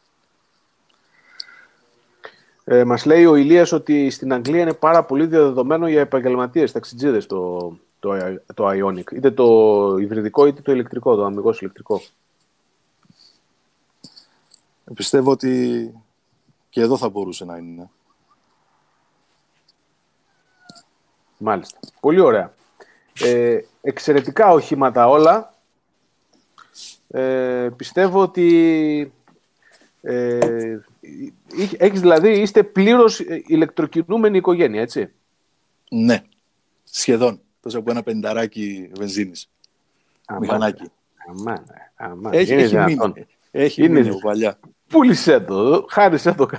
Ε, 2.63 2.83
μας 2.83 3.05
λέει 3.05 3.25
ο 3.25 3.35
Ηλίας 3.35 3.71
ότι 3.71 4.09
στην 4.09 4.33
Αγγλία 4.33 4.61
είναι 4.61 4.73
πάρα 4.73 5.03
πολύ 5.03 5.25
διαδεδομένο 5.25 5.87
για 5.87 6.01
επαγγελματίες, 6.01 6.71
ταξιτζίδες 6.71 7.25
το, 7.25 7.71
το, 7.99 8.39
το 8.53 8.67
Ionic. 8.69 9.11
Είτε 9.11 9.31
το 9.31 9.97
υβριδικό 9.99 10.45
είτε 10.45 10.61
το 10.61 10.71
ηλεκτρικό, 10.71 11.15
το 11.15 11.23
αμυγός 11.25 11.59
ηλεκτρικό. 11.61 12.01
Πιστεύω 14.93 15.31
ότι 15.31 15.93
και 16.69 16.81
εδώ 16.81 16.97
θα 16.97 17.09
μπορούσε 17.09 17.45
να 17.45 17.57
είναι. 17.57 17.89
Μάλιστα. 21.37 21.79
Πολύ 21.99 22.19
ωραία. 22.19 22.53
Ε, 23.19 23.59
εξαιρετικά 23.81 24.51
οχήματα 24.51 25.07
όλα. 25.07 25.53
Ε, 27.07 27.69
πιστεύω 27.75 28.21
ότι 28.21 29.13
ε, 30.01 30.79
εί- 31.45 31.75
έχεις 31.77 32.01
δηλαδή, 32.01 32.41
είστε 32.41 32.63
πλήρως 32.63 33.19
ηλεκτροκινούμενη 33.45 34.37
οικογένεια, 34.37 34.81
έτσι; 34.81 35.13
Ναι, 35.89 36.23
σχεδόν. 36.83 37.41
Τόσο 37.59 37.79
από 37.79 37.91
ένα 37.91 38.03
πενταράκι 38.03 38.91
βενζίνης. 38.95 39.49
Αμάν, 40.25 40.41
Μηχανάκι. 40.41 40.91
Αμάν, 41.29 41.55
ε, 41.71 42.03
αμάν. 42.05 42.33
Έχει, 42.33 42.53
Είναι 42.53 42.61
έχει 42.61 42.69
δυνατόν. 42.75 43.13
μείνει. 43.15 43.27
Έχει 43.51 43.81
Είναι 43.83 43.89
μείνει 43.89 44.01
δυνατόν. 44.01 44.19
από 44.19 44.29
παλιά. 44.29 44.59
Πούλησέ 44.87 45.39
το, 45.39 45.85
χάρισε 45.89 46.33
το, 46.33 46.49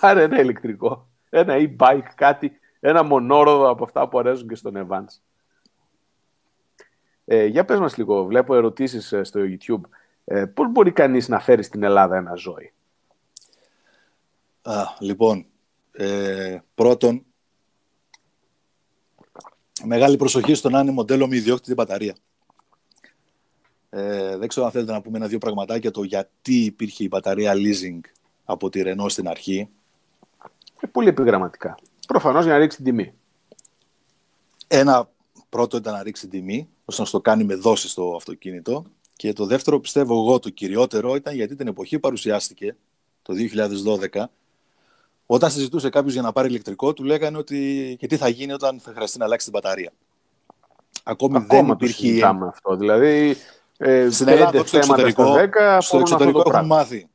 πάρε 0.00 0.22
ένα 0.22 0.40
ηλεκτρικό, 0.40 1.08
ένα 1.30 1.54
e-bike, 1.58 2.08
κάτι, 2.14 2.58
ένα 2.80 3.02
μονόροδο 3.02 3.68
από 3.68 3.84
αυτά 3.84 4.08
που 4.08 4.18
αρέσουν 4.18 4.48
και 4.48 4.54
στον 4.54 4.86
Evans. 4.88 5.18
Ε, 7.24 7.44
για 7.44 7.64
πες 7.64 7.78
μας 7.78 7.96
λίγο, 7.96 8.24
βλέπω 8.24 8.54
ερωτήσεις 8.54 9.12
ε, 9.12 9.22
στο 9.24 9.40
YouTube. 9.42 9.80
Ε, 10.24 10.44
πώς 10.44 10.70
μπορεί 10.72 10.92
κανείς 10.92 11.28
να 11.28 11.40
φέρει 11.40 11.62
στην 11.62 11.82
Ελλάδα 11.82 12.16
ένα 12.16 12.34
ζώη. 12.34 12.72
Α, 14.62 14.82
λοιπόν, 14.98 15.46
ε, 15.92 16.58
πρώτον, 16.74 17.24
μεγάλη 19.84 20.16
προσοχή 20.16 20.54
στο 20.54 20.70
να 20.70 20.80
είναι 20.80 20.90
μοντέλο 20.90 21.28
με 21.28 21.36
ιδιόκτητη 21.36 21.74
μπαταρία. 21.74 22.14
Ε, 23.90 24.36
δεν 24.36 24.48
ξέρω 24.48 24.66
αν 24.66 24.72
θέλετε 24.72 24.92
να 24.92 25.00
πούμε 25.00 25.16
ένα-δύο 25.16 25.38
πραγματάκια 25.38 25.90
το 25.90 26.02
γιατί 26.02 26.54
υπήρχε 26.54 27.04
η 27.04 27.08
μπαταρία 27.10 27.52
leasing 27.54 28.00
από 28.44 28.68
τη 28.68 28.82
Renault 28.84 29.10
στην 29.10 29.28
αρχή. 29.28 29.68
Ε, 30.80 30.86
πολύ 30.86 31.08
επιγραμματικά. 31.08 31.78
Προφανώς 32.06 32.44
για 32.44 32.52
να 32.52 32.58
ρίξει 32.58 32.76
την 32.76 32.84
τιμή. 32.84 33.14
Ένα 34.66 35.10
πρώτο 35.48 35.76
ήταν 35.76 35.92
να 35.92 36.02
ρίξει 36.02 36.28
τιμή, 36.28 36.68
ώστε 36.84 37.02
να 37.02 37.08
στο 37.08 37.20
κάνει 37.20 37.44
με 37.44 37.54
δόση 37.54 37.88
στο 37.88 38.14
αυτοκίνητο. 38.16 38.84
Και 39.16 39.32
το 39.32 39.46
δεύτερο, 39.46 39.80
πιστεύω 39.80 40.14
εγώ, 40.14 40.38
το 40.38 40.50
κυριότερο 40.50 41.14
ήταν 41.14 41.34
γιατί 41.34 41.56
την 41.56 41.66
εποχή 41.66 41.98
παρουσιάστηκε, 41.98 42.76
το 43.22 43.34
2012, 44.12 44.24
όταν 45.26 45.50
συζητούσε 45.50 45.88
κάποιος 45.88 46.12
για 46.12 46.22
να 46.22 46.32
πάρει 46.32 46.48
ηλεκτρικό, 46.48 46.92
του 46.92 47.04
λέγανε 47.04 47.38
ότι 47.38 47.96
και 47.98 48.06
τι 48.06 48.16
θα 48.16 48.28
γίνει 48.28 48.52
όταν 48.52 48.80
θα 48.80 48.92
χρειαστεί 48.94 49.18
να 49.18 49.24
αλλάξει 49.24 49.50
την 49.50 49.60
μπαταρία. 49.60 49.92
Ακόμη 51.02 51.32
δεν 51.32 51.42
Ακόμα 51.42 51.68
το 51.68 51.78
υπήρχε. 51.80 52.06
συζητάμε 52.06 52.46
αυτό. 52.46 52.76
Δηλαδή, 52.76 53.36
ε, 53.76 54.10
Στην 54.10 54.26
πέντε 54.26 54.38
Ελλάδα, 54.38 54.58
στο 54.58 54.66
θέματα 54.66 55.02
εξωτερικό, 55.02 55.22
στα 55.24 55.32
δέκα 55.34 55.80
στο 55.80 55.96
αφορούν 55.96 56.02
αυτό 56.02 56.14
εξωτερικό 56.14 56.32
το 56.32 56.38
έχουν 56.38 56.50
πράγμα. 56.52 56.76
μάθει. 56.76 57.08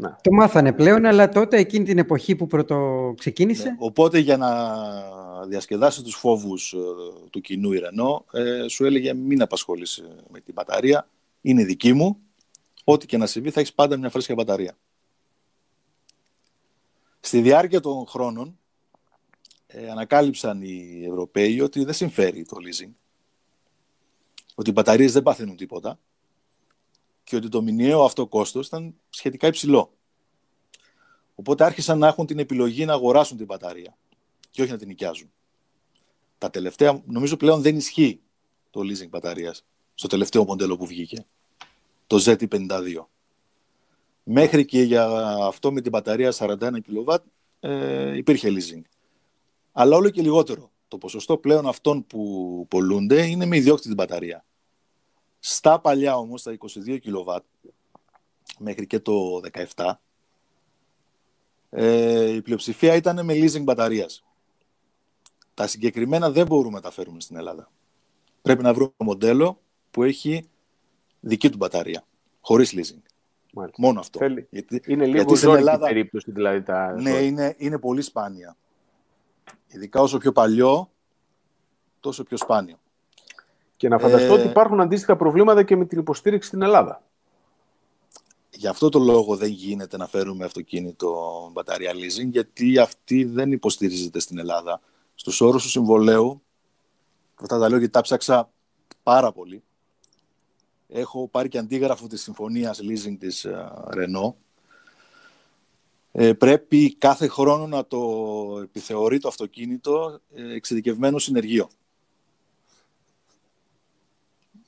Ναι. 0.00 0.16
Το 0.22 0.32
μάθανε 0.32 0.72
πλέον, 0.72 1.04
αλλά 1.04 1.28
τότε 1.28 1.56
εκείνη 1.56 1.84
την 1.84 1.98
εποχή 1.98 2.36
που 2.36 2.46
πρώτο 2.46 3.12
ξεκίνησε. 3.18 3.68
Ναι. 3.68 3.76
Οπότε 3.78 4.18
για 4.18 4.36
να 4.36 4.50
διασκεδάσει 5.46 6.02
τους 6.02 6.14
φόβους 6.14 6.72
ε, 6.72 6.76
του 7.30 7.40
κοινού 7.40 7.72
η 7.72 7.80
Renault, 7.82 8.38
ε, 8.38 8.68
σου 8.68 8.84
έλεγε 8.84 9.14
μην 9.14 9.42
απασχολείς 9.42 9.96
ε, 9.96 10.02
με 10.30 10.40
την 10.40 10.54
μπαταρία, 10.54 11.08
είναι 11.40 11.64
δική 11.64 11.92
μου, 11.92 12.18
ό,τι 12.84 13.06
και 13.06 13.16
να 13.16 13.26
συμβεί 13.26 13.50
θα 13.50 13.60
έχεις 13.60 13.72
πάντα 13.72 13.96
μια 13.96 14.10
φρέσκια 14.10 14.34
μπαταρία. 14.34 14.76
Στη 17.26 17.40
διάρκεια 17.40 17.80
των 17.80 18.06
χρόνων 18.06 18.58
ε, 19.66 19.90
ανακάλυψαν 19.90 20.62
οι 20.62 21.04
Ευρωπαίοι 21.04 21.60
ότι 21.60 21.84
δεν 21.84 21.94
συμφέρει 21.94 22.44
το 22.44 22.56
leasing, 22.60 22.90
ότι 24.54 24.70
οι 24.70 24.72
μπαταρίες 24.72 25.12
δεν 25.12 25.22
παθαίνουν 25.22 25.56
τίποτα 25.56 25.98
και 27.24 27.36
ότι 27.36 27.48
το 27.48 27.62
μηνιαίο 27.62 28.04
αυτό 28.04 28.26
κόστος 28.26 28.66
ήταν 28.66 28.94
σχετικά 29.10 29.46
υψηλό. 29.46 29.96
Οπότε 31.34 31.64
άρχισαν 31.64 31.98
να 31.98 32.06
έχουν 32.06 32.26
την 32.26 32.38
επιλογή 32.38 32.84
να 32.84 32.92
αγοράσουν 32.92 33.36
την 33.36 33.46
μπαταρία 33.46 33.96
και 34.50 34.62
όχι 34.62 34.70
να 34.70 34.78
την 34.78 34.88
νοικιάζουν. 34.88 35.32
Τα 36.38 36.50
τελευταία, 36.50 37.02
νομίζω 37.06 37.36
πλέον 37.36 37.62
δεν 37.62 37.76
ισχύει 37.76 38.20
το 38.70 38.80
leasing 38.80 39.08
μπαταρίας 39.08 39.64
στο 39.94 40.06
τελευταίο 40.08 40.44
μοντέλο 40.44 40.76
που 40.76 40.86
βγήκε, 40.86 41.26
το 42.06 42.22
ZT52. 42.24 43.04
Μέχρι 44.28 44.64
και 44.64 44.82
για 44.82 45.06
αυτό 45.42 45.72
με 45.72 45.80
την 45.80 45.90
μπαταρία 45.90 46.32
41 46.36 46.56
kW 46.58 47.16
ε, 47.60 48.16
υπήρχε 48.16 48.48
leasing. 48.50 48.82
Αλλά 49.72 49.96
όλο 49.96 50.10
και 50.10 50.22
λιγότερο. 50.22 50.70
Το 50.88 50.98
ποσοστό 50.98 51.36
πλέον 51.36 51.66
αυτών 51.66 52.06
που 52.06 52.66
πολλούνται 52.68 53.26
είναι 53.26 53.46
με 53.46 53.56
ιδιόκτητη 53.56 53.94
μπαταρία. 53.94 54.44
Στα 55.38 55.80
παλιά 55.80 56.16
όμως, 56.16 56.42
τα 56.42 56.56
22 56.86 56.98
kW, 57.04 57.38
μέχρι 58.58 58.86
και 58.86 59.00
το 59.00 59.40
17, 59.74 59.92
ε, 61.70 62.30
η 62.30 62.42
πλειοψηφία 62.42 62.94
ήταν 62.94 63.24
με 63.24 63.34
leasing 63.34 63.62
μπαταρίας. 63.62 64.24
Τα 65.54 65.66
συγκεκριμένα 65.66 66.30
δεν 66.30 66.46
μπορούμε 66.46 66.74
να 66.74 66.82
τα 66.82 66.90
φέρουμε 66.90 67.20
στην 67.20 67.36
Ελλάδα. 67.36 67.70
Πρέπει 68.42 68.62
να 68.62 68.74
βρούμε 68.74 68.92
ένα 68.96 69.08
μοντέλο 69.08 69.60
που 69.90 70.02
έχει 70.02 70.48
δική 71.20 71.50
του 71.50 71.56
μπαταρία, 71.56 72.06
χωρίς 72.40 72.72
leasing. 72.76 73.15
Μάλιστα. 73.56 73.82
Μόνο 73.82 74.00
αυτό. 74.00 74.18
Θέλει. 74.18 74.46
Γιατί, 74.50 74.82
Είναι 74.86 75.04
λίγο 75.04 75.16
γιατί 75.16 75.36
στην 75.36 75.48
ζώρικη 75.48 75.66
Ελλάδα, 75.68 75.86
περίπτωση 75.86 76.30
δηλαδή 76.30 76.62
τα 76.62 76.92
ναι, 76.92 77.10
ζώη. 77.10 77.26
είναι, 77.26 77.54
είναι 77.58 77.78
πολύ 77.78 78.02
σπάνια. 78.02 78.56
Ειδικά 79.66 80.00
όσο 80.00 80.18
πιο 80.18 80.32
παλιό, 80.32 80.90
τόσο 82.00 82.22
πιο 82.22 82.36
σπάνιο. 82.36 82.78
Και 83.76 83.88
να 83.88 83.98
φανταστώ 83.98 84.34
Ε, 84.34 84.38
ότι 84.38 84.46
υπάρχουν 84.46 84.80
αντίστοιχα 84.80 85.16
προβλήματα 85.16 85.62
και 85.62 85.76
με 85.76 85.84
την 85.84 85.98
υποστήριξη 85.98 86.48
στην 86.48 86.62
Ελλάδα. 86.62 87.02
Γι' 88.50 88.66
αυτό 88.68 88.88
το 88.88 88.98
λόγο 88.98 89.36
δεν 89.36 89.50
γίνεται 89.50 89.96
να 89.96 90.06
φέρουμε 90.06 90.44
αυτοκίνητο 90.44 91.50
μπαταρία 91.52 91.92
leasing, 91.92 92.28
γιατί 92.30 92.78
αυτή 92.78 93.24
δεν 93.24 93.52
υποστηρίζεται 93.52 94.18
στην 94.18 94.38
Ελλάδα. 94.38 94.80
Στους 95.14 95.40
όρους 95.40 95.62
του 95.62 95.68
συμβολέου, 95.68 96.42
αυτά 97.34 97.58
τα 97.58 97.68
λέω 97.68 97.78
γιατί 97.78 97.92
τα 97.92 98.00
ψάξα 98.00 98.50
πάρα 99.02 99.32
πολύ, 99.32 99.62
έχω 100.88 101.28
πάρει 101.28 101.48
και 101.48 101.58
αντίγραφο 101.58 102.06
της 102.06 102.22
συμφωνίας 102.22 102.80
leasing 102.82 103.16
της 103.18 103.44
ε, 103.44 103.70
Renault. 103.94 104.34
Ε, 106.12 106.32
πρέπει 106.32 106.94
κάθε 106.94 107.28
χρόνο 107.28 107.66
να 107.66 107.86
το 107.86 108.00
επιθεωρεί 108.62 109.18
το 109.18 109.28
αυτοκίνητο 109.28 110.20
ε, 110.34 110.54
εξειδικευμένο 110.54 111.18
συνεργείο. 111.18 111.68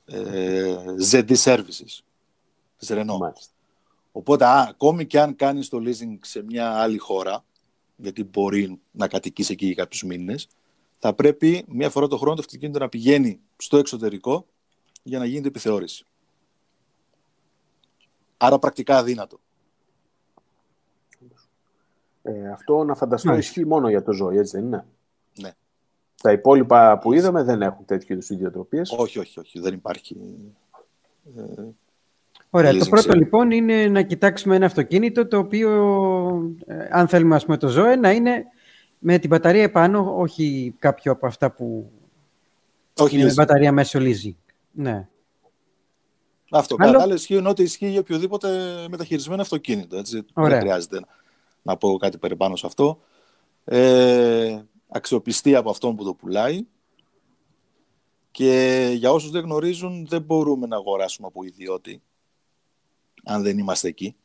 Ε, 0.04 0.76
ZD 1.10 1.36
Services 1.36 1.98
της 2.78 2.88
Renault. 2.90 3.18
Μάλιστα. 3.18 3.52
Οπότε, 4.12 4.44
α, 4.44 4.60
ακόμη 4.60 5.06
και 5.06 5.20
αν 5.20 5.36
κάνεις 5.36 5.68
το 5.68 5.82
leasing 5.84 6.18
σε 6.20 6.42
μια 6.42 6.72
άλλη 6.72 6.98
χώρα, 6.98 7.44
γιατί 7.96 8.24
μπορεί 8.24 8.80
να 8.90 9.08
κατοικείς 9.08 9.50
εκεί 9.50 9.66
για 9.66 9.74
κάποιους 9.74 10.02
μήνες, 10.02 10.48
θα 10.98 11.14
πρέπει 11.14 11.64
μία 11.68 11.90
φορά 11.90 12.06
το 12.06 12.16
χρόνο 12.16 12.34
το 12.34 12.40
αυτοκίνητο 12.40 12.78
να 12.78 12.88
πηγαίνει 12.88 13.40
στο 13.56 13.76
εξωτερικό 13.76 14.46
για 15.08 15.18
να 15.18 15.24
γίνεται 15.24 15.48
επιθεώρηση. 15.48 16.04
Άρα 18.36 18.58
πρακτικά 18.58 18.96
αδύνατο. 18.96 19.40
Ε, 22.22 22.48
αυτό 22.50 22.84
να 22.84 22.94
φανταστώ 22.94 23.30
Ναι. 23.30 23.36
ισχύει 23.38 23.64
μόνο 23.66 23.88
για 23.88 24.02
το 24.02 24.12
ζώο, 24.12 24.30
έτσι 24.30 24.56
δεν 24.56 24.66
είναι; 24.66 24.84
Ναι. 25.40 25.50
Τα 26.22 26.32
υπόλοιπα 26.32 26.98
που 26.98 27.12
είδαμε 27.12 27.42
δεν 27.42 27.62
έχουν 27.62 27.84
τέτοιου 27.84 28.12
είδους 28.12 28.30
ιδιοτροπίες; 28.30 28.90
Όχι, 28.98 29.18
όχι, 29.18 29.40
όχι. 29.40 29.60
Δεν 29.60 29.74
υπάρχει. 29.74 30.16
Ε, 31.36 31.62
Ωραία, 32.50 32.72
το 32.72 32.78
Leasing 32.78 32.88
πρώτο 32.88 33.12
sale. 33.12 33.16
λοιπόν 33.16 33.50
είναι 33.50 33.86
να 33.88 34.02
κοιτάξουμε 34.02 34.56
ένα 34.56 34.66
αυτοκίνητο 34.66 35.26
το 35.26 35.38
οποίο, 35.38 35.70
ε, 36.66 36.88
αν 36.90 37.08
θέλουμε 37.08 37.34
ας 37.34 37.44
πούμε 37.44 37.56
το 37.56 37.68
ζώο, 37.68 37.96
να 37.96 38.10
είναι 38.12 38.44
με 38.98 39.18
την 39.18 39.28
μπαταρία 39.30 39.62
επάνω, 39.62 40.14
όχι 40.16 40.74
κάποιο 40.78 41.12
από 41.12 41.26
αυτά 41.26 41.50
που 41.50 41.90
όχι, 42.98 43.14
είναι 43.14 43.24
με 43.24 43.30
leasing. 43.30 43.34
μπαταρία 43.34 43.72
μέσω 43.72 43.98
leasing. 44.02 44.34
Ναι. 44.78 45.08
Αυτό. 46.50 46.74
Άλλο- 46.74 46.86
Κατά 46.86 46.98
τα 46.98 47.04
άλλα, 47.04 47.14
ισχύουν 47.14 47.46
ό,τι 47.46 47.62
ισχύει 47.62 47.88
για 47.88 48.00
οποιοδήποτε 48.00 48.48
μεταχειρισμένο 48.90 49.42
αυτοκίνητο. 49.42 49.96
Έτσι. 49.96 50.24
Ωραία. 50.34 50.50
Δεν 50.50 50.60
χρειάζεται 50.60 51.00
να 51.62 51.76
πω 51.76 51.96
κάτι 51.96 52.18
παραπάνω 52.18 52.56
σε 52.56 52.66
αυτό. 52.66 53.00
Ε, 53.64 54.62
αξιοπιστία 54.88 55.58
από 55.58 55.70
αυτόν 55.70 55.96
που 55.96 56.04
το 56.04 56.14
πουλάει. 56.14 56.66
Και 58.30 58.90
για 58.96 59.12
όσους 59.12 59.30
δεν 59.30 59.42
γνωρίζουν, 59.42 60.06
δεν 60.06 60.22
μπορούμε 60.22 60.66
να 60.66 60.76
αγοράσουμε 60.76 61.26
από 61.26 61.44
ιδιώτη, 61.44 62.02
αν 63.24 63.42
δεν 63.42 63.58
είμαστε 63.58 63.88
εκεί. 63.88 64.16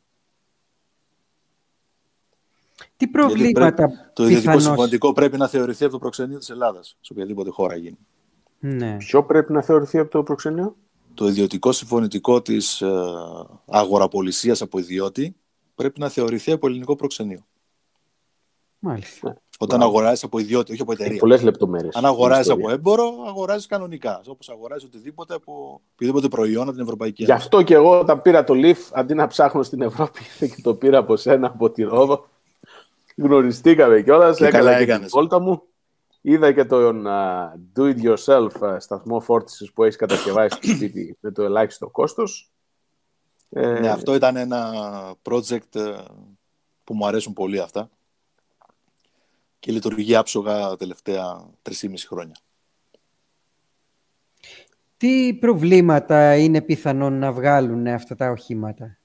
Τι 2.98 3.08
προβλήματα 3.08 4.12
Το 4.14 4.24
ιδιωτικό 4.24 4.52
πιθανώς... 4.52 4.64
συμβατικό 4.64 5.14
πρέπει 5.14 5.38
να 5.38 5.48
θεωρηθεί 5.48 5.84
από 5.84 5.94
το 5.94 6.00
προξενείο 6.00 6.38
της 6.38 6.50
Ελλάδας, 6.50 6.98
σε 7.02 7.14
οποιαδήποτε 7.14 7.50
χώρα 7.50 7.76
γίνει. 7.76 7.98
Ναι. 8.66 8.96
Ποιο 8.98 9.24
πρέπει 9.24 9.52
να 9.54 9.62
θεωρηθεί 9.62 9.98
από 9.98 10.10
το 10.12 10.24
προξενείο, 10.24 10.76
Το 11.14 11.28
ιδιωτικό 11.28 11.72
συμφωνητικό 11.72 12.42
της 12.42 12.82
ε, 12.82 12.90
αγοραπολισίας 13.68 14.62
από 14.62 14.80
ιδιώτη 14.80 15.36
πρέπει 15.76 16.00
να 16.00 16.10
θεωρηθεί 16.10 16.52
από 16.52 16.68
ελληνικό 16.68 16.96
προξενείο. 16.96 17.40
Μάλιστα. 18.80 19.38
Όταν 19.60 19.78
Μπράβο. 19.80 19.94
αγοράζεις 19.94 20.24
από 20.24 20.40
ιδιώτη, 20.40 20.72
όχι 20.72 20.82
από 20.82 20.92
Έχει 20.92 21.02
εταιρεία. 21.02 21.20
πολλές 21.20 21.42
λεπτομέρειες. 21.44 21.96
Αν 21.96 22.06
αγοράζεις 22.06 22.50
από 22.52 22.70
έμπορο, 22.72 23.14
αγοράζεις 23.28 23.66
κανονικά. 23.66 24.22
Όπως 24.28 24.50
αγοράζεις 24.50 24.84
οτιδήποτε 24.88 25.34
από 25.34 25.82
οποιοδήποτε 25.94 26.28
προϊόν 26.28 26.64
από 26.64 26.72
την 26.72 26.82
Ευρωπαϊκή 26.82 27.24
Γι' 27.24 27.30
Ένωση. 27.32 27.46
αυτό 27.46 27.62
και 27.62 27.74
εγώ 27.74 28.00
όταν 28.00 28.22
πήρα 28.22 28.44
το 28.44 28.54
Leaf, 28.58 28.78
αντί 28.94 29.14
να 29.14 29.28
ψάχνω 29.28 29.64
στην 29.64 29.82
Ευρώπη, 29.82 30.20
ήρθε 30.20 30.48
και 30.56 30.62
το 30.62 30.74
πήρα 30.74 30.98
από 30.98 31.16
σένα, 31.18 31.48
από 31.48 31.70
τη 31.72 31.84
Ρόδο. 31.84 32.26
Γνωριστήκαμε 33.16 34.02
κιόλας, 34.02 34.38
Και 34.38 34.46
έκανα 34.46 34.64
καλά 34.64 34.78
και 34.78 34.84
την 34.84 34.94
έκανες. 34.94 35.10
βόλτα 35.12 35.40
μου. 35.40 35.62
Είδα 36.26 36.52
και 36.54 36.66
τον 36.66 37.08
α, 37.08 37.54
do-it-yourself 37.76 38.50
α, 38.66 38.80
σταθμό 38.80 39.20
φόρτισης 39.20 39.72
που 39.74 39.84
έχεις 39.84 39.96
κατασκευάσει 39.96 40.58
στο 40.62 40.68
σπίτι 40.76 41.18
με 41.20 41.32
το 41.32 41.44
ελάχιστο 41.44 41.90
κόστος. 41.90 42.52
Ε, 43.50 43.80
Ναι, 43.80 43.90
αυτό 43.90 44.16
ήταν 44.16 44.36
ένα 44.36 44.72
project 45.24 45.76
ε, 45.76 46.04
που 46.84 46.94
μου 46.96 47.08
αρέσουν 47.08 47.34
πολύ 47.34 47.60
αυτά. 47.60 47.90
Και 49.60 49.72
λειτουργεί 49.72 50.16
άψογα 50.16 50.60
τα 50.60 50.76
τελευταία 50.76 51.50
3,5 51.70 51.94
χρόνια. 52.08 52.36
Τι 54.98 55.34
προβλήματα 55.34 56.38
είναι 56.38 56.62
πιθανόν 56.62 57.14
να 57.20 57.32
βγάλουν 57.32 57.88
αυτά 57.88 58.16
τα 58.16 58.30
οχήματα; 58.30 58.98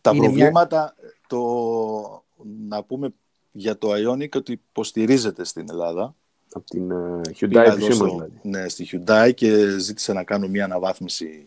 Τα 0.00 0.10
Είναι 0.10 0.18
μια- 0.20 0.28
προβλήματα, 0.28 0.94
το, 1.26 2.24
να 2.68 2.84
πούμε 2.84 3.14
για 3.52 3.78
το 3.78 3.88
Ionic 3.92 4.28
ότι 4.36 4.52
υποστηρίζεται 4.52 5.44
στην 5.44 5.66
Ελλάδα. 5.70 6.14
από 6.52 6.64
την 6.70 6.90
ε, 6.90 7.20
Πήγα 7.38 7.62
Hyundai 7.62 7.66
εδώ 7.66 7.72
επισήμως, 7.74 7.96
στο- 7.96 8.04
δηλαδή. 8.06 8.40
ναι, 8.42 8.68
στη 8.68 8.88
Hyundai 8.92 9.30
και 9.34 9.78
ζήτησε 9.78 10.12
να 10.12 10.24
κάνω 10.24 10.48
μια 10.48 10.64
αναβάθμιση 10.64 11.46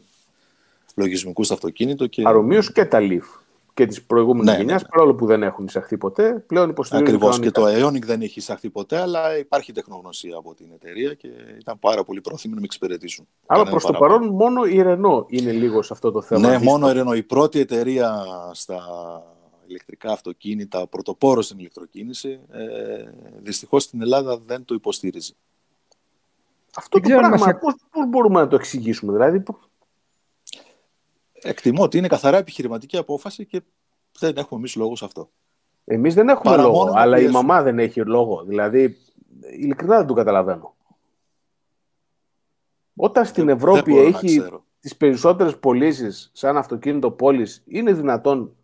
λογισμικού 0.96 1.44
στο 1.44 1.54
αυτοκίνητο. 1.54 2.08
Και... 2.08 2.22
Παρομοίως 2.22 2.72
και 2.72 2.86
τα 2.86 3.00
Leaf 3.02 3.40
και 3.74 3.86
της 3.86 4.02
προηγούμενης 4.04 4.46
Ναι, 4.46 4.52
ναι, 4.52 4.58
γενιάς, 4.58 4.82
ναι. 4.82 4.88
παρόλο 4.88 5.16
που 5.16 5.26
δεν 5.26 5.44
έχουν 5.44 5.66
εισαχθεί 5.66 5.98
ποτέ, 5.98 6.44
πλέον 6.48 6.70
υποστηρίζουν 6.70 7.08
Ακριβώς. 7.16 7.40
Και 7.40 7.50
κανονικά. 7.50 7.82
το 7.82 7.88
Ionic 7.88 8.02
δεν 8.06 8.22
έχει 8.22 8.40
εισαχθεί 8.40 8.70
ποτέ, 8.70 8.98
αλλά 9.02 9.38
υπάρχει 9.38 9.72
τεχνογνωσία 9.72 10.36
από 10.38 10.54
την 10.54 10.66
εταιρεία 10.74 11.14
και 11.14 11.28
ήταν 11.60 11.80
πάρα 11.80 12.04
πολύ 12.04 12.22
πρόθυμοι 12.22 12.54
να 12.54 12.60
με 12.60 12.66
εξυπηρετήσουν. 12.66 13.28
Άρα 13.46 13.64
Κανένα 13.64 13.70
προς 13.70 13.84
το 13.86 14.00
παράπονο. 14.00 14.20
παρόν 14.20 14.36
μόνο 14.36 14.64
η 14.66 14.82
Renault 14.86 15.26
είναι 15.28 15.52
λίγο 15.52 15.82
σε 15.82 15.94
αυτό 15.94 16.12
το 16.12 16.22
θέμα. 16.22 16.48
Ναι, 16.50 16.58
δύσκολο. 16.58 16.78
μόνο 16.80 16.90
η 16.92 17.04
Renault. 17.04 17.18
Η 17.18 17.24
πρώτη 17.24 17.60
εταιρεία 17.60 18.24
στα 18.52 18.82
ηλεκτρικά 19.72 20.12
αυτοκίνητα, 20.12 20.88
πρωτοπόρος 20.88 21.46
στην 21.46 21.60
ηλεκτροκίνηση, 21.60 22.40
ε, 22.52 23.10
δυστυχώς 23.42 23.84
στην 23.84 24.02
Ελλάδα 24.02 24.38
δεν 24.38 24.66
το 24.66 24.74
υποστήριζε. 24.74 25.34
Αυτό 26.76 27.00
Δεν 27.00 27.02
το 27.02 27.08
ξέρω 27.08 27.26
αν 27.26 27.30
πράγμα 27.32 27.46
μας- 27.52 27.60
πώς, 27.62 27.76
πώς 27.92 28.08
μπορούμε 28.10 28.40
να 28.42 28.48
το 28.48 28.56
εξηγήσουμε. 28.56 29.12
Δηλαδή, 29.14 29.40
πο- 29.40 29.60
Εκτιμώ 31.44 31.84
ότι 31.84 31.98
είναι 31.98 32.08
καθαρά 32.08 32.38
επιχειρηματική 32.38 32.98
απόφαση 32.98 33.46
και 33.46 33.62
δεν 34.20 34.38
έχουμε 34.38 34.60
εμείς 34.60 34.76
λόγο 34.76 34.96
σε 34.96 35.06
αυτό. 35.06 35.30
εμείς 35.86 36.14
δεν 36.14 36.30
έχουμε 36.30 36.52
Παρά 36.56 36.62
λόγο, 36.68 36.78
μόνο 36.78 36.92
να 36.94 37.02
αλλά 37.02 37.18
η 37.18 37.20
πιέσουμε. 37.20 37.44
μαμά 37.44 37.62
δεν 37.62 37.80
έχει 37.80 38.06
λόγο. 38.06 38.44
Δηλαδή, 38.44 38.98
ειλικρινά 39.52 39.98
δεν 39.98 40.08
το 40.08 40.14
καταλαβαίνω. 40.14 40.76
Όταν 42.96 43.26
στην 43.26 43.46
Δεν- 43.46 43.56
Ευρώπη 43.56 43.82
δεν 43.92 43.94
μπορώ 43.94 44.10
να 44.10 44.18
έχει 44.18 44.38
ξέρω. 44.40 44.64
τις 44.80 44.96
περισσότερες 44.98 45.58
πωλήσεις 45.60 46.30
σαν 46.34 46.58
αυτοκίνητο 46.58 47.12
πόλης, 47.12 47.64
είναι 47.66 47.94
δυνατόν... 47.94 48.56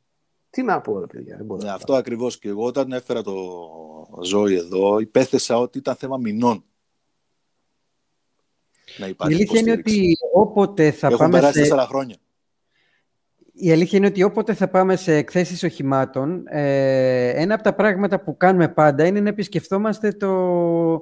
Τι 0.58 0.64
να 0.64 0.82
πω, 0.82 0.99
ρε 0.99 1.05
παιδιά, 1.05 1.36
δεν 1.38 1.45
μπορώ. 1.45 1.62
Ναι, 1.62 1.68
να 1.68 1.74
αυτό 1.74 1.93
ακριβώς 1.95 2.39
και 2.39 2.49
εγώ 2.49 2.66
όταν 2.66 2.91
έφερα 2.91 3.22
το 3.22 3.34
ζώη 4.24 4.55
εδώ 4.55 4.99
υπέθεσα 4.99 5.60
ότι 5.60 5.78
ήταν 5.78 5.95
θέμα 5.95 6.18
μηνών. 6.18 6.64
Να 8.97 9.05
Η 9.05 9.10
υπάρχει 9.10 9.36
αλήθεια 9.36 9.60
είναι 9.60 9.72
υποστήριξη. 9.72 10.18
ότι 10.32 10.39
όποτε 10.41 10.91
θα 10.91 11.08
Έχουν 11.08 11.18
πάμε 11.20 11.32
περάσει 11.32 11.53
σε... 11.53 11.60
τέσσερα 11.60 11.86
χρόνια. 11.86 12.16
Η 13.53 13.72
αλήθεια 13.72 13.97
είναι 13.97 14.08
ότι 14.08 14.24
όποτε 14.24 14.53
θα 14.53 14.68
πάμε 14.70 14.95
σε 14.95 15.16
εκθέσεις 15.16 15.64
οχημάτων, 15.64 16.43
ε, 16.47 17.30
ένα 17.30 17.53
από 17.53 17.64
τα 17.64 17.74
πράγματα 17.74 18.20
που 18.20 18.38
κάνουμε 18.38 18.68
πάντα 18.70 19.05
είναι 19.05 19.20
να 19.20 19.30
επισκεφτόμαστε 19.30 20.12
το 20.12 21.01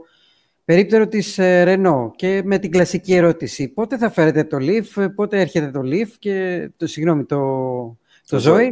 περίπτερο 0.66 1.08
της 1.08 1.38
ε, 1.38 1.64
Renault 1.68 2.10
και 2.16 2.41
με 2.45 2.58
την 2.58 2.72
κλασική 2.72 3.14
ερώτηση 3.16 3.68
πότε 3.68 3.97
θα 3.97 4.10
φέρετε 4.10 4.43
το 4.43 4.58
Leaf, 4.60 5.08
πότε 5.16 5.39
έρχεται 5.39 5.72
το 5.72 5.82
Leaf 5.84 6.10
και 6.20 6.70
το, 6.78 6.88
συγγνώμη, 6.88 7.26
το, 7.26 7.38
το, 8.26 8.39
Το 8.41 8.56
Zoe 8.56 8.70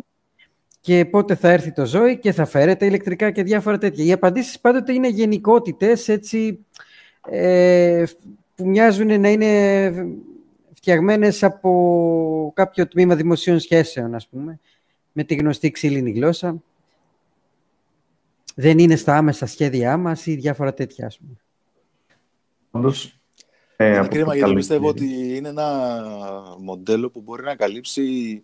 και 0.84 1.06
πότε 1.06 1.36
θα 1.36 1.50
έρθει 1.50 1.72
το 1.72 1.92
Zoe 1.94 2.18
και 2.20 2.32
θα 2.32 2.46
φέρετε 2.46 2.86
ηλεκτρικά 2.86 3.32
και 3.32 3.44
διάφορα 3.44 3.78
τέτοια. 3.78 4.06
Οι 4.06 4.12
απαντήσεις 4.12 4.60
πάντοτε 4.60 4.94
είναι 4.94 5.08
γενικότητες, 5.08 6.08
έτσι, 6.08 6.66
ε, 7.30 8.04
που 8.56 8.68
μοιάζουν 8.68 9.20
να 9.20 9.30
είναι 9.30 9.92
φτιαγμένες 10.74 11.44
από 11.44 12.52
κάποιο 12.56 12.88
τμήμα 12.88 13.16
δημοσίων 13.16 13.60
σχέσεων, 13.60 14.16
ας 14.16 14.28
πούμε, 14.28 14.60
με 15.12 15.24
τη 15.24 15.36
γνωστή 15.36 15.72
ξύλινη 15.72 16.12
γλώσσα. 16.12 16.64
Δεν 18.56 18.80
είναι 18.80 18.96
στα 18.96 19.18
άμεσα 19.18 19.46
σχέδιά 19.46 19.98
μας 19.98 20.26
ή 20.26 20.36
διάφορα 20.36 20.74
τέτοια, 20.74 21.06
ας 21.06 21.18
πούμε. 21.18 21.38
Πάντως, 22.72 23.20
ε, 23.76 23.88
Είναι 23.88 23.98
από 23.98 24.08
κρίμα 24.08 24.32
το 24.32 24.38
γιατί 24.38 24.54
πιστεύω 24.54 24.82
καλοκαίρι- 24.82 25.12
ότι 25.12 25.36
είναι 25.36 25.50
ένα 25.50 25.94
μοντέλο 26.60 27.10
που 27.10 27.22
μπορεί 27.22 27.44
να 27.44 27.56
καλύψει 27.56 28.44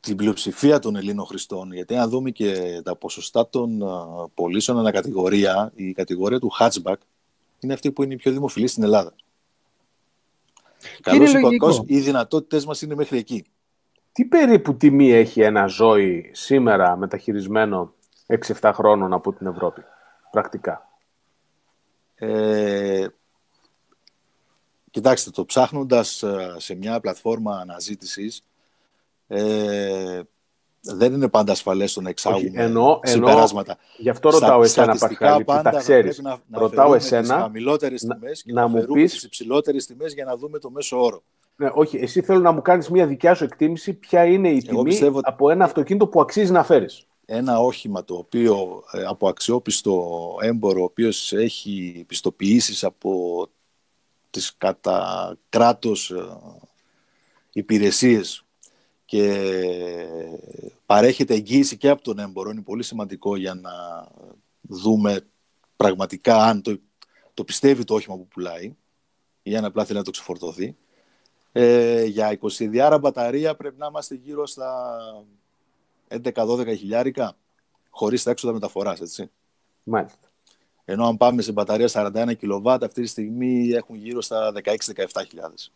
την 0.00 0.16
πλειοψηφία 0.16 0.78
των 0.78 0.96
Ελλήνων 0.96 1.26
χρηστών. 1.26 1.72
Γιατί 1.72 1.96
αν 1.96 2.08
δούμε 2.08 2.30
και 2.30 2.80
τα 2.84 2.96
ποσοστά 2.96 3.48
των 3.48 3.82
α, 3.82 4.28
πωλήσεων 4.34 4.78
ανακατηγορία, 4.78 5.72
η 5.74 5.92
κατηγορία 5.92 6.38
του 6.38 6.50
hatchback 6.58 6.96
είναι 7.60 7.72
αυτή 7.72 7.92
που 7.92 8.02
είναι 8.02 8.14
η 8.14 8.16
πιο 8.16 8.32
δημοφιλή 8.32 8.66
στην 8.66 8.82
Ελλάδα. 8.82 9.14
Καλώς 11.00 11.32
ή 11.32 11.32
λογικό. 11.32 11.66
κακώς, 11.66 11.82
οι 11.86 12.00
δυνατότητες 12.00 12.66
μας 12.66 12.82
είναι 12.82 12.94
μέχρι 12.94 13.18
εκεί. 13.18 13.44
Τι 14.12 14.24
περίπου 14.24 14.76
τιμή 14.76 15.10
έχει 15.10 15.40
ένα 15.40 15.66
ζώη 15.66 16.30
σήμερα 16.32 16.96
μεταχειρισμένο 16.96 17.94
6-7 18.60 18.70
χρόνων 18.74 19.12
από 19.12 19.32
την 19.32 19.46
Ευρώπη, 19.46 19.82
πρακτικά; 20.30 20.88
Ε, 22.14 23.06
κοιτάξτε, 24.90 25.30
το 25.30 25.44
ψάχνοντας 25.44 26.22
ε, 26.22 26.54
σε 26.58 26.74
μια 26.74 27.00
πλατφόρμα 27.00 27.56
αναζήτησης, 27.56 28.44
ε, 29.32 30.20
δεν 30.82 31.12
είναι 31.12 31.28
πάντα 31.28 31.52
ασφαλές 31.52 31.92
το 31.92 32.00
να 32.00 32.08
εξάγουμε 32.08 32.48
Όχι, 32.48 32.56
εννοώ- 32.56 33.00
συμπεράσματα. 33.06 33.76
Γι' 33.98 34.08
αυτό 34.08 34.30
Στα- 34.30 34.40
ρωτάω 34.46 34.62
εσένα, 34.62 34.84
στατιστικά 34.94 35.24
Πασχάλη, 35.24 35.44
που 35.44 35.52
πάντα 35.52 35.62
τα 35.62 35.70
θα 35.70 35.78
ξέρεις. 35.78 36.02
πρέπει 36.20 36.22
Να, 36.22 36.30
να 36.46 36.58
Ρωτάω 36.58 36.66
αφαιρούμε 36.84 36.96
εσένα 36.96 37.22
τις 37.22 37.30
χαμηλότερες 37.42 38.02
να- 38.02 38.14
τιμές 38.14 38.42
και 38.42 38.52
να 38.52 38.60
να, 38.60 38.68
μου 38.68 38.76
αφαιρούμε 38.76 39.00
πεις- 39.00 39.12
τις 39.12 39.22
υψηλότερες 39.22 39.86
τιμές 39.86 40.14
για 40.14 40.24
να 40.24 40.36
δούμε 40.36 40.58
το 40.58 40.70
μέσο 40.70 41.02
όρο. 41.02 41.22
Ναι, 41.56 41.70
όχι, 41.74 41.96
εσύ 41.96 42.22
θέλω 42.22 42.40
να 42.40 42.52
μου 42.52 42.62
κάνεις 42.62 42.88
μια 42.90 43.06
δικιά 43.06 43.34
σου 43.34 43.44
εκτίμηση 43.44 43.92
ποια 43.92 44.24
είναι 44.24 44.48
η 44.48 44.62
Εγώ 44.66 44.76
τιμή 44.76 44.82
πιστεύω 44.84 45.18
ότι- 45.18 45.28
από 45.30 45.50
ένα 45.50 45.64
αυτοκίνητο 45.64 46.06
που 46.06 46.20
αξίζει 46.20 46.52
να 46.52 46.64
φέρεις. 46.64 47.06
Ένα 47.26 47.58
όχημα 47.60 48.04
το 48.04 48.14
οποίο 48.14 48.82
ε, 48.92 49.02
από 49.04 49.28
αξιόπιστο 49.28 50.18
έμπορο, 50.40 50.80
ο 50.80 50.84
οποίος 50.84 51.32
έχει 51.32 52.04
πιστοποιήσεις 52.06 52.84
από 52.84 53.46
τις 54.30 54.54
κατά 54.58 55.34
κράτος 55.48 56.10
ε, 56.10 56.24
υπηρεσίες 57.52 58.44
και 59.10 60.06
παρέχεται 60.86 61.34
εγγύηση 61.34 61.76
και 61.76 61.88
από 61.88 62.02
τον 62.02 62.18
έμπορο, 62.18 62.50
είναι 62.50 62.62
πολύ 62.62 62.82
σημαντικό 62.82 63.36
για 63.36 63.54
να 63.54 63.70
δούμε 64.60 65.20
πραγματικά 65.76 66.44
αν 66.44 66.62
το 66.62 66.78
το 67.34 67.44
πιστεύει 67.44 67.84
το 67.84 67.94
όχημα 67.94 68.16
που 68.16 68.26
πουλάει 68.26 68.74
ή 69.42 69.56
αν 69.56 69.64
απλά 69.64 69.84
θέλει 69.84 69.98
να 69.98 70.04
το 70.04 70.10
ξεφορτωθεί. 70.10 70.76
Ε, 71.52 72.04
για 72.04 72.38
22 72.58 72.98
μπαταρία 73.00 73.54
πρέπει 73.54 73.78
να 73.78 73.86
είμαστε 73.86 74.14
γύρω 74.14 74.46
στα 74.46 74.96
11-12 76.08 76.76
χιλιάρικα 76.76 77.36
χωρίς 77.90 78.22
τα 78.22 78.30
έξοδα 78.30 78.52
μεταφοράς, 78.52 79.00
έτσι. 79.00 79.30
Μάλιστα. 79.82 80.28
Ενώ 80.84 81.06
αν 81.06 81.16
πάμε 81.16 81.42
σε 81.42 81.52
μπαταρία 81.52 81.88
41 81.92 82.36
κιλοβάτ, 82.38 82.84
αυτή 82.84 83.02
τη 83.02 83.08
στιγμή 83.08 83.68
έχουν 83.68 83.96
γύρω 83.96 84.20
στα 84.20 84.52
16-17 84.64 84.74
χιλιάδες. 85.28 85.72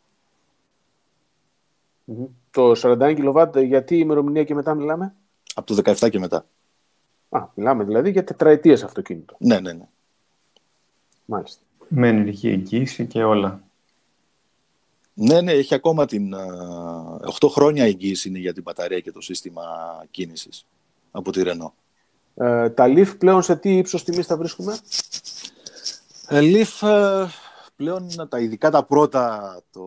Το 2.51 2.73
41 2.83 3.13
κιλοβάτ, 3.15 3.59
γιατί 3.59 3.99
ημερομηνία 3.99 4.45
και 4.45 4.55
μετά 4.55 4.75
μιλάμε; 4.75 5.15
Από 5.55 5.75
το 5.75 5.93
17 5.93 6.11
και 6.11 6.19
μετά. 6.19 6.47
Α, 7.29 7.47
μιλάμε 7.55 7.85
δηλαδή 7.85 8.11
για 8.11 8.25
τετραετίες 8.25 8.83
αυτοκίνητο. 8.83 9.37
Ναι, 9.39 9.61
ναι, 9.61 9.73
ναι. 9.73 9.89
Μάλιστα. 11.25 11.63
Με 11.89 12.09
ενεργή 12.09 12.49
εγγύηση 12.49 13.07
και 13.07 13.25
όλα. 13.25 13.63
Ναι, 15.15 15.41
ναι, 15.41 15.53
έχει 15.53 15.75
ακόμα 15.75 16.07
την... 16.07 16.35
8 17.41 17.49
χρόνια 17.49 17.85
εγγύηση 17.85 18.29
είναι 18.29 18.39
για 18.39 18.53
την 18.53 18.63
μπαταρία 18.63 19.01
και 19.01 19.13
το 19.13 19.21
σύστημα 19.21 19.63
κίνησης 20.11 20.67
από 21.11 21.33
τη 21.33 21.43
Renault. 21.45 21.73
Ε, 22.35 22.71
τα 22.71 22.85
Leaf 22.87 23.19
πλέον 23.19 23.43
σε 23.43 23.57
τι 23.57 23.77
ύψος 23.77 24.05
τιμής 24.05 24.27
θα 24.27 24.37
βρίσκουμε; 24.37 24.79
Ε, 26.29 26.41
Leaf 26.43 26.89
ε, 26.89 27.27
πλέον 27.77 28.29
τα 28.29 28.41
ειδικά 28.41 28.71
τα 28.71 28.85
πρώτα, 28.85 29.61
το 29.73 29.83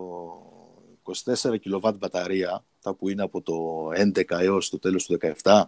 24 1.26 1.60
κιλοβάτ 1.60 1.97
μπαταρία, 1.97 2.66
τα 2.82 2.93
που 2.93 3.10
είναι 3.10 3.22
από 3.22 3.41
το 3.41 3.88
11 3.95 4.24
έως 4.30 4.70
το 4.70 4.80
τέλος 4.80 5.05
του 5.05 5.18
17, 5.43 5.64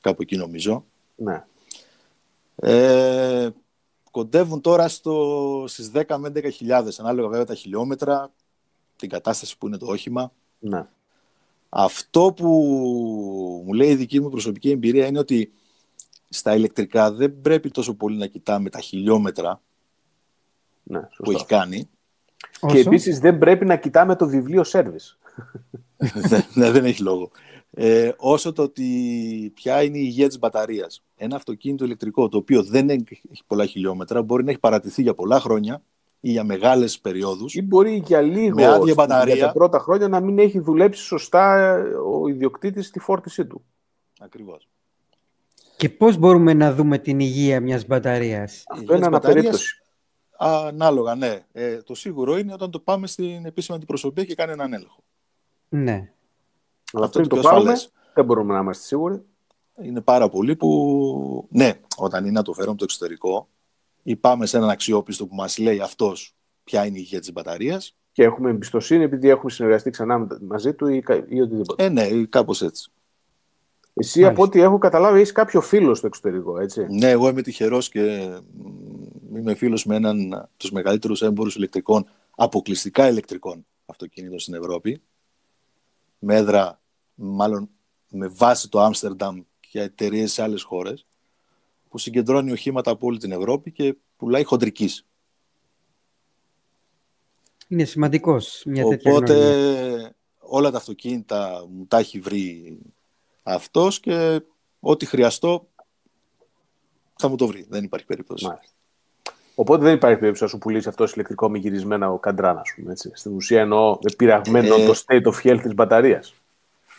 κάπου 0.00 0.22
εκεί 0.22 0.36
νομίζω. 0.36 0.84
Ναι. 1.16 1.44
Ε, 2.56 3.48
κοντεύουν 4.10 4.60
τώρα 4.60 4.88
στο, 4.88 5.64
στις 5.68 5.90
10 5.94 6.16
με 6.18 6.28
11 6.28 6.52
χιλιάδες, 6.52 7.00
ανάλογα 7.00 7.28
βέβαια 7.28 7.44
τα 7.44 7.54
χιλιόμετρα, 7.54 8.32
την 8.96 9.08
κατάσταση 9.08 9.58
που 9.58 9.66
είναι 9.66 9.76
το 9.76 9.86
όχημα. 9.86 10.32
Ναι. 10.58 10.86
Αυτό 11.68 12.32
που 12.36 12.46
μου 13.66 13.72
λέει 13.72 13.90
η 13.90 13.94
δική 13.94 14.20
μου 14.20 14.28
προσωπική 14.28 14.70
εμπειρία 14.70 15.06
είναι 15.06 15.18
ότι 15.18 15.52
στα 16.28 16.54
ηλεκτρικά 16.54 17.12
δεν 17.12 17.40
πρέπει 17.40 17.70
τόσο 17.70 17.94
πολύ 17.94 18.16
να 18.16 18.26
κοιτάμε 18.26 18.70
τα 18.70 18.80
χιλιόμετρα 18.80 19.60
ναι, 20.82 21.00
που 21.16 21.30
έχει 21.30 21.46
κάνει. 21.46 21.88
Και 22.66 22.78
επίσης 22.78 23.18
δεν 23.18 23.38
πρέπει 23.38 23.64
να 23.64 23.76
κοιτάμε 23.76 24.16
το 24.16 24.28
βιβλίο 24.28 24.64
service. 24.66 25.16
ναι, 26.54 26.70
δεν 26.70 26.84
έχει 26.84 27.02
λόγο. 27.02 27.30
Ε, 27.70 28.10
όσο 28.16 28.52
το 28.52 28.62
ότι 28.62 29.52
ποια 29.54 29.82
είναι 29.82 29.98
η 29.98 30.02
υγεία 30.04 30.28
της 30.28 30.38
μπαταρίας. 30.38 31.04
Ένα 31.16 31.36
αυτοκίνητο 31.36 31.84
ηλεκτρικό 31.84 32.28
το 32.28 32.36
οποίο 32.36 32.62
δεν 32.62 32.88
έχει 32.88 33.20
πολλά 33.46 33.66
χιλιόμετρα 33.66 34.22
μπορεί 34.22 34.44
να 34.44 34.50
έχει 34.50 34.60
παρατηθεί 34.60 35.02
για 35.02 35.14
πολλά 35.14 35.40
χρόνια 35.40 35.82
ή 36.20 36.30
για 36.30 36.44
μεγάλες 36.44 36.98
περιόδους. 37.00 37.54
Ή 37.54 37.62
μπορεί 37.62 38.02
για 38.06 38.20
λίγο 38.20 38.54
με 38.54 38.66
άδεια 38.66 38.94
μπαταρία. 38.94 39.34
για 39.34 39.46
τα 39.46 39.52
πρώτα 39.52 39.78
χρόνια 39.78 40.08
να 40.08 40.20
μην 40.20 40.38
έχει 40.38 40.58
δουλέψει 40.58 41.02
σωστά 41.02 41.74
ο 42.22 42.28
ιδιοκτήτης 42.28 42.86
στη 42.86 42.98
φόρτισή 42.98 43.46
του. 43.46 43.64
Ακριβώς. 44.20 44.68
Και 45.76 45.88
πώς 45.88 46.16
μπορούμε 46.16 46.54
να 46.54 46.74
δούμε 46.74 46.98
την 46.98 47.20
υγεία 47.20 47.60
μιας 47.60 47.86
μπαταρίας; 47.86 48.62
Αυτό 48.68 48.96
είναι 48.96 49.06
αναπερίπτωση. 49.06 49.82
Ανάλογα, 50.40 51.14
ναι. 51.14 51.44
Ε, 51.52 51.82
το 51.82 51.94
σίγουρο 51.94 52.38
είναι 52.38 52.52
όταν 52.52 52.70
το 52.70 52.80
πάμε 52.80 53.06
στην 53.06 53.46
επίσημη 53.46 53.76
αντιπροσωπεία 53.76 54.24
και 54.24 54.34
κάνει 54.34 54.52
έναν 54.52 54.72
έλεγχο. 54.72 55.02
Ναι. 55.68 56.12
Αλλά 56.92 57.04
αυτό 57.04 57.20
το, 57.20 57.36
το 57.36 57.40
πάμε, 57.40 57.72
δεν 58.14 58.24
μπορούμε 58.24 58.52
να 58.52 58.60
είμαστε 58.60 58.86
σίγουροι. 58.86 59.22
Είναι 59.82 60.00
πάρα 60.00 60.28
πολλοί 60.28 60.56
που, 60.56 61.48
ναι, 61.50 61.80
όταν 61.96 62.24
είναι 62.24 62.32
να 62.32 62.42
το 62.42 62.52
φέρουμε 62.52 62.70
από 62.70 62.78
το 62.78 62.84
εξωτερικό 62.84 63.48
ή 64.02 64.16
πάμε 64.16 64.46
σε 64.46 64.56
έναν 64.56 64.70
αξιόπιστο 64.70 65.26
που 65.26 65.34
μας 65.34 65.58
λέει 65.58 65.80
αυτός 65.80 66.34
ποια 66.64 66.86
είναι 66.86 66.98
η 66.98 67.00
υγεία 67.04 67.20
της 67.20 67.32
μπαταρίας. 67.32 67.96
Και 68.12 68.22
έχουμε 68.22 68.50
εμπιστοσύνη 68.50 69.04
επειδή 69.04 69.28
έχουμε 69.28 69.50
συνεργαστεί 69.50 69.90
ξανά 69.90 70.26
μαζί 70.40 70.74
του 70.74 70.86
ή, 70.86 71.02
ή 71.28 71.40
οτιδήποτε. 71.40 71.84
Ε, 71.84 71.88
ναι, 71.88 72.24
κάπως 72.24 72.62
έτσι. 72.62 72.90
Εσύ, 73.98 74.20
Μάλιστα. 74.20 74.42
από 74.42 74.42
ό,τι 74.42 74.60
έχω 74.60 74.78
καταλάβει, 74.78 75.18
έχεις 75.18 75.32
κάποιο 75.32 75.60
φίλο 75.60 75.94
στο 75.94 76.06
εξωτερικό, 76.06 76.58
έτσι. 76.58 76.86
Ναι, 76.90 77.10
εγώ 77.10 77.28
είμαι 77.28 77.42
τυχερός 77.42 77.88
και 77.88 78.30
είμαι 79.34 79.54
φίλος 79.54 79.84
με 79.84 79.96
έναν 79.96 80.34
από 80.34 80.50
τους 80.56 80.70
μεγαλύτερους 80.70 81.22
έμπορους 81.22 81.56
ηλεκτρικών, 81.56 82.06
αποκλειστικά 82.36 83.08
ηλεκτρικών 83.08 83.66
αυτοκίνητων 83.86 84.38
στην 84.38 84.54
Ευρώπη. 84.54 85.02
Με 86.18 86.36
έδρα, 86.36 86.80
μάλλον 87.14 87.70
με 88.08 88.28
βάση 88.28 88.68
το 88.68 88.80
Άμστερνταμ 88.80 89.42
και 89.60 89.80
εταιρείες 89.80 90.32
σε 90.32 90.42
άλλες 90.42 90.62
χώρες, 90.62 91.06
που 91.88 91.98
συγκεντρώνει 91.98 92.52
οχήματα 92.52 92.90
από 92.90 93.06
όλη 93.06 93.18
την 93.18 93.32
Ευρώπη 93.32 93.72
και 93.72 93.96
πουλάει 94.16 94.44
χοντρικής. 94.44 95.06
Είναι 97.68 97.84
σημαντικός 97.84 98.62
μια 98.66 98.84
τέτοια 98.88 99.12
Οπότε 99.12 100.14
όλα 100.38 100.70
τα 100.70 100.76
αυτοκίνητα 100.76 101.66
μου 101.70 101.86
τα 101.86 101.98
έχει 101.98 102.20
βρει 102.20 102.78
αυτός 103.48 104.00
και 104.00 104.40
ό,τι 104.80 105.06
χρειαστώ 105.06 105.68
θα 107.16 107.28
μου 107.28 107.36
το 107.36 107.46
βρει. 107.46 107.66
Δεν 107.68 107.84
υπάρχει 107.84 108.06
περίπτωση. 108.06 108.46
Μάλιστα. 108.46 108.72
Οπότε 109.54 109.84
δεν 109.84 109.94
υπάρχει 109.94 110.18
περίπτωση 110.18 110.42
να 110.42 110.48
σου 110.48 110.58
πουλήσει 110.58 110.88
αυτό 110.88 111.04
ηλεκτρικό 111.14 111.50
με 111.50 111.58
γυρισμένα 111.58 112.10
ο 112.10 112.18
καντράν, 112.18 112.60
πούμε. 112.76 112.92
Έτσι. 112.92 113.10
Στην 113.14 113.34
ουσία 113.34 113.60
εννοώ 113.60 113.98
πειραγμένο 114.16 114.74
ε, 114.74 114.86
το 114.86 115.02
state 115.06 115.22
of 115.22 115.42
health 115.42 115.60
της 115.62 115.74
μπαταρίας. 115.74 116.34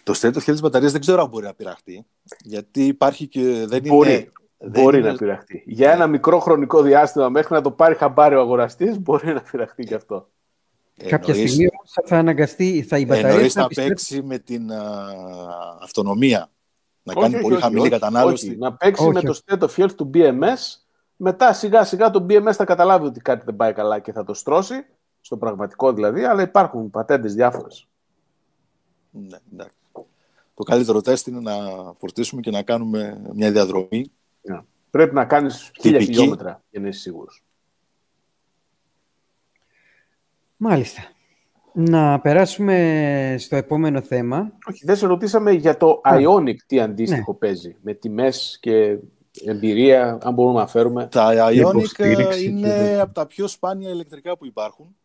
Το 0.04 0.14
state 0.22 0.34
of 0.34 0.38
health 0.38 0.44
της 0.44 0.62
μπαταρίας 0.62 0.92
δεν 0.92 1.02
ξέρω 1.02 1.22
αν 1.22 1.30
μπορεί 1.30 1.46
να 1.46 1.54
πειραχτεί. 1.54 2.06
Γιατί 2.44 2.86
υπάρχει 2.86 3.28
και 3.28 3.66
δεν 3.68 3.82
μπορεί. 3.82 4.12
είναι. 4.12 4.32
Μπορεί 4.58 4.98
είναι... 4.98 5.12
να 5.12 5.18
πειραχτεί. 5.18 5.64
Για 5.66 5.92
ένα 5.92 6.08
μικρό 6.08 6.40
χρονικό 6.40 6.82
διάστημα 6.82 7.30
μέχρι 7.30 7.54
να 7.54 7.62
το 7.62 7.72
πάρει 7.72 7.96
χαμπάρι 7.96 8.36
ο 8.36 8.40
αγοραστής, 8.40 9.00
μπορεί 9.00 9.34
να 9.34 9.42
πειραχτεί 9.42 9.84
και 9.84 9.96
αυτό. 9.96 10.28
Κάποια 11.08 11.34
Εννοείς... 11.34 11.52
στιγμή 11.52 11.70
όμως 11.72 11.98
θα 12.06 12.18
αναγκαστεί, 12.18 12.84
θα 12.84 12.98
η 12.98 13.06
μπαταρία 13.06 13.30
Εννοείς 13.30 13.54
θα 13.54 13.68
παίξει 13.68 14.22
με 14.22 14.38
την 14.38 14.72
α, 14.72 15.06
αυτονομία. 15.82 16.50
Να 17.04 17.14
όχι, 17.14 17.22
κάνει 17.22 17.34
όχι, 17.34 17.44
πολύ 17.44 17.56
όχι, 17.56 17.64
χαμηλή 17.64 17.90
κατανάλωση. 17.90 18.58
Να 18.58 18.74
παίξει 18.74 19.10
με 19.10 19.22
το 19.22 19.40
state 19.46 19.60
of 19.60 19.70
health 19.76 19.92
του 19.96 20.10
BMS. 20.14 20.58
Μετά 21.16 21.54
σιγά 21.54 21.84
σιγά 21.84 22.10
το 22.10 22.26
BMS 22.30 22.52
θα 22.52 22.66
καταλάβει 22.66 23.06
ότι 23.06 23.20
κάτι 23.20 23.46
δεν 23.46 23.56
πάει 23.56 23.74
καλά 23.74 24.00
και 24.00 24.12
θα 24.12 24.24
το 24.24 24.34
στρώσει. 24.34 24.86
Στο 25.22 25.38
πραγματικό 25.38 25.94
δηλαδή, 25.94 26.24
αλλά 26.24 26.42
υπάρχουν 26.42 26.90
πατέντες 26.90 27.34
διάφορες. 27.34 27.88
Ναι, 29.12 29.38
εντάξει. 29.54 29.78
Το 30.54 30.64
καλύτερο 30.64 31.02
τεστ 31.02 31.28
είναι 31.28 31.40
να 31.40 31.54
φορτίσουμε 31.98 32.42
και 32.42 32.52
να 32.52 32.62
κάνουμε 32.62 33.22
μια 33.34 33.52
διαδρομή. 33.52 34.12
Yeah. 34.52 34.62
Πρέπει 34.90 35.16
να 35.16 35.26
κάνεις 35.26 35.72
χίλια 35.82 36.00
χιλιόμετρα 36.00 36.64
για 36.70 36.80
να 36.80 36.88
είσαι 36.88 37.00
σίγουρος. 37.00 37.44
Μάλιστα. 40.62 41.02
Να 41.74 42.20
περάσουμε 42.20 43.36
στο 43.40 43.56
επόμενο 43.56 44.02
θέμα. 44.02 44.52
Όχι, 44.66 44.86
δεν 44.86 44.96
σε 44.96 45.08
ρωτήσαμε 45.08 45.52
για 45.52 45.78
το 45.78 46.02
Ionic 46.04 46.56
τι 46.66 46.80
αντίστοιχο 46.80 47.32
ναι. 47.32 47.38
παίζει. 47.38 47.76
Με 47.82 47.94
τιμές 47.94 48.58
και 48.62 48.98
εμπειρία, 49.46 50.18
αν 50.22 50.34
μπορούμε 50.34 50.60
να 50.60 50.68
φέρουμε. 50.68 51.08
Τα 51.08 51.52
Ionic 51.52 52.38
είναι 52.44 53.00
από 53.00 53.14
τα 53.14 53.26
πιο 53.26 53.48
σπάνια 53.48 53.90
ηλεκτρικά 53.90 54.38
που 54.38 54.46
υπάρχουν. 54.46 54.96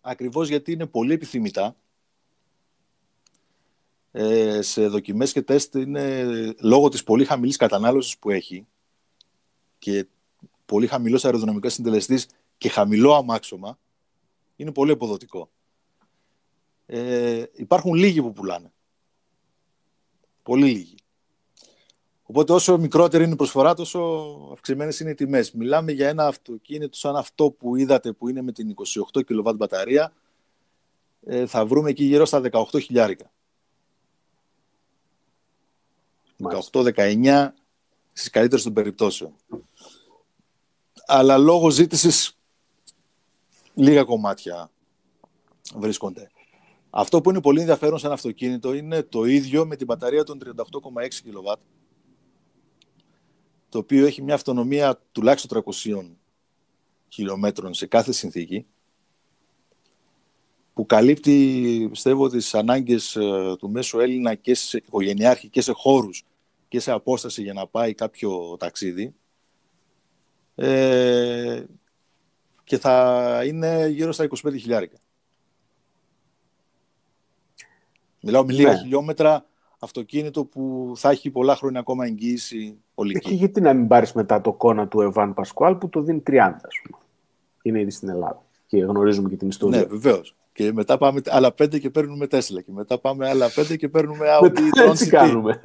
Ακριβώς 0.00 0.48
γιατί 0.48 0.72
είναι 0.72 0.86
πολύ 0.86 1.12
επιθυμητά. 1.12 1.76
Ε, 4.12 4.62
σε 4.62 4.86
δοκιμές 4.86 5.32
και 5.32 5.42
τεστ 5.42 5.74
είναι 5.74 6.24
λόγω 6.60 6.88
της 6.88 7.04
πολύ 7.04 7.24
χαμηλής 7.24 7.56
κατανάλωσης 7.56 8.18
που 8.18 8.30
έχει 8.30 8.66
και 9.78 10.06
πολύ 10.66 10.86
χαμηλός 10.86 11.24
αεροδυναμικός 11.24 11.72
συντελεστής 11.72 12.28
και 12.58 12.68
χαμηλό 12.68 13.14
αμάξωμα 13.14 13.78
είναι 14.56 14.72
πολύ 14.72 14.90
αποδοτικό. 14.90 15.50
Ε, 16.86 17.44
υπάρχουν 17.52 17.94
λίγοι 17.94 18.22
που 18.22 18.32
πουλάνε. 18.32 18.72
Πολύ 20.42 20.70
λίγοι. 20.70 20.94
Οπότε 22.22 22.52
όσο 22.52 22.78
μικρότερη 22.78 23.24
είναι 23.24 23.32
η 23.32 23.36
προσφορά, 23.36 23.74
τόσο 23.74 24.00
αυξημένες 24.52 25.00
είναι 25.00 25.10
οι 25.10 25.14
τιμές. 25.14 25.52
Μιλάμε 25.52 25.92
για 25.92 26.08
ένα 26.08 26.26
αυτοκίνητο 26.26 26.96
σαν 26.96 27.16
αυτό 27.16 27.50
που 27.50 27.76
είδατε 27.76 28.12
που 28.12 28.28
είναι 28.28 28.42
με 28.42 28.52
την 28.52 28.74
28 29.12 29.20
kW 29.20 29.56
μπαταρία. 29.56 30.12
Ε, 31.26 31.46
θα 31.46 31.66
βρούμε 31.66 31.90
εκεί 31.90 32.04
γύρω 32.04 32.24
στα 32.24 32.42
18 32.52 32.64
χιλιάρικα. 32.80 33.32
18-19 36.70 37.48
στις 38.12 38.30
καλύτερες 38.30 38.64
των 38.64 38.72
περιπτώσεων. 38.72 39.34
Αλλά 41.06 41.38
λόγω 41.38 41.70
ζήτησης 41.70 42.33
λίγα 43.74 44.04
κομμάτια 44.04 44.70
βρίσκονται. 45.74 46.30
Αυτό 46.90 47.20
που 47.20 47.30
είναι 47.30 47.40
πολύ 47.40 47.60
ενδιαφέρον 47.60 47.98
σε 47.98 48.06
ένα 48.06 48.14
αυτοκίνητο 48.14 48.74
είναι 48.74 49.02
το 49.02 49.24
ίδιο 49.24 49.66
με 49.66 49.76
την 49.76 49.86
μπαταρία 49.86 50.24
των 50.24 50.38
38,6 50.44 50.52
kW, 51.02 51.54
το 53.68 53.78
οποίο 53.78 54.06
έχει 54.06 54.22
μια 54.22 54.34
αυτονομία 54.34 55.00
τουλάχιστον 55.12 55.62
300 55.66 56.04
χιλιόμετρων 57.08 57.74
σε 57.74 57.86
κάθε 57.86 58.12
συνθήκη, 58.12 58.66
που 60.74 60.86
καλύπτει, 60.86 61.88
πιστεύω, 61.90 62.28
τις 62.28 62.54
ανάγκες 62.54 63.16
ε, 63.16 63.56
του 63.58 63.70
μέσου 63.70 64.00
Έλληνα 64.00 64.34
και 64.34 64.54
σε 64.54 64.76
οικογενειάρχη 64.76 65.48
και 65.48 65.60
σε 65.60 65.72
χώρους 65.72 66.24
και 66.68 66.80
σε 66.80 66.90
απόσταση 66.90 67.42
για 67.42 67.52
να 67.52 67.66
πάει 67.66 67.94
κάποιο 67.94 68.56
ταξίδι. 68.58 69.14
Ε, 70.54 71.64
και 72.64 72.78
θα 72.78 73.42
είναι 73.46 73.88
γύρω 73.88 74.12
στα 74.12 74.28
25 74.28 74.52
χιλιάρικα. 74.58 74.96
Μιλάω 78.20 78.44
με 78.44 78.52
λίγα 78.52 78.72
ναι. 78.72 78.78
χιλιόμετρα 78.78 79.46
αυτοκίνητο 79.78 80.44
που 80.44 80.92
θα 80.96 81.10
έχει 81.10 81.30
πολλά 81.30 81.56
χρόνια 81.56 81.80
ακόμα 81.80 82.06
εγγύηση 82.06 82.78
ολική. 82.94 83.28
Και 83.28 83.34
γιατί 83.34 83.60
να 83.60 83.72
μην 83.74 83.88
πάρεις 83.88 84.12
μετά 84.12 84.40
το 84.40 84.52
κόνα 84.52 84.88
του 84.88 85.00
Εβάν 85.00 85.34
Πασκουάλ 85.34 85.74
που 85.74 85.88
το 85.88 86.00
δίνει 86.00 86.22
30, 86.26 86.32
ας 86.38 86.80
πούμε. 86.82 86.98
Είναι 87.62 87.80
ήδη 87.80 87.90
στην 87.90 88.08
Ελλάδα. 88.08 88.42
Και 88.66 88.78
γνωρίζουμε 88.78 89.28
και 89.28 89.36
την 89.36 89.48
ιστορία. 89.48 89.78
Ναι, 89.78 89.84
βεβαίως. 89.84 90.36
Και 90.54 90.72
μετά 90.72 90.98
πάμε 90.98 91.20
άλλα 91.28 91.52
πέντε 91.52 91.78
και 91.78 91.90
παίρνουμε 91.90 92.26
Τέσλα. 92.26 92.60
Και 92.60 92.72
μετά 92.72 92.98
πάμε 92.98 93.28
άλλα 93.28 93.50
πέντε 93.54 93.76
και 93.76 93.88
παίρνουμε 93.88 94.26
Audi 94.40 94.46
Tron 94.46 94.88
Έτσι 94.88 95.06
κάνουμε. 95.08 95.60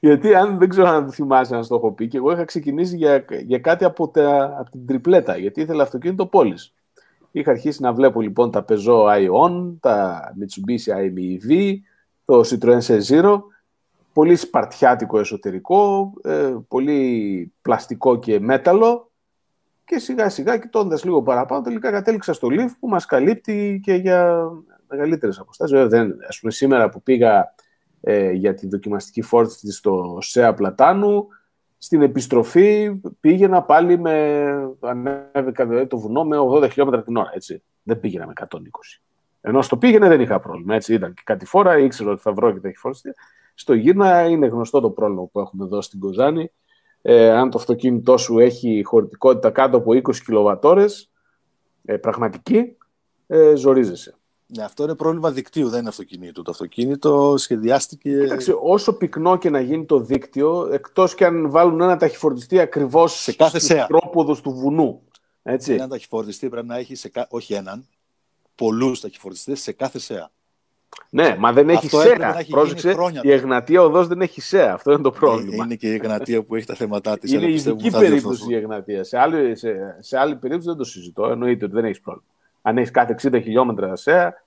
Γιατί 0.00 0.34
αν 0.34 0.58
δεν 0.58 0.68
ξέρω 0.68 0.88
αν 0.88 1.04
το 1.04 1.12
θυμάσαι 1.12 1.54
να 1.54 1.66
το 1.66 1.74
έχω 1.74 1.92
πει, 1.92 2.08
και 2.08 2.16
εγώ 2.16 2.32
είχα 2.32 2.44
ξεκινήσει 2.44 2.96
για, 2.96 3.24
για 3.46 3.58
κάτι 3.58 3.84
από, 3.84 4.08
τα, 4.08 4.56
από 4.58 4.70
την 4.70 4.86
τριπλέτα, 4.86 5.36
γιατί 5.36 5.60
ήθελα 5.60 5.82
αυτοκίνητο 5.82 6.26
πόλης. 6.26 6.74
Είχα 7.30 7.50
αρχίσει 7.50 7.82
να 7.82 7.92
βλέπω 7.92 8.20
λοιπόν 8.20 8.50
τα 8.50 8.64
Peugeot 8.68 9.06
Ion, 9.06 9.74
τα 9.80 10.22
Mitsubishi 10.40 10.92
IMEV, 10.92 11.74
το 12.24 12.40
Citroën 12.40 12.80
C0, 12.80 13.40
πολύ 14.12 14.36
σπαρτιάτικο 14.36 15.18
εσωτερικό, 15.18 16.12
ε, 16.22 16.54
πολύ 16.68 17.52
πλαστικό 17.62 18.18
και 18.18 18.40
μέταλλο 18.40 19.07
και 19.88 19.98
σιγά 19.98 20.28
σιγά 20.28 20.58
κοιτώντας 20.58 21.04
λίγο 21.04 21.22
παραπάνω 21.22 21.62
τελικά 21.62 21.90
κατέληξα 21.90 22.32
στο 22.32 22.48
Leaf 22.50 22.68
που 22.80 22.88
μας 22.88 23.06
καλύπτει 23.06 23.80
και 23.82 23.94
για 23.94 24.50
μεγαλύτερες 24.88 25.38
αποστάσεις. 25.38 25.76
Βέβαια, 25.76 25.88
δεν, 25.88 26.16
ας 26.28 26.40
πούμε 26.40 26.52
σήμερα 26.52 26.88
που 26.88 27.02
πήγα 27.02 27.54
ε, 28.00 28.30
για 28.30 28.54
τη 28.54 28.68
δοκιμαστική 28.68 29.22
φόρτιση 29.22 29.72
στο 29.72 30.18
ΣΕΑ 30.20 30.54
Πλατάνου, 30.54 31.28
στην 31.78 32.02
επιστροφή 32.02 33.00
πήγαινα 33.20 33.62
πάλι 33.62 33.98
με, 33.98 34.46
ανέβηκα 34.80 35.66
δηλαδή, 35.66 35.86
το 35.86 35.98
βουνό 35.98 36.24
με 36.24 36.36
80 36.40 36.68
χιλιόμετρα 36.70 37.02
την 37.02 37.16
ώρα, 37.16 37.30
έτσι. 37.34 37.62
Δεν 37.82 38.00
πήγαινα 38.00 38.26
με 38.26 38.32
120. 38.40 38.46
Ενώ 39.40 39.62
στο 39.62 39.76
πήγαινε 39.76 40.08
δεν 40.08 40.20
είχα 40.20 40.40
πρόβλημα. 40.40 40.74
Έτσι 40.74 40.94
ήταν 40.94 41.14
και 41.14 41.22
κάτι 41.24 41.44
φορά, 41.44 41.78
ήξερα 41.78 42.10
ότι 42.10 42.20
θα 42.20 42.32
βρω 42.32 42.52
και 42.52 42.60
θα 42.60 42.68
έχει 42.68 42.76
φορτιστεί. 42.76 43.10
Στο 43.54 43.74
γύρνα 43.74 44.24
είναι 44.24 44.46
γνωστό 44.46 44.80
το 44.80 44.90
πρόβλημα 44.90 45.26
που 45.26 45.40
έχουμε 45.40 45.64
εδώ 45.64 45.82
στην 45.82 46.00
Κοζάνη. 46.00 46.50
Ε, 47.02 47.30
αν 47.30 47.50
το 47.50 47.58
αυτοκίνητό 47.58 48.16
σου 48.16 48.38
έχει 48.38 48.82
χωρητικότητα 48.84 49.50
κάτω 49.50 49.76
από 49.76 49.92
20 49.92 50.16
κιλοβατόρες, 50.24 51.10
ε, 51.84 51.96
πραγματική, 51.96 52.76
ε, 53.26 53.54
ζορίζεσαι. 53.54 54.18
Ναι, 54.56 54.64
αυτό 54.64 54.82
είναι 54.82 54.94
πρόβλημα 54.94 55.30
δικτύου, 55.30 55.68
δεν 55.68 55.80
είναι 55.80 55.88
αυτοκίνητο. 55.88 56.42
Το 56.42 56.50
αυτοκίνητο 56.50 57.34
σχεδιάστηκε. 57.36 58.10
Εντάξει, 58.10 58.54
όσο 58.62 58.92
πυκνό 58.92 59.38
και 59.38 59.50
να 59.50 59.60
γίνει 59.60 59.84
το 59.84 60.00
δίκτυο, 60.00 60.68
εκτός 60.72 61.14
και 61.14 61.24
αν 61.24 61.50
βάλουν 61.50 61.80
ένα 61.80 61.96
ταχυφορτιστή 61.96 62.60
ακριβώς 62.60 63.20
σε 63.20 63.32
κάθε 63.32 63.86
τρόποδο 63.88 64.40
του 64.40 64.50
βουνού. 64.50 65.02
Έτσι. 65.42 65.72
Ένα 65.72 65.88
ταχυφορτιστή 65.88 66.48
πρέπει 66.48 66.66
να 66.66 66.76
έχει, 66.76 66.94
σε, 66.94 67.10
όχι 67.28 67.54
έναν, 67.54 67.86
πολλούς 68.54 69.00
ταχυφορτιστές 69.00 69.60
σε 69.60 69.72
κάθε 69.72 69.98
ΣΕΑ. 69.98 70.30
Ναι, 71.10 71.36
μα 71.38 71.52
δεν 71.52 71.68
έχει 71.68 71.88
ΣΕΑ. 71.88 72.44
Πρόσεξε, 72.48 72.94
η 73.22 73.32
Εγνατία 73.32 73.82
οδός 73.82 74.06
δεν 74.06 74.20
έχει 74.20 74.40
ΣΕΑ. 74.40 74.72
Αυτό 74.72 74.92
είναι 74.92 75.02
το 75.02 75.10
πρόβλημα. 75.10 75.64
Είναι 75.64 75.74
και 75.74 75.88
η 75.88 75.94
Εγνατία 75.94 76.42
που 76.42 76.54
έχει 76.54 76.66
τα 76.66 76.74
θέματα 76.74 77.18
της. 77.18 77.32
Είναι 77.32 77.50
ειδική 77.50 77.90
περίπτωση 77.90 78.44
η 78.48 78.54
Εγνατία. 78.54 79.04
Σε 79.04 79.18
άλλη, 79.18 79.56
σε, 79.56 79.96
σε 80.00 80.18
άλλη 80.18 80.36
περίπτωση 80.36 80.68
δεν 80.68 80.76
το 80.76 80.84
συζητώ. 80.84 81.26
Εννοείται 81.26 81.64
ότι 81.64 81.74
δεν 81.74 81.84
έχεις 81.84 82.00
πρόβλημα. 82.00 82.28
Αν 82.62 82.78
έχεις 82.78 82.90
κάθε 82.90 83.14
60 83.22 83.40
χιλιόμετρα 83.42 83.96
ΣΕΑ 83.96 84.44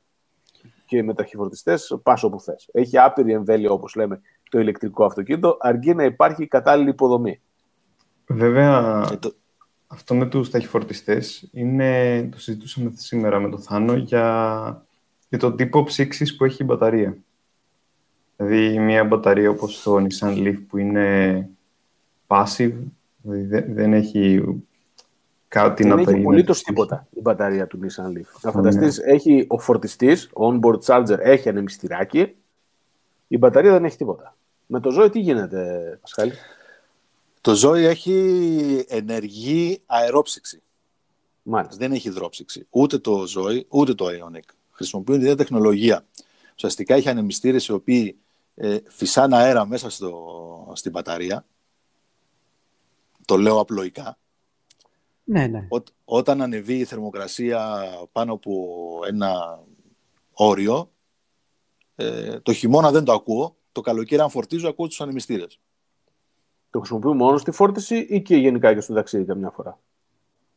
και 0.86 1.04
με 1.04 1.14
ταχυφορτιστέ, 1.14 1.78
πας 2.04 2.24
όπου 2.24 2.40
θες. 2.40 2.70
Έχει 2.72 2.98
άπειρη 2.98 3.34
εμβέλεια, 3.34 3.72
όπως 3.72 3.96
λέμε, 3.96 4.22
το 4.50 4.60
ηλεκτρικό 4.60 5.06
αυτοκίνητο, 5.06 5.58
αρκεί 5.60 5.94
να 5.94 6.04
υπάρχει 6.04 6.48
κατάλληλη 6.48 6.90
υποδομή. 6.90 7.42
Βέβαια, 8.28 9.08
ε, 9.12 9.16
το... 9.16 9.34
αυτό 9.88 10.16
με 10.16 10.26
τους 10.26 10.50
ταχυφορτιστές 10.50 11.50
είναι, 11.52 12.24
το 12.32 12.40
συζητούσαμε 12.40 12.92
σήμερα 12.96 13.40
με 13.40 13.50
τον 13.50 13.62
Θάνο 13.62 13.94
για, 13.94 14.86
για 15.32 15.40
τον 15.40 15.56
τύπο 15.56 15.84
ψήξης 15.84 16.36
που 16.36 16.46
έχει 16.46 16.62
η 16.62 16.66
μπαταρία. 16.66 17.18
Δηλαδή 18.38 18.80
μια 18.80 19.04
μπαταρία 19.04 19.50
όπως 19.50 19.82
το 19.82 19.96
Nissan 19.96 20.38
Leaf 20.38 20.58
που 20.68 20.78
είναι 20.78 21.50
passive, 22.28 22.74
δηλαδή 23.22 23.72
δεν, 23.74 23.94
έχει 23.94 24.44
κάτι 25.48 25.84
δεν 25.84 25.96
να 25.96 26.02
έχει 26.02 26.20
απολύτως 26.20 26.62
τίποτα 26.62 27.08
η 27.10 27.20
μπαταρία 27.20 27.68
του 27.68 27.80
Nissan 27.84 28.18
Leaf. 28.18 28.42
Να 28.42 28.52
φανταστείς, 28.52 28.98
έχει 28.98 29.46
ο 29.48 29.60
φορτιστής, 29.60 30.30
ο 30.34 30.42
onboard 30.46 30.80
charger 30.86 31.18
έχει 31.20 31.50
ανεμιστηράκι, 31.50 32.36
η 33.28 33.38
μπαταρία 33.38 33.72
δεν 33.72 33.86
έχει 33.86 33.98
τίποτα. 33.98 34.36
Με 34.66 34.80
το 34.80 34.92
ζώο 34.92 35.10
τι 35.10 35.20
γίνεται, 35.20 35.98
Πασχάλη; 36.02 36.34
Το 37.42 37.56
ζώη 37.56 37.86
έχει 37.86 38.86
ενεργή 38.88 39.82
αερόψυξη. 39.86 40.62
Μάλιστα. 41.44 41.76
Δεν 41.78 41.92
έχει 41.92 42.08
υδρόψυξη. 42.08 42.68
Ούτε 42.70 42.98
το 42.98 43.28
ζώη, 43.28 43.66
ούτε 43.70 43.94
το 43.94 44.06
Ionic. 44.06 44.61
Χρησιμοποιούν 44.82 45.20
την 45.20 45.38
τεχνολογία. 45.38 46.06
Ουσιαστικά 46.56 46.96
έχει 46.96 47.10
ανεμιστήρες 47.10 47.66
οι 47.66 47.72
οποίοι 47.72 48.18
ε, 48.56 48.78
φυσάνε 48.88 49.36
αέρα 49.36 49.66
μέσα 49.66 49.90
στο, 49.90 50.72
στην 50.76 50.92
μπαταρία. 50.92 51.46
Το 53.26 53.38
λέω 53.38 53.60
απλοϊκά. 53.60 54.18
Ναι, 55.24 55.48
ναι. 55.48 55.68
όταν 56.06 56.42
ανεβεί 56.42 56.78
η 56.78 56.86
θερμοκρασία 56.86 57.88
πάνω 58.12 58.34
από 58.34 58.80
ένα 59.08 59.60
όριο, 60.32 60.92
ε, 61.96 62.40
το 62.40 62.54
χειμώνα 62.54 62.92
δεν 62.92 63.04
το 63.04 63.14
ακούω. 63.14 63.56
Το 63.72 63.82
καλοκαίρι 63.82 64.22
αν 64.22 64.30
φορτίζω 64.30 64.70
ακούω 64.70 64.88
τους 64.88 65.02
ανεμιστήρες. 65.02 65.60
Το 66.70 66.80
χρησιμοποιούμε 66.80 67.16
μόνο 67.16 67.38
στη 67.38 67.52
φόρτιση 67.52 67.98
ή 68.10 68.22
και 68.22 68.36
γενικά 68.36 68.74
και 68.74 68.80
στο 68.80 68.94
ταξίδι 68.94 69.26
καμιά 69.26 69.50
φορά; 69.50 69.80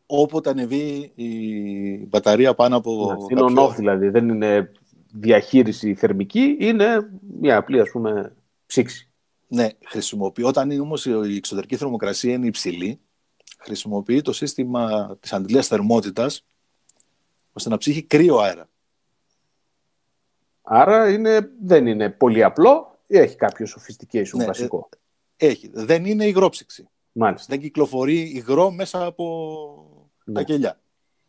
Όποτε 0.07 0.51
ανεβεί 0.51 1.13
η 1.15 2.07
μπαταρία 2.07 2.55
πάνω 2.55 2.77
από. 2.77 3.17
Ναι, 3.31 3.41
είναι 3.41 3.63
on 3.63 3.75
δηλαδή. 3.77 4.09
Δεν 4.09 4.29
είναι 4.29 4.73
διαχείριση 5.13 5.95
θερμική, 5.95 6.57
είναι 6.61 7.11
μια 7.41 7.57
απλή 7.57 7.81
ας 7.81 7.91
πούμε 7.91 8.35
ψήξη. 8.67 9.09
Ναι, 9.49 9.69
χρησιμοποιεί. 9.85 10.43
Όταν 10.43 10.81
όμως 10.81 11.07
η 11.07 11.37
εξωτερική 11.37 11.77
θερμοκρασία 11.77 12.33
είναι 12.33 12.47
υψηλή, 12.47 13.01
χρησιμοποιεί 13.59 14.23
το 14.23 14.33
σύστημα 14.33 15.17
της 15.21 15.33
αντιλίας 15.33 15.67
θερμότητας 15.67 16.45
ώστε 17.53 17.69
να 17.69 17.77
ψύχει 17.77 18.03
κρύο 18.03 18.39
αέρα. 18.39 18.69
Άρα 20.63 21.11
είναι, 21.11 21.51
δεν 21.63 21.87
είναι 21.87 22.11
πολύ 22.11 22.43
απλό 22.43 22.99
ή 23.07 23.19
έχει 23.19 23.37
κάποιο 23.37 23.67
sophistication 23.67 24.37
ναι, 24.37 24.45
βασικό. 24.45 24.89
Ε, 25.37 25.47
έχει. 25.47 25.71
Δεν 25.73 26.05
είναι 26.05 26.27
υγρόψυξη. 26.27 26.89
Μάλιστα. 27.13 27.47
Δεν 27.49 27.61
κυκλοφορεί 27.61 28.21
υγρό 28.21 28.71
μέσα 28.71 29.05
από 29.05 29.94
ναι. 30.25 30.35
τα 30.35 30.43
κελιά. 30.43 30.81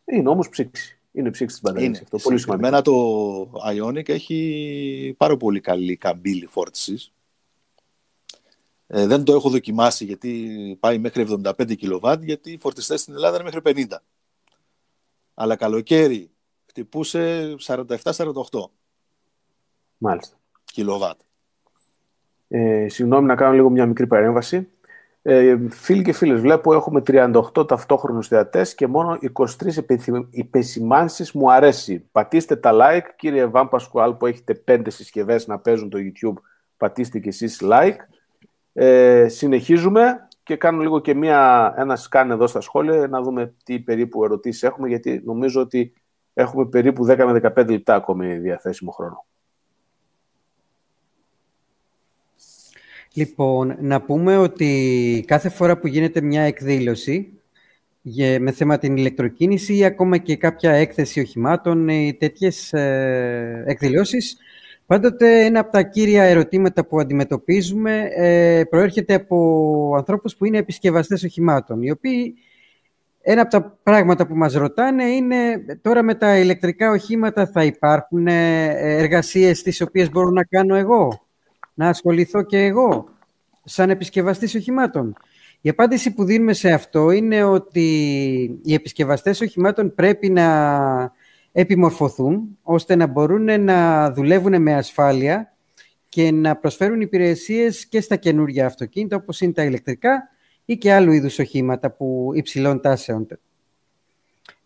Είναι 0.04 0.28
όμως 0.28 0.48
ψήξη. 0.48 0.98
Είναι 1.12 1.30
ψήξη 1.30 1.60
της 1.60 1.62
μπαταρίας. 1.62 2.00
Αυτό 2.00 2.18
πολύ 2.18 2.38
σημαντικό. 2.38 2.66
Εμένα 2.66 2.82
το 2.82 3.50
Ionic 3.66 4.08
έχει 4.08 5.14
πάρα 5.16 5.36
πολύ 5.36 5.60
καλή 5.60 5.96
καμπύλη 5.96 6.46
φόρτισης. 6.46 7.12
Ε, 8.86 9.06
δεν 9.06 9.24
το 9.24 9.32
έχω 9.32 9.50
δοκιμάσει 9.50 10.04
γιατί 10.04 10.76
πάει 10.80 10.98
μέχρι 10.98 11.26
75 11.42 11.76
κιλοβάτ, 11.76 12.22
γιατί 12.22 12.52
οι 12.52 12.58
φορτιστές 12.58 13.00
στην 13.00 13.14
Ελλάδα 13.14 13.34
είναι 13.34 13.44
μέχρι 13.44 13.86
50. 13.90 13.96
Αλλά 15.34 15.56
καλοκαίρι 15.56 16.30
χτυπούσε 16.66 17.54
47-48 17.66 17.84
Μάλιστα. 19.98 20.36
κιλοβάτ. 20.64 21.20
Ε, 22.48 22.88
συγγνώμη 22.88 23.26
να 23.26 23.34
κάνω 23.34 23.54
λίγο 23.54 23.70
μια 23.70 23.86
μικρή 23.86 24.06
παρέμβαση. 24.06 24.68
Ε, 25.28 25.58
φίλοι 25.70 26.02
και 26.02 26.12
φίλες, 26.12 26.40
βλέπω 26.40 26.74
έχουμε 26.74 27.02
38 27.06 27.68
ταυτόχρονους 27.68 28.28
θεατές 28.28 28.74
και 28.74 28.86
μόνο 28.86 29.18
23 29.32 29.46
επισημάνσεις 30.30 31.32
μου 31.32 31.52
αρέσει. 31.52 32.08
Πατήστε 32.12 32.56
τα 32.56 32.72
like, 32.74 33.06
κύριε 33.16 33.46
Βαν 33.46 33.68
Πασκουάλ 33.68 34.14
που 34.14 34.26
έχετε 34.26 34.62
5 34.68 34.82
συσκευές 34.86 35.46
να 35.46 35.58
παίζουν 35.58 35.90
το 35.90 35.98
YouTube, 35.98 36.40
πατήστε 36.76 37.18
και 37.18 37.28
εσείς 37.28 37.62
like. 37.62 37.96
Ε, 38.72 39.28
συνεχίζουμε 39.28 40.28
και 40.42 40.56
κάνω 40.56 40.82
λίγο 40.82 41.00
και 41.00 41.14
μια, 41.14 41.74
ένα 41.76 41.96
σκάν 41.96 42.30
εδώ 42.30 42.46
στα 42.46 42.60
σχόλια 42.60 43.06
να 43.08 43.22
δούμε 43.22 43.54
τι 43.64 43.80
περίπου 43.80 44.24
ερωτήσεις 44.24 44.62
έχουμε 44.62 44.88
γιατί 44.88 45.22
νομίζω 45.24 45.60
ότι 45.60 45.92
έχουμε 46.34 46.66
περίπου 46.66 47.06
10 47.06 47.16
με 47.16 47.52
15 47.56 47.68
λεπτά 47.68 47.94
ακόμη 47.94 48.38
διαθέσιμο 48.38 48.90
χρόνο. 48.90 49.26
Λοιπόν, 53.16 53.76
να 53.80 54.00
πούμε 54.02 54.36
ότι 54.36 55.24
κάθε 55.26 55.48
φορά 55.48 55.78
που 55.78 55.86
γίνεται 55.86 56.20
μια 56.20 56.42
εκδήλωση 56.42 57.32
με 58.40 58.52
θέμα 58.52 58.78
την 58.78 58.96
ηλεκτροκίνηση 58.96 59.76
ή 59.76 59.84
ακόμα 59.84 60.16
και 60.16 60.36
κάποια 60.36 60.72
έκθεση 60.72 61.20
οχημάτων 61.20 61.88
ή 61.88 62.16
τέτοιες 62.18 62.72
ε, 62.72 63.64
εκδηλώσεις, 63.66 64.36
πάντοτε 64.86 65.44
ένα 65.44 65.60
από 65.60 65.72
τα 65.72 65.82
κύρια 65.82 66.22
ερωτήματα 66.22 66.86
που 66.86 67.00
αντιμετωπίζουμε 67.00 68.08
ε, 68.14 68.62
προέρχεται 68.70 69.14
από 69.14 69.94
ανθρώπους 69.96 70.36
που 70.36 70.44
είναι 70.44 70.58
επισκευαστές 70.58 71.24
οχημάτων, 71.24 71.82
οι 71.82 71.90
οποίοι 71.90 72.34
ένα 73.20 73.42
από 73.42 73.50
τα 73.50 73.78
πράγματα 73.82 74.26
που 74.26 74.34
μας 74.34 74.54
ρωτάνε 74.54 75.04
είναι 75.04 75.64
τώρα 75.82 76.02
με 76.02 76.14
τα 76.14 76.38
ηλεκτρικά 76.38 76.90
οχήματα 76.90 77.46
θα 77.46 77.64
υπάρχουν 77.64 78.26
ε, 78.26 78.66
εργασίες 78.98 79.62
τις 79.62 79.80
οποίες 79.80 80.10
μπορώ 80.10 80.30
να 80.30 80.44
κάνω 80.44 80.74
εγώ; 80.74 81.25
Να 81.76 81.88
ασχοληθώ 81.88 82.42
και 82.42 82.58
εγώ 82.58 83.08
σαν 83.64 83.90
επισκευαστής 83.90 84.54
οχημάτων. 84.54 85.16
Η 85.60 85.68
απάντηση 85.68 86.14
που 86.14 86.24
δίνουμε 86.24 86.52
σε 86.52 86.72
αυτό 86.72 87.10
είναι 87.10 87.42
ότι 87.42 87.88
οι 88.62 88.74
επισκευαστές 88.74 89.40
οχημάτων 89.40 89.94
πρέπει 89.94 90.30
να 90.30 91.12
επιμορφωθούν 91.52 92.58
ώστε 92.62 92.96
να 92.96 93.06
μπορούν 93.06 93.62
να 93.62 94.10
δουλεύουν 94.12 94.62
με 94.62 94.74
ασφάλεια 94.74 95.52
και 96.08 96.30
να 96.30 96.56
προσφέρουν 96.56 97.00
υπηρεσίες 97.00 97.86
και 97.86 98.00
στα 98.00 98.16
καινούργια 98.16 98.66
αυτοκίνητα 98.66 99.16
όπως 99.16 99.40
είναι 99.40 99.52
τα 99.52 99.64
ηλεκτρικά 99.64 100.28
ή 100.64 100.76
και 100.76 100.92
άλλου 100.92 101.12
είδους 101.12 101.38
οχήματα 101.38 101.90
που 101.90 102.30
υψηλών 102.34 102.80
τάσεων. 102.80 103.26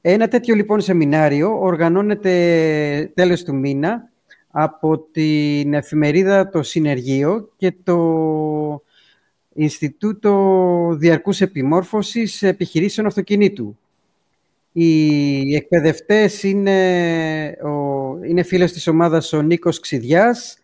Ένα 0.01 0.29
τέτοιο 0.29 0.55
λοιπόν 0.55 0.81
σεμινάριο 0.81 1.61
οργανώνεται 1.61 3.13
τέλος 3.15 3.43
του 3.43 3.55
μήνα 3.55 4.10
από 4.51 4.99
την 4.99 5.75
εφημερίδα 5.75 6.49
Το 6.49 6.63
Συνεργείο 6.63 7.53
και 7.57 7.75
το 7.83 8.83
Ινστιτούτο 9.55 10.95
Διαρκούς 10.99 11.41
Επιμόρφωσης 11.41 12.43
Επιχειρήσεων 12.43 13.07
Αυτοκινήτου. 13.07 13.79
Οι 14.73 15.55
εκπαιδευτές 15.55 16.43
είναι, 16.43 17.57
ο, 17.63 18.17
είναι 18.25 18.43
φίλος 18.43 18.73
της 18.73 18.87
ομάδας 18.87 19.33
ο 19.33 19.43
Νίκος 19.43 19.81
Ξηδιάς, 19.81 20.59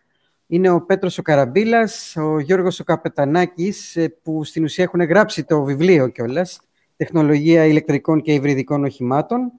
είναι 0.47 0.69
ο 0.69 0.81
Πέτρος 0.81 1.17
ο 1.17 1.21
Καραμπίλας, 1.21 2.15
ο 2.15 2.39
Γιώργος 2.39 2.79
ο 2.79 2.83
Καπετανάκης, 2.83 3.95
ε, 3.95 4.15
που 4.23 4.43
στην 4.43 4.63
ουσία 4.63 4.83
έχουν 4.83 5.01
γράψει 5.01 5.43
το 5.43 5.63
βιβλίο 5.63 6.07
κιόλας, 6.07 6.59
«Τεχνολογία 6.97 7.65
ηλεκτρικών 7.65 8.21
και 8.21 8.33
υβριδικών 8.33 8.83
οχημάτων». 8.83 9.51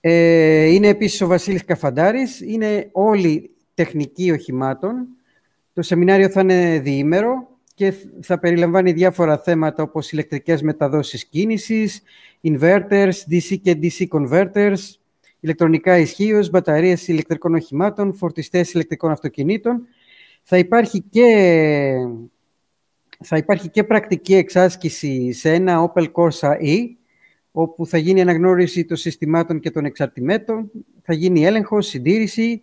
Ε, 0.00 0.64
είναι 0.64 0.88
επίσης 0.88 1.20
ο 1.20 1.26
Βασίλης 1.26 1.64
Καφαντάρης, 1.64 2.40
είναι 2.40 2.88
όλοι 2.92 3.50
τεχνικοί 3.74 4.30
οχημάτων. 4.30 5.06
Το 5.72 5.82
σεμινάριο 5.82 6.28
θα 6.28 6.40
είναι 6.40 6.78
διήμερο 6.78 7.48
και 7.74 7.94
θα 8.20 8.38
περιλαμβάνει 8.38 8.92
διάφορα 8.92 9.38
θέματα 9.38 9.82
όπως 9.82 10.12
ηλεκτρικές 10.12 10.62
μεταδόσεις 10.62 11.24
κίνησης, 11.24 12.02
inverters, 12.42 13.12
DC 13.30 13.58
και 13.62 13.78
DC 13.82 14.06
converters, 14.08 14.78
ηλεκτρονικά 15.40 15.98
ισχύως, 15.98 16.50
μπαταρίες 16.50 17.08
ηλεκτρικών 17.08 17.54
οχημάτων, 17.54 18.14
φορτιστές 18.14 18.72
ηλεκτρικών 18.72 19.10
αυτοκινήτων. 19.10 19.86
Θα 20.42 20.58
υπάρχει 20.58 21.00
και, 21.10 21.94
θα 23.20 23.36
υπάρχει 23.36 23.68
και 23.68 23.84
πρακτική 23.84 24.34
εξάσκηση 24.34 25.32
σε 25.32 25.52
ένα 25.52 25.92
Opel 25.92 26.06
Corsa 26.12 26.60
E, 26.62 26.88
όπου 27.52 27.86
θα 27.86 27.98
γίνει 27.98 28.20
αναγνώριση 28.20 28.84
των 28.84 28.96
συστημάτων 28.96 29.60
και 29.60 29.70
των 29.70 29.84
εξαρτημέτων, 29.84 30.70
θα 31.02 31.14
γίνει 31.14 31.44
έλεγχος, 31.44 31.86
συντήρηση 31.86 32.62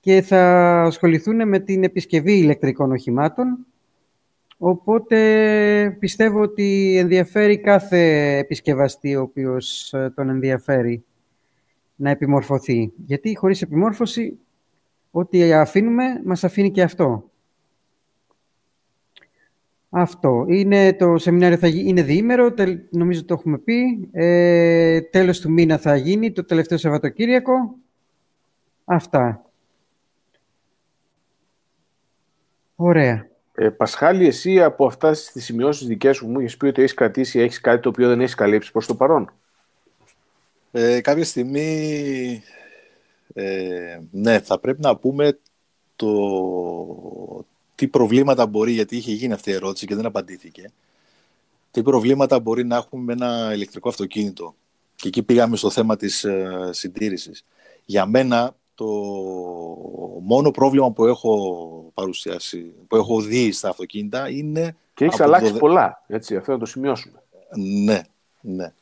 και 0.00 0.22
θα 0.22 0.82
ασχοληθούν 0.82 1.48
με 1.48 1.58
την 1.58 1.84
επισκευή 1.84 2.38
ηλεκτρικών 2.38 2.92
οχημάτων. 2.92 3.66
Οπότε 4.58 5.96
πιστεύω 5.98 6.40
ότι 6.40 6.96
ενδιαφέρει 6.98 7.58
κάθε 7.58 8.36
επισκευαστή 8.36 9.16
ο 9.16 9.20
οποίος 9.20 9.92
ε, 9.92 10.12
τον 10.14 10.28
ενδιαφέρει 10.28 11.04
να 11.96 12.10
επιμορφωθεί. 12.10 12.92
Γιατί 13.06 13.36
χωρίς 13.36 13.62
επιμόρφωση, 13.62 14.38
ό,τι 15.10 15.52
αφήνουμε, 15.52 16.04
μας 16.24 16.44
αφήνει 16.44 16.70
και 16.70 16.82
αυτό. 16.82 17.30
Αυτό. 19.94 20.44
Είναι, 20.48 20.92
το 20.92 21.18
σεμινάριο 21.18 21.56
θα 21.56 21.68
είναι 21.68 22.02
διήμερο, 22.02 22.54
νομίζω 22.90 23.24
το 23.24 23.34
έχουμε 23.34 23.58
πει. 23.58 24.08
Ε, 24.12 25.00
τέλος 25.00 25.40
του 25.40 25.52
μήνα 25.52 25.78
θα 25.78 25.96
γίνει, 25.96 26.32
το 26.32 26.44
τελευταίο 26.44 26.78
Σαββατοκύριακο. 26.78 27.52
Αυτά. 28.84 29.44
Ωραία. 32.76 33.26
Ε, 33.54 33.68
Πασχάλη, 33.68 34.26
εσύ 34.26 34.62
από 34.62 34.86
αυτά 34.86 35.12
τι 35.32 35.40
σημειώσεις 35.40 35.86
δικές 35.86 36.16
σου 36.16 36.26
μου 36.26 36.40
έχει 36.40 36.56
πει 36.56 36.66
ότι 36.66 36.82
έχεις 36.82 36.94
κρατήσει, 36.94 37.40
έχεις 37.40 37.60
κάτι 37.60 37.82
το 37.82 37.88
οποίο 37.88 38.08
δεν 38.08 38.20
έχεις 38.20 38.34
καλύψει 38.34 38.72
προς 38.72 38.86
το 38.86 38.94
παρόν. 38.94 39.32
Ε, 40.72 41.00
κάποια 41.00 41.24
στιγμή, 41.24 42.42
ε, 43.34 43.98
ναι, 44.10 44.38
θα 44.38 44.60
πρέπει 44.60 44.80
να 44.80 44.96
πούμε 44.96 45.38
το 45.96 46.10
τι 47.82 47.88
προβλήματα 47.88 48.46
μπορεί, 48.46 48.72
γιατί 48.72 48.96
είχε 48.96 49.12
γίνει 49.12 49.32
αυτή 49.32 49.50
η 49.50 49.52
ερώτηση 49.52 49.86
και 49.86 49.94
δεν 49.94 50.06
απαντήθηκε, 50.06 50.72
τι 51.70 51.82
προβλήματα 51.82 52.40
μπορεί 52.40 52.64
να 52.64 52.76
έχουμε 52.76 53.02
με 53.02 53.12
ένα 53.12 53.54
ηλεκτρικό 53.54 53.88
αυτοκίνητο. 53.88 54.54
Και 54.94 55.08
εκεί 55.08 55.22
πήγαμε 55.22 55.56
στο 55.56 55.70
θέμα 55.70 55.96
της 55.96 56.24
ε, 56.24 56.68
συντήρησης. 56.70 57.44
Για 57.84 58.06
μένα, 58.06 58.54
το 58.74 58.86
μόνο 60.22 60.50
πρόβλημα 60.50 60.92
που 60.92 61.04
έχω 61.04 61.90
παρουσιάσει, 61.94 62.72
που 62.88 62.96
έχω 62.96 63.20
δει 63.20 63.52
στα 63.52 63.68
αυτοκίνητα 63.68 64.30
είναι... 64.30 64.76
Και 64.94 65.04
έχεις 65.04 65.20
αλλάξει 65.20 65.52
πολλά, 65.52 66.02
έτσι, 66.06 66.36
αυτό 66.36 66.52
να 66.52 66.58
το 66.58 66.66
σημειώσουμε. 66.66 67.22
Ναι, 67.84 68.00
ναι. 68.40 68.72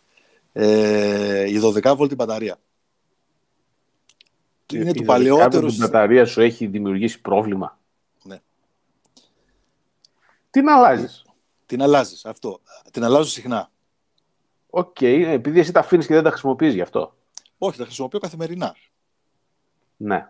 Ε, 0.52 1.48
η 1.50 1.60
12βολτη 1.84 2.14
μπαταρία. 2.14 2.58
Είναι 4.72 4.90
η 4.90 4.92
του 4.92 5.04
παλαιότερου... 5.04 5.66
Η 5.66 5.76
μπαταρία 5.78 6.24
σου 6.24 6.40
έχει 6.40 6.66
δημιουργήσει 6.66 7.20
πρόβλημα; 7.20 7.78
Ναι. 10.50 10.62
Την 10.62 10.68
αλλάζεις. 10.68 11.24
Την 11.66 11.82
αλλάζεις, 11.82 12.24
αυτό. 12.24 12.60
Την 12.90 13.04
αλλάζω 13.04 13.30
συχνά. 13.30 13.70
OK, 14.70 14.96
okay, 15.00 15.24
επειδή 15.26 15.60
εσύ 15.60 15.72
τα 15.72 15.80
αφήνεις 15.80 16.06
και 16.06 16.14
δεν 16.14 16.22
τα 16.22 16.30
χρησιμοποιείς 16.30 16.74
γι' 16.74 16.80
αυτό. 16.80 17.14
Όχι, 17.58 17.78
τα 17.78 17.84
χρησιμοποιώ 17.84 18.18
καθημερινά. 18.18 18.76
Ναι. 19.96 20.26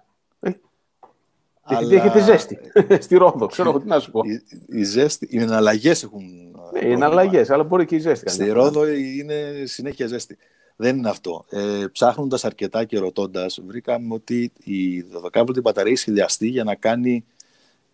Αλλά... 1.63 1.81
Γιατί 1.81 1.95
έχετε 1.95 2.23
ζέστη; 2.23 2.59
στη 3.05 3.17
Ρόδο, 3.17 3.47
ξέρω 3.47 3.81
τι 3.81 3.87
να 3.87 4.01
σου 4.01 4.11
πω. 4.11 4.21
Η, 4.25 4.43
η 4.69 4.83
ζέστη, 4.83 5.27
οι 5.31 5.41
εναλλαγές 5.41 6.03
έχουν. 6.03 6.25
Ναι, 6.73 6.89
οι 6.89 6.93
εναλλαγές, 6.93 7.51
αλλά 7.51 7.65
μπορεί 7.65 7.85
και 7.85 7.95
η 7.95 7.99
ζέστη. 7.99 8.31
Στη 8.31 8.51
Ρόδο 8.51 8.89
είναι 8.89 9.53
συνέχεια 9.65 10.07
ζέστη. 10.07 10.37
Δεν 10.77 10.97
είναι 10.97 11.09
αυτό. 11.09 11.45
Ε, 11.51 11.85
Ψάχνοντας 11.93 12.45
αρκετά 12.45 12.85
και 12.85 12.99
ρωτώντας, 12.99 13.61
βρήκαμε 13.67 14.15
ότι 14.15 14.53
η 14.59 15.03
12 15.03 15.43
βολτή 15.45 15.61
μπαταρία 15.61 15.91
έχει 15.91 16.01
σχεδιαστεί 16.01 16.49
για 16.49 16.65
να 16.65 16.75
κάνει 16.75 17.25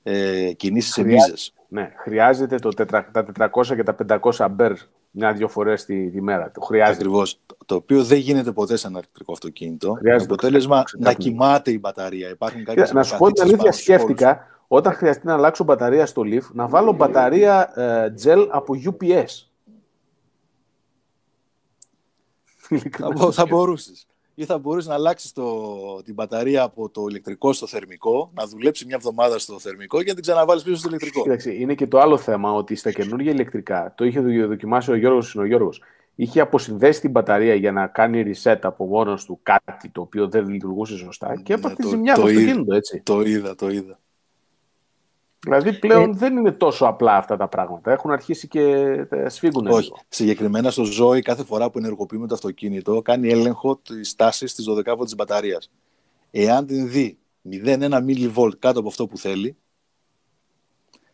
ε, 0.03 0.53
κινήσεις 0.53 0.93
σε 0.93 1.05
μίζες. 1.05 1.55
Ναι, 1.69 1.93
χρειάζεται 1.97 2.57
το, 2.57 2.69
τα 2.69 3.11
400 3.37 3.49
και 3.67 3.83
τα 3.83 4.21
500 4.23 4.31
αμπέρ 4.39 4.73
μια-δυο 5.11 5.49
φορές 5.49 5.85
τη, 5.85 6.11
τη, 6.11 6.23
μέρα. 6.23 6.51
Το 6.51 6.61
χρειάζεται. 6.61 6.97
Ακριβώς. 6.97 7.41
Το 7.67 7.75
οποίο 7.75 8.05
δεν 8.05 8.19
γίνεται 8.19 8.53
ποτέ 8.53 8.77
σε 8.77 8.87
ένα 8.87 8.99
ηλεκτρικό 8.99 9.33
αυτοκίνητο. 9.33 9.93
Χρειάζεται 9.93 10.33
αποτέλεσμα 10.33 10.83
να 10.99 11.13
κοιμάται 11.13 11.71
η 11.71 11.79
μπαταρία. 11.81 12.29
Υπάρχουν 12.29 12.65
κάποιες 12.65 12.93
να 12.93 13.03
σου 13.03 13.17
πω 13.17 13.33
την 13.33 13.43
αλήθεια, 13.43 13.73
σκέφτηκα 13.73 14.47
όταν 14.69 14.93
χρειαστεί 14.93 15.27
να 15.27 15.33
αλλάξω 15.33 15.65
μπαταρία 15.65 16.07
στο 16.07 16.23
Leaf 16.25 16.43
να 16.53 16.69
βάλω 16.69 16.93
μπαταρία 16.93 17.81
ε, 17.81 18.15
gel 18.25 18.47
από 18.51 18.75
UPS. 18.85 19.25
θα, 23.17 23.33
θα 23.33 23.47
μπορούσες 23.47 24.07
ή 24.39 24.45
θα 24.45 24.59
μπορούσε 24.59 24.89
να 24.89 24.95
αλλάξεις 24.95 25.33
την 26.05 26.15
μπαταρία 26.15 26.63
από 26.63 26.89
το 26.89 27.07
ηλεκτρικό 27.09 27.53
στο 27.53 27.67
θερμικό, 27.67 28.31
να 28.35 28.47
δουλέψει 28.47 28.87
μια 28.87 28.97
εβδομάδα 28.97 29.39
στο 29.39 29.59
θερμικό 29.59 29.99
και 29.99 30.09
να 30.09 30.15
την 30.15 30.23
ξαναβάλεις 30.23 30.63
πίσω 30.63 30.77
στο 30.77 30.89
ηλεκτρικό. 30.89 31.23
Κοίταξε, 31.23 31.53
είναι 31.53 31.75
και 31.75 31.87
το 31.87 31.99
άλλο 31.99 32.17
θέμα 32.17 32.53
ότι 32.53 32.75
στα 32.75 32.91
καινούργια 32.91 33.33
ηλεκτρικά, 33.33 33.95
το 33.97 34.05
είχε 34.05 34.21
δοκιμάσει 34.21 34.91
ο 34.91 34.95
Γιώργος 34.95 35.37
ο 35.37 35.45
Γιώργος, 35.45 35.83
είχε 36.15 36.41
αποσυνδέσει 36.41 37.01
την 37.01 37.11
μπαταρία 37.11 37.55
για 37.55 37.73
να 37.73 37.87
κάνει 37.87 38.35
reset 38.43 38.59
από 38.63 38.87
μόνος 38.87 39.25
του 39.25 39.41
κάτι 39.43 39.89
το 39.89 40.01
οποίο 40.01 40.29
δεν 40.29 40.49
λειτουργούσε 40.49 40.97
σωστά 40.97 41.41
και 41.43 41.53
έπαθες 41.53 41.85
ναι, 41.85 41.91
ζημιά 41.91 42.15
το, 42.15 42.21
το, 42.21 42.27
αυτοκίνητο, 42.27 42.75
έτσι. 42.75 43.01
Το 43.05 43.21
είδα, 43.21 43.55
το 43.55 43.69
είδα. 43.71 43.99
Δηλαδή 45.47 45.73
πλέον 45.73 46.11
ε... 46.11 46.17
δεν 46.17 46.37
είναι 46.37 46.53
τόσο 46.53 46.87
απλά 46.87 47.17
αυτά 47.17 47.37
τα 47.37 47.49
πράγματα. 47.49 47.93
Έχουν 47.93 48.11
αρχίσει 48.11 48.49
και 48.49 49.07
σφίγγουν. 49.27 49.67
Όχι. 49.67 49.83
Λίγο. 49.83 49.97
Συγκεκριμένα 50.09 50.71
στο 50.71 50.85
ζώη, 50.85 51.23
κάθε 51.23 51.45
φορά 51.45 51.71
που 51.71 51.79
ενεργοποιούμε 51.79 52.27
το 52.27 52.35
αυτοκίνητο, 52.35 53.03
κάνει 53.03 53.29
έλεγχο 53.29 53.77
της 53.77 54.15
τάσης 54.15 54.55
της 54.55 54.67
12 54.69 55.05
της 55.05 55.15
μπαταρίας. 55.15 55.71
Εάν 56.31 56.67
την 56.67 56.89
δει 56.89 57.19
0,1 57.51 57.91
mV 57.91 58.49
κάτω 58.59 58.79
από 58.79 58.89
αυτό 58.89 59.07
που 59.07 59.19
θέλει, 59.19 59.57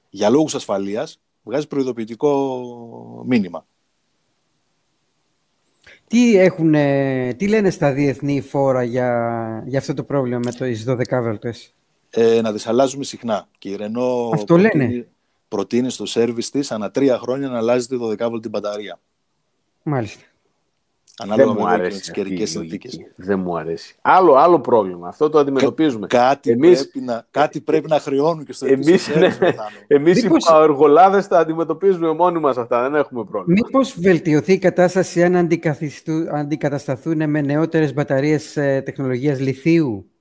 για 0.08 0.30
λόγους 0.30 0.54
ασφαλείας, 0.54 1.20
βγάζει 1.42 1.66
προειδοποιητικό 1.66 3.24
μήνυμα. 3.26 3.66
Τι, 6.06 6.36
έχουν, 6.36 6.72
τι 7.36 7.48
λένε 7.48 7.70
στα 7.70 7.92
διεθνή 7.92 8.40
φόρα 8.40 8.82
για, 8.82 9.62
για 9.66 9.78
αυτό 9.78 9.94
το 9.94 10.04
πρόβλημα 10.04 10.40
με 10.44 10.52
το 10.52 10.64
12 10.92 11.22
βέλτες 11.22 11.74
ε, 12.14 12.40
να 12.40 12.52
τις 12.52 12.66
αλλάζουμε 12.66 13.04
συχνά. 13.04 13.48
Και 13.58 13.68
η 13.68 13.76
Renault 13.80 14.30
Αυτό 14.32 14.54
προτείνει, 14.54 14.84
λένε. 14.88 15.08
προτείνει 15.48 15.90
στο 15.90 16.06
σερβις 16.06 16.50
της 16.50 16.72
ανά 16.72 16.90
τρία 16.90 17.18
χρόνια 17.18 17.48
να 17.48 17.56
αλλάζει 17.56 17.86
τη 17.86 17.96
12 18.00 18.28
βολτή 18.28 18.48
μπαταρία. 18.48 19.00
Μάλιστα. 19.82 20.22
Ανάλογα 21.18 21.54
με 21.64 21.70
αρέσει 21.70 21.98
τις 21.98 22.10
καιρικές 22.10 22.50
συνθήκες. 22.50 22.98
Δεν 23.16 23.38
μου 23.38 23.56
αρέσει. 23.58 23.94
Άλλο, 24.00 24.34
άλλο 24.34 24.60
πρόβλημα. 24.60 25.08
Αυτό 25.08 25.28
το 25.28 25.38
αντιμετωπίζουμε. 25.38 26.06
κάτι, 26.06 26.50
εμείς... 26.50 26.88
πρέπει 26.88 27.06
να, 27.06 27.26
κάτι 27.30 27.60
πρέπει 27.60 27.88
να 27.88 27.98
χρεώνουν 27.98 28.44
και 28.44 28.52
στο 28.52 28.66
εμείς, 28.66 29.08
ναι, 29.16 29.36
εμείς 29.86 30.22
Μήπως... 30.22 30.44
οι 30.44 30.48
παοργολάδες 30.48 31.28
τα 31.28 31.38
αντιμετωπίζουμε 31.38 32.12
μόνοι 32.12 32.38
μας 32.40 32.56
αυτά. 32.56 32.82
Δεν 32.82 32.94
έχουμε 32.94 33.24
πρόβλημα. 33.24 33.60
Μήπως 33.64 34.00
βελτιωθεί 34.00 34.52
η 34.52 34.58
κατάσταση 34.58 35.22
αν 35.22 35.48
αντικατασταθούν 36.32 37.30
με 37.30 37.40
νεότερες 37.40 37.94
μπαταρίες 37.94 38.56
ε, 38.56 38.82
τεχνολογίας 38.84 39.40
λιθίου; 39.40 40.11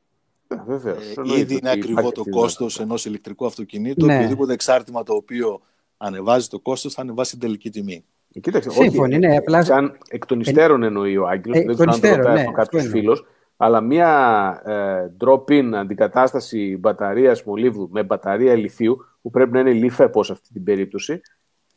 Ε, 0.52 1.40
ήδη 1.40 1.56
είναι 1.56 1.70
ακριβό 1.70 2.12
το 2.12 2.24
κόστος 2.30 2.80
ενός 2.80 3.06
ηλεκτρικού 3.06 3.46
αυτοκινήτου. 3.46 4.06
Ναι. 4.06 4.16
Οποιοδήποτε 4.16 4.54
εξάρτημα 4.54 5.04
το 5.04 5.14
οποίο 5.14 5.62
ανεβάζει 5.98 6.48
το 6.48 6.60
κόστος 6.60 6.94
θα 6.94 7.02
ανεβάσει 7.02 7.32
την 7.32 7.40
τελική 7.40 7.70
τιμή. 7.70 8.06
Κοίταξε, 8.42 8.70
Σύμφωνοι, 8.70 9.16
όχι, 9.16 9.26
ναι, 9.28 9.36
απλά- 9.38 9.64
Σαν 9.64 9.98
εκ 10.10 10.26
των 10.26 10.40
υστέρων 10.40 10.84
εννοεί 10.84 11.18
ο 11.18 11.28
Άγγελος, 11.28 11.58
Ε, 11.58 11.62
δεν 11.62 11.70
εκ 11.70 11.76
ξέρω 11.76 11.92
των 11.92 11.94
αν 11.94 12.02
το 12.02 12.08
ρωτάει 12.08 12.20
υστέρων, 12.20 12.38
αυτό 12.38 12.50
ναι, 12.50 12.56
κάποιος 12.56 12.82
αυτό 12.84 12.98
εννοώ. 12.98 13.16
φίλος, 13.16 13.26
αλλά 13.58 13.82
μια 13.82 14.62
ε, 14.66 15.26
drop-in 15.26 15.72
αντικατάσταση 15.74 16.78
μπαταρίας 16.80 17.44
μολύβδου 17.44 17.90
με 17.92 18.04
μπαταρία 18.04 18.56
λιθίου, 18.56 19.06
που 19.22 19.30
πρέπει 19.30 19.52
να 19.52 19.60
είναι 19.60 19.72
λιφέπο 19.72 20.24
σε 20.24 20.32
αυτή 20.32 20.50
την 20.54 20.64
περίπτωση, 20.64 21.22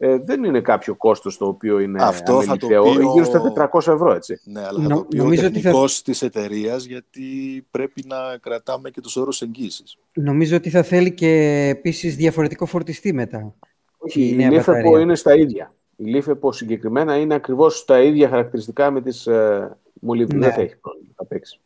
ε, 0.06 0.18
δεν 0.18 0.44
είναι 0.44 0.60
κάποιο 0.60 0.94
κόστος 0.96 1.36
το 1.36 1.46
οποίο 1.46 1.78
είναι 1.78 2.02
Αυτό 2.02 2.32
θα 2.32 2.56
το 2.56 2.66
αμεληταίο. 2.66 2.82
πει 2.82 2.90
Είναι 2.90 3.04
ο- 3.04 3.12
γύρω 3.12 3.24
στα 3.24 3.40
400 3.40 3.92
ευρώ, 3.92 4.12
έτσι. 4.12 4.40
Ναι, 4.44 4.60
αλλά 4.60 4.82
θα 4.82 4.88
Νο- 4.88 4.96
το 4.96 5.04
πει 5.04 5.18
ο 5.20 5.22
νομίζω 5.22 5.46
ότι 5.46 5.54
θα- 5.54 5.60
τεχνικός 5.62 6.02
της 6.02 6.22
εταιρείας 6.22 6.84
γιατί 6.84 7.22
πρέπει 7.70 8.04
να 8.06 8.16
κρατάμε 8.40 8.90
και 8.90 9.00
τους 9.00 9.16
όρους 9.16 9.42
εγγύησης. 9.42 9.96
Νομίζω 10.12 10.56
ότι 10.56 10.70
θα 10.70 10.82
θέλει 10.82 11.12
και 11.12 11.28
επίσης 11.70 12.16
διαφορετικό 12.16 12.66
φορτιστή 12.66 13.12
μετά. 13.12 13.54
Όχι, 13.98 14.20
η 14.22 14.28
η 14.32 14.36
νέα 14.36 14.50
λίφεπο 14.50 14.76
μπαταρία. 14.78 15.00
είναι 15.00 15.14
στα 15.14 15.34
ίδια. 15.36 15.74
Η 15.96 16.04
λίφεπο 16.04 16.52
συγκεκριμένα 16.52 17.16
είναι 17.16 17.34
ακριβώς 17.34 17.78
στα 17.78 18.02
ίδια 18.02 18.28
χαρακτηριστικά 18.28 18.90
με 18.90 19.00
τις 19.02 19.26
ε, 19.26 19.76
μολύβδου. 20.00 20.36
Ναι. 20.36 20.46
Δεν 20.46 20.54
θα 20.54 20.60
έχει 20.60 20.76
πρόβλημα, 20.76 21.12
θα 21.16 21.24
παίξει. 21.24 21.58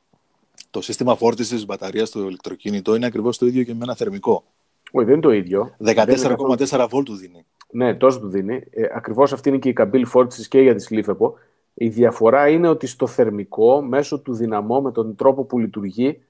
Το 0.70 0.80
σύστημα 0.82 1.16
φόρτισης 1.16 1.52
της 1.52 1.66
μπαταρίας 1.66 2.08
στο 2.08 2.20
ηλεκτροκίνητο 2.26 2.94
είναι 2.94 3.06
ακριβώς 3.06 3.38
το 3.38 3.46
ίδιο 3.46 3.62
και 3.62 3.74
με 3.74 3.80
ένα 3.82 3.94
θερμικό. 3.94 4.44
Όχι, 4.92 5.04
δεν 5.04 5.14
είναι 5.14 5.22
το 5.22 5.30
ίδιο. 5.32 5.74
Δεν 5.78 5.96
είναι 5.96 6.04
καθόλου- 6.16 6.48
14,4 6.58 6.86
βολτ 6.88 7.06
του 7.06 7.14
δίνει. 7.16 7.44
Ναι, 7.70 7.94
τόσο 7.94 8.20
του 8.20 8.28
δίνει. 8.28 8.62
Ε, 8.70 8.86
Ακριβώς 8.94 9.32
αυτή 9.32 9.48
είναι 9.48 9.58
και 9.58 9.68
η 9.68 9.72
καμπύλη 9.72 10.04
φόρτισης 10.04 10.48
και 10.48 10.60
για 10.60 10.74
τη 10.74 10.82
Σλίφεπο. 10.82 11.38
Η 11.74 11.88
διαφορά 11.88 12.48
είναι 12.48 12.68
ότι 12.68 12.86
στο 12.86 13.06
θερμικό, 13.06 13.82
μέσω 13.82 14.20
του 14.20 14.34
δυναμό, 14.34 14.80
με 14.80 14.92
τον 14.92 15.14
τρόπο 15.14 15.44
που 15.44 15.58
λειτουργεί, 15.58 16.22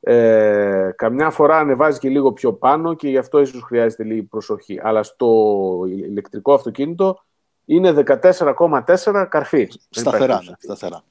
ε, 0.00 0.90
καμιά 0.96 1.30
φορά 1.30 1.58
ανεβάζει 1.58 1.98
και 1.98 2.08
λίγο 2.08 2.32
πιο 2.32 2.52
πάνω 2.52 2.94
και 2.94 3.08
γι' 3.08 3.18
αυτό 3.18 3.40
ίσως 3.40 3.62
χρειάζεται 3.62 4.04
λίγη 4.04 4.22
προσοχή. 4.22 4.80
Αλλά 4.82 5.02
στο 5.02 5.80
ηλεκτρικό 5.88 6.52
αυτοκίνητο 6.52 7.24
είναι 7.64 7.92
14,4 7.92 9.26
καρφί. 9.30 9.56
Δεν 9.56 9.66
υπάρχει 9.66 9.78
Σταθερά, 9.90 10.26
περίπτωση. 10.26 10.48
ναι, 10.48 10.54
σταθερά. 10.74 11.02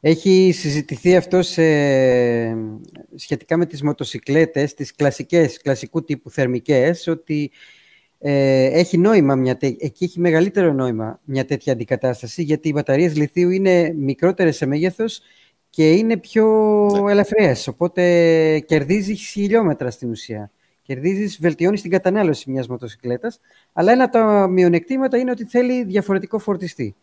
Έχει 0.00 0.50
συζητηθεί 0.54 1.16
αυτό 1.16 1.42
σε, 1.42 1.62
σχετικά 3.14 3.56
με 3.56 3.66
τις 3.66 3.82
μοτοσικλέτες, 3.82 4.74
τις 4.74 4.94
κλασικές, 4.94 5.62
κλασικού 5.62 6.04
τύπου 6.04 6.30
θερμικές, 6.30 7.06
ότι 7.06 7.50
ε, 8.18 8.64
έχει 8.64 8.98
νόημα, 8.98 9.34
μια, 9.34 9.56
τέ- 9.56 9.82
εκεί 9.82 10.04
έχει 10.04 10.20
μεγαλύτερο 10.20 10.72
νόημα 10.72 11.20
μια 11.24 11.44
τέτοια 11.44 11.72
αντικατάσταση, 11.72 12.42
γιατί 12.42 12.68
οι 12.68 12.72
μπαταρίες 12.74 13.16
λιθίου 13.16 13.50
είναι 13.50 13.92
μικρότερες 13.96 14.56
σε 14.56 14.66
μέγεθος 14.66 15.20
και 15.70 15.92
είναι 15.92 16.16
πιο 16.16 16.46
Ναι. 17.04 17.10
ελαφριές, 17.10 17.68
οπότε 17.68 18.02
κερδίζεις 18.66 19.20
χιλιόμετρα 19.20 19.90
στην 19.90 20.10
ουσία. 20.10 20.50
Κερδίζεις, 20.82 21.38
βελτιώνεις 21.40 21.82
την 21.82 21.90
κατανάλωση 21.90 22.50
μιας 22.50 22.68
μοτοσικλέτας, 22.68 23.40
αλλά 23.72 23.92
ένα 23.92 24.04
από 24.04 24.12
τα 24.12 24.48
μειονεκτήματα 24.48 25.18
είναι 25.18 25.30
ότι 25.30 25.44
θέλει 25.44 25.84
διαφορετικό 25.84 26.38
φορτιστή. 26.38 26.94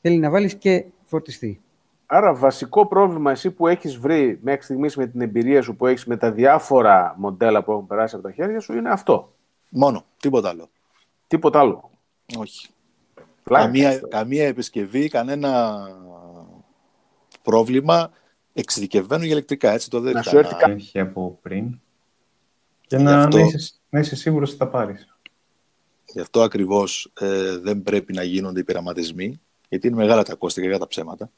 Θέλει 0.00 0.18
να 0.18 0.30
βάλεις 0.30 0.54
και 0.54 0.84
φορτιστή. 1.04 1.60
Άρα 2.06 2.34
βασικό 2.34 2.86
πρόβλημα 2.86 3.30
εσύ 3.30 3.50
που 3.50 3.66
έχεις 3.66 3.96
βρει 3.98 4.38
μέχρι 4.42 4.62
στιγμής 4.62 4.96
με 4.96 5.06
την 5.06 5.20
εμπειρία 5.20 5.62
σου 5.62 5.76
που 5.76 5.86
έχεις 5.86 6.06
με 6.06 6.16
τα 6.16 6.32
διάφορα 6.32 7.14
μοντέλα 7.18 7.64
που 7.64 7.72
έχουν 7.72 7.86
περάσει 7.86 8.14
από 8.14 8.24
τα 8.24 8.32
χέρια 8.32 8.60
σου 8.60 8.76
είναι 8.76 8.90
αυτό. 8.90 9.32
Μόνο, 9.68 10.04
τίποτα 10.20 10.48
άλλο. 10.48 10.70
Τίποτα 11.26 11.58
άλλο. 11.60 11.90
Όχι. 12.38 12.68
Πλάκα 13.42 13.64
Καμία, 13.64 13.82
κάνεις 13.84 14.00
τώρα. 14.00 14.16
καμία 14.16 14.46
επισκευή, 14.46 15.08
κανένα 15.08 15.80
πρόβλημα 17.42 18.10
εξειδικευμένο 18.52 19.22
για 19.24 19.32
ηλεκτρικά. 19.32 19.72
Έτσι 19.72 19.90
το 19.90 20.00
δεν 20.00 20.12
Να 20.12 20.20
ήταν 20.20 20.32
σου 20.32 20.38
έρθει 20.38 20.52
να- 20.52 20.58
κα- 20.58 20.70
έχει 20.70 20.98
από 21.00 21.38
πριν. 21.42 21.80
Και 22.86 22.96
Γι' 22.96 23.02
να, 23.02 23.22
αυτό- 23.22 23.36
να, 23.38 23.44
είσαι, 23.44 23.72
να 23.90 23.98
είσαι 23.98 24.16
σίγουρος 24.16 24.48
ότι 24.48 24.58
θα 24.58 24.68
πάρεις. 24.68 25.16
Γι' 26.12 26.20
αυτό 26.20 26.42
ακριβώς 26.42 27.12
ε, 27.20 27.56
δεν 27.58 27.82
πρέπει 27.82 28.12
να 28.12 28.22
γίνονται 28.22 28.60
οι 28.60 28.64
πειραματισμοί, 28.64 29.40
γιατί 29.68 29.86
είναι 29.86 29.96
μεγάλα 29.96 30.22
τα 30.22 30.34
κόστη 30.34 30.60
και 30.60 30.66
για 30.68 30.78
τα 30.78 30.86
ψέματα. 30.86 31.30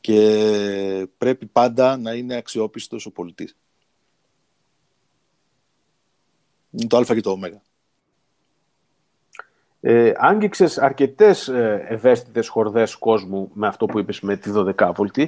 Και 0.00 1.08
πρέπει 1.18 1.46
πάντα 1.46 1.96
να 1.96 2.12
είναι 2.14 2.34
αξιόπιστος 2.36 3.06
ο 3.06 3.10
πολιτής. 3.10 3.56
Είναι 6.70 6.86
το 6.88 6.96
α 6.96 7.02
και 7.02 7.20
το 7.20 7.30
ω. 7.30 7.38
Ε, 9.80 10.12
άγγιξες 10.16 10.78
αρκετές 10.78 11.48
ε, 11.48 11.84
ευαίσθητες 11.88 12.48
χορδές 12.48 12.94
κόσμου 12.96 13.50
με 13.52 13.66
αυτό 13.66 13.86
που 13.86 13.98
είπες 13.98 14.20
με 14.20 14.36
τη 14.36 14.50
12βολτη. 14.54 15.26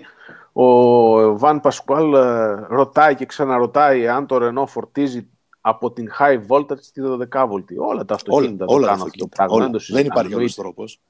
Ο 0.53 1.39
Βαν 1.39 1.61
Πασκουάλ 1.61 2.15
ε, 2.15 2.55
ρωτάει 2.69 3.15
και 3.15 3.27
ξαναρωτάει 3.27 4.09
αν 4.09 4.27
το 4.27 4.37
Renault 4.43 4.67
φορτίζει 4.67 5.29
από 5.61 5.93
την 5.93 6.09
high 6.19 6.41
voltage 6.49 6.81
στη 6.81 7.03
12βολτη. 7.05 7.77
Όλα 7.77 8.05
τα 8.05 8.15
Όλα, 8.15 8.15
αυτοκίνητα 8.15 8.65
το 8.65 8.73
όλα 8.75 8.87
τα 8.87 8.93
κάνουν 8.93 9.07
αυτό 9.07 9.19
το 9.19 9.29
αυτοκίνητα. 9.29 9.29
πράγμα. 9.37 9.55
Όλα. 9.55 9.63
δεν 9.63 9.73
το 9.73 9.79
Δεν 9.79 9.81
συζητάμε, 9.81 10.07
υπάρχει 10.07 10.35
άλλος 10.35 10.57
εννοείται. 10.57 10.63
τρόπος. 10.63 11.01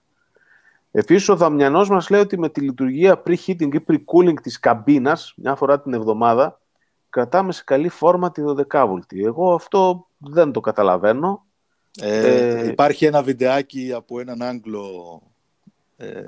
Επίσης, 0.91 1.29
ο 1.29 1.37
Δαμιανός 1.37 1.89
μας 1.89 2.11
λέει 2.11 2.21
ότι 2.21 2.39
με 2.39 2.49
τη 2.49 2.61
λειτουργία 2.61 3.23
pre-heating 3.27 3.75
ή 3.75 3.85
pre-cooling 3.89 4.41
της 4.43 4.59
καμπίνας, 4.59 5.33
μια 5.37 5.55
φορά 5.55 5.81
την 5.81 5.93
εβδομάδα, 5.95 6.61
κρατάμε 7.11 7.53
σε 7.53 7.63
καλή 7.65 7.89
φόρμα 7.89 8.31
τη 8.33 8.43
12βολτη. 8.47 9.25
Εγώ 9.25 9.55
αυτό 9.55 10.07
δεν 10.19 10.53
το 10.53 10.61
καταλαβαίνω. 10.61 11.47
Ε, 12.01 12.61
Ε, 12.61 12.69
υπάρχει 12.69 13.05
ένα 13.05 13.23
βιντεάκι 13.23 13.93
από 13.93 14.21
έναν 14.21 14.43
Άγγλο 14.43 15.21
ε, 15.97 16.21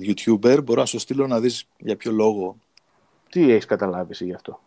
YouTuber. 0.00 0.58
Μπορώ 0.64 0.80
να 0.80 0.86
σου 0.86 0.98
στείλω 0.98 1.26
να 1.26 1.40
δεις 1.40 1.68
για 1.78 1.96
ποιο 1.96 2.12
λόγο. 2.12 2.56
Τι 3.28 3.50
έχεις 3.50 3.64
καταλάβει 3.66 4.10
εσύ 4.10 4.24
γι' 4.24 4.34
αυτό; 4.34 4.60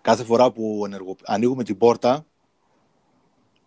Κάθε 0.00 0.24
φορά 0.24 0.50
που 0.52 0.82
ενεργο... 0.84 1.16
ανοίγουμε 1.24 1.64
την 1.64 1.78
πόρτα, 1.78 2.26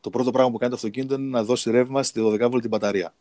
το 0.02 0.10
πρώτο 0.10 0.32
πράγμα 0.32 0.52
που 0.52 0.58
κάνει 0.58 0.72
το 0.72 0.76
αυτοκίνητο 0.78 1.14
είναι 1.14 1.30
να 1.30 1.44
δώσει 1.44 1.72
ρεύμα 1.72 2.04
στη 2.04 2.22
12βολτη 2.24 2.70
μπαταρία. 2.70 3.14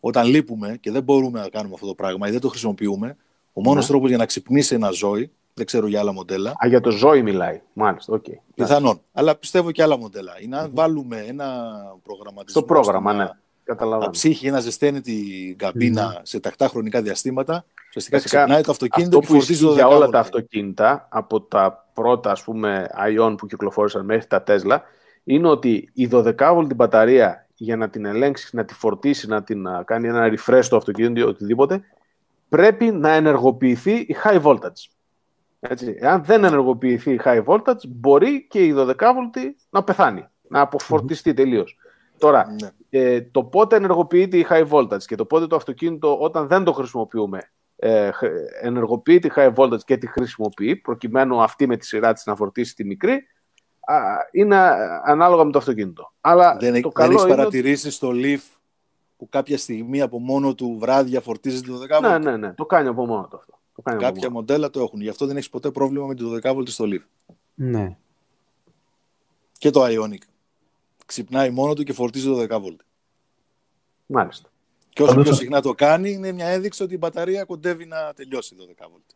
Όταν 0.00 0.26
λείπουμε 0.26 0.76
και 0.80 0.90
δεν 0.90 1.02
μπορούμε 1.02 1.40
να 1.40 1.48
κάνουμε 1.48 1.74
αυτό 1.74 1.86
το 1.86 1.94
πράγμα 1.94 2.28
ή 2.28 2.30
δεν 2.30 2.40
το 2.40 2.48
χρησιμοποιούμε, 2.48 3.16
ο 3.52 3.60
μόνος 3.60 3.82
Ναι. 3.84 3.90
τρόπος 3.90 4.08
για 4.08 4.18
να 4.18 4.26
ξυπνήσει 4.26 4.74
ένα 4.74 4.90
Zoe, 4.90 5.32
δεν 5.54 5.66
ξέρω 5.66 5.86
για 5.86 6.00
άλλα 6.00 6.12
μοντέλα, 6.12 6.50
Α, 6.50 6.66
για 6.68 6.80
το 6.80 6.90
Zoe 6.90 7.22
μιλάει. 7.22 7.60
Μάλιστα, 7.72 8.12
οκ. 8.14 8.24
πιθανόν, 8.54 9.00
αλλά 9.12 9.36
πιστεύω 9.36 9.70
και 9.70 9.82
άλλα 9.82 9.98
μοντέλα, 9.98 10.32
είναι 10.40 10.56
αν 10.58 10.70
βάλουμε 10.74 11.24
ένα 11.28 11.46
προγραμματισμό 12.02 12.60
Στο 12.60 12.62
πρόγραμμα, 12.62 13.10
ώστε 13.10 13.22
ναι. 13.22 13.28
να- 13.28 13.40
Καταλαβαίνω. 13.64 14.04
να 14.04 14.10
ψύχει, 14.10 14.50
να 14.50 14.60
ζεσταίνει 14.60 15.00
την 15.00 15.56
καμπίνα 15.56 16.20
σε 16.22 16.40
τακτά 16.40 16.68
χρονικά 16.68 17.02
διαστήματα, 17.02 17.64
ουσιαστικά 17.88 18.16
Βασικά, 18.16 18.38
ξυπνάει 18.38 18.62
το 18.62 18.70
αυτοκίνητο 18.70 19.18
Αυτό 19.18 19.20
και 19.20 19.26
που 19.26 19.32
φορτίζει 19.32 19.52
ισχύει 19.52 19.66
το 19.66 19.72
για 19.74 19.88
όλα 19.88 20.06
12 20.06 20.10
τα 20.10 20.18
αυτοκίνητα, 20.18 21.08
από 21.10 21.40
τα 21.40 21.86
πρώτα 21.94 22.30
ας 22.30 22.42
πούμε 22.42 22.86
Ion 23.18 23.34
που 23.38 23.46
κυκλοφόρησαν 23.46 24.04
μέχρι 24.04 24.26
τα 24.26 24.42
Tesla, 24.46 24.78
είναι 25.24 25.48
ότι 25.48 25.90
η 25.92 26.08
12V 26.12 26.66
μπαταρία 26.76 27.46
για 27.54 27.76
να 27.76 27.88
την 27.88 28.04
ελέγξεις, 28.04 28.52
να 28.52 28.64
τη 28.64 28.74
φορτίσεις, 28.74 29.28
να 29.28 29.42
την 29.42 29.60
να 29.62 29.82
κάνει 29.82 30.08
ένα 30.08 30.32
refresh 30.34 30.60
στο 30.62 30.76
αυτοκίνητο 30.76 31.20
ή 31.20 31.22
οτιδήποτε, 31.22 31.80
πρέπει 32.48 32.84
να 32.84 33.10
ενεργοποιηθεί 33.12 33.92
η 33.92 34.16
high 34.24 34.42
voltage. 34.42 34.88
Έτσι. 35.64 35.96
Εάν 35.98 36.24
δεν 36.24 36.44
ενεργοποιηθεί 36.44 37.12
η 37.12 37.20
high 37.24 37.44
voltage, 37.44 37.88
μπορεί 37.88 38.46
και 38.46 38.64
η 38.64 38.74
12V 38.76 39.54
να 39.70 39.82
πεθάνει, 39.84 40.26
να 40.48 40.60
αποφορτιστεί 40.60 41.34
τελείως. 41.34 41.76
Τώρα, 42.18 42.56
Ναι. 42.62 42.70
ε, 42.90 43.20
το 43.20 43.44
πότε 43.44 43.76
ενεργοποιείται 43.76 44.36
η 44.36 44.46
high 44.50 44.68
voltage 44.68 45.02
και 45.02 45.14
το 45.14 45.24
πότε 45.24 45.46
το 45.46 45.56
αυτοκίνητο 45.56 46.18
όταν 46.18 46.46
δεν 46.46 46.64
το 46.64 46.72
χρησιμοποιούμε 46.72 47.50
ε, 47.76 48.10
χ- 48.10 48.22
ενεργοποιεί 48.62 49.18
τη 49.18 49.28
high 49.36 49.54
voltage 49.54 49.82
και 49.84 49.96
τη 49.96 50.06
χρησιμοποιεί 50.06 50.76
προκειμένου 50.76 51.42
αυτή 51.42 51.66
με 51.66 51.76
τη 51.76 51.86
σειρά 51.86 52.12
της 52.12 52.26
να 52.26 52.36
φορτίσει 52.36 52.74
τη 52.74 52.84
μικρή 52.84 53.12
α, 53.80 53.96
είναι 54.32 54.56
ανάλογα 55.04 55.44
με 55.44 55.52
το 55.52 55.58
αυτοκίνητο. 55.58 56.12
Αλλά 56.20 56.56
Δεν, 56.60 56.72
το 56.72 56.80
δεν 56.80 56.90
καλό 56.92 57.12
έχει 57.12 57.22
είναι 57.22 57.32
ότι- 57.32 57.36
παρατηρήσει 57.36 57.90
στο 57.90 58.10
Leaf 58.14 58.40
που 59.16 59.28
κάποια 59.28 59.58
στιγμή 59.58 60.00
από 60.00 60.18
μόνο 60.18 60.54
του 60.54 60.76
βράδια 60.80 61.20
φορτίζει 61.20 61.60
τη 61.60 61.70
12 61.98 62.00
Ναι, 62.00 62.18
ναι, 62.18 62.36
ναι, 62.36 62.52
το 62.52 62.66
κάνει 62.66 62.88
από 62.88 63.06
μόνο 63.06 63.28
το 63.30 63.36
αυτό. 63.36 63.58
Το 63.82 63.90
κάνει 63.90 64.04
από 64.04 64.12
Κάποια 64.14 64.28
μόνο. 64.28 64.40
μοντέλα 64.40 64.70
το 64.70 64.80
έχουν. 64.80 65.00
Γι' 65.00 65.08
αυτό 65.08 65.26
δεν 65.26 65.36
έχεις 65.36 65.48
ποτέ 65.50 65.70
πρόβλημα 65.70 66.06
με 66.06 66.14
τη 66.14 66.22
12 66.24 66.52
βολτή 66.54 66.70
στο 66.70 66.84
Leaf. 66.88 67.02
Ναι. 67.54 67.96
Και 69.58 69.70
το 69.70 69.82
Ionic. 69.84 70.22
Ξυπνάει 71.06 71.50
μόνο 71.50 71.74
του 71.74 71.82
και 71.82 71.92
φορτίζει 71.92 72.28
12 72.30 72.58
βολτή. 72.60 72.84
Μάλιστα. 74.06 74.48
Και 74.88 75.02
όσο 75.02 75.10
Πάντως 75.10 75.24
πιο 75.24 75.32
αυτό- 75.32 75.44
συχνά 75.44 75.60
το 75.60 75.74
κάνει, 75.74 76.10
είναι 76.10 76.32
μια 76.32 76.46
έδειξη 76.46 76.82
ότι 76.82 76.94
η 76.94 76.98
μπαταρία 77.00 77.44
κοντεύει 77.44 77.86
να 77.86 78.12
τελειώσει 78.16 78.54
12 78.58 78.86
βολτή. 78.90 79.14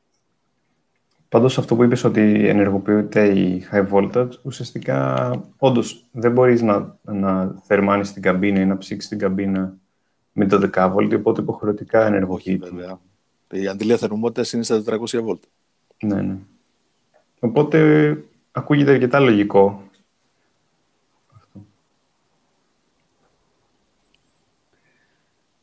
Πάντως 1.28 1.58
αυτό 1.58 1.76
που 1.76 1.82
είπες 1.84 2.04
ότι 2.04 2.48
ενεργοποιείται 2.48 3.38
η 3.38 3.66
high 3.72 3.88
voltage, 3.92 4.30
ουσιαστικά 4.42 5.30
όντως 5.58 6.06
δεν 6.12 6.32
μπορείς 6.32 6.62
να, 6.62 6.98
να 7.02 7.54
θερμάνεις 7.64 8.12
την 8.12 8.22
καμπίνα 8.22 8.60
ή 8.60 8.64
να 8.66 8.78
ψήξεις 8.78 9.10
την 9.10 9.18
καμπίνα 9.18 9.76
με 10.32 10.46
το 10.46 10.70
10 10.74 10.94
volt, 10.94 11.14
οπότε 11.16 11.40
υποχρεωτικά 11.40 11.98
Όχι, 11.98 12.06
ενεργοποιείται. 12.08 12.68
βέβαια. 12.70 13.00
Η 13.50 13.66
αντιλία 13.66 13.96
θερμότητα 13.96 14.44
είναι 14.52 14.62
στα 14.62 14.82
400 14.86 15.22
βολτ. 15.22 15.42
Ναι, 16.02 16.22
ναι. 16.22 16.36
Οπότε 17.40 17.78
ακούγεται 18.52 18.90
αρκετά 18.90 19.20
λογικό. 19.20 19.86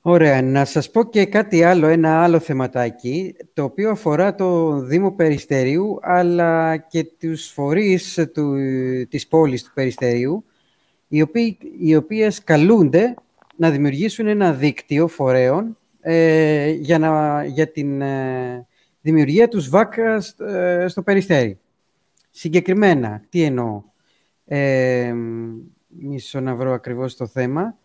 Ωραία, 0.05 0.41
να 0.41 0.65
σας 0.65 0.91
πω 0.91 1.03
και 1.03 1.25
κάτι 1.25 1.63
άλλο, 1.63 1.88
ένα 1.88 2.23
άλλο 2.23 2.39
θεματάκι, 2.39 3.36
το 3.53 3.63
οποίο 3.63 3.89
αφορά 3.89 4.36
το 4.36 4.79
Δήμο 4.79 5.11
Περιστερίου, 5.11 5.99
αλλά 6.01 6.77
και 6.77 7.03
τους 7.03 7.47
φορείς 7.47 8.27
του, 8.34 8.55
της 9.09 9.27
πόλης 9.27 9.63
του 9.63 9.71
Περιστερίου, 9.73 10.45
οι, 11.07 11.21
οποίοι, 11.21 11.57
οι 11.79 11.95
οποίες 11.95 12.43
καλούνται 12.43 13.13
να 13.55 13.69
δημιουργήσουν 13.69 14.27
ένα 14.27 14.53
δίκτυο 14.53 15.07
φορέων 15.07 15.77
ε, 16.05 16.69
για, 16.69 16.99
να, 16.99 17.43
για 17.45 17.71
την 17.71 18.01
ε, 18.01 18.67
δημιουργία 19.01 19.47
τους 19.47 19.63
ΣΒΑΚ 19.63 19.93
ε, 19.97 20.87
στο 20.87 21.03
Περιστέρι. 21.03 21.59
Συγκεκριμένα, 22.29 23.23
τι 23.29 23.43
εννοώ. 23.43 23.83
Ε, 24.45 25.13
μισό 25.87 26.39
να 26.39 26.55
βρω 26.55 26.73
ακριβώς 26.73 27.15
το 27.15 27.27
θέμα. 27.27 27.77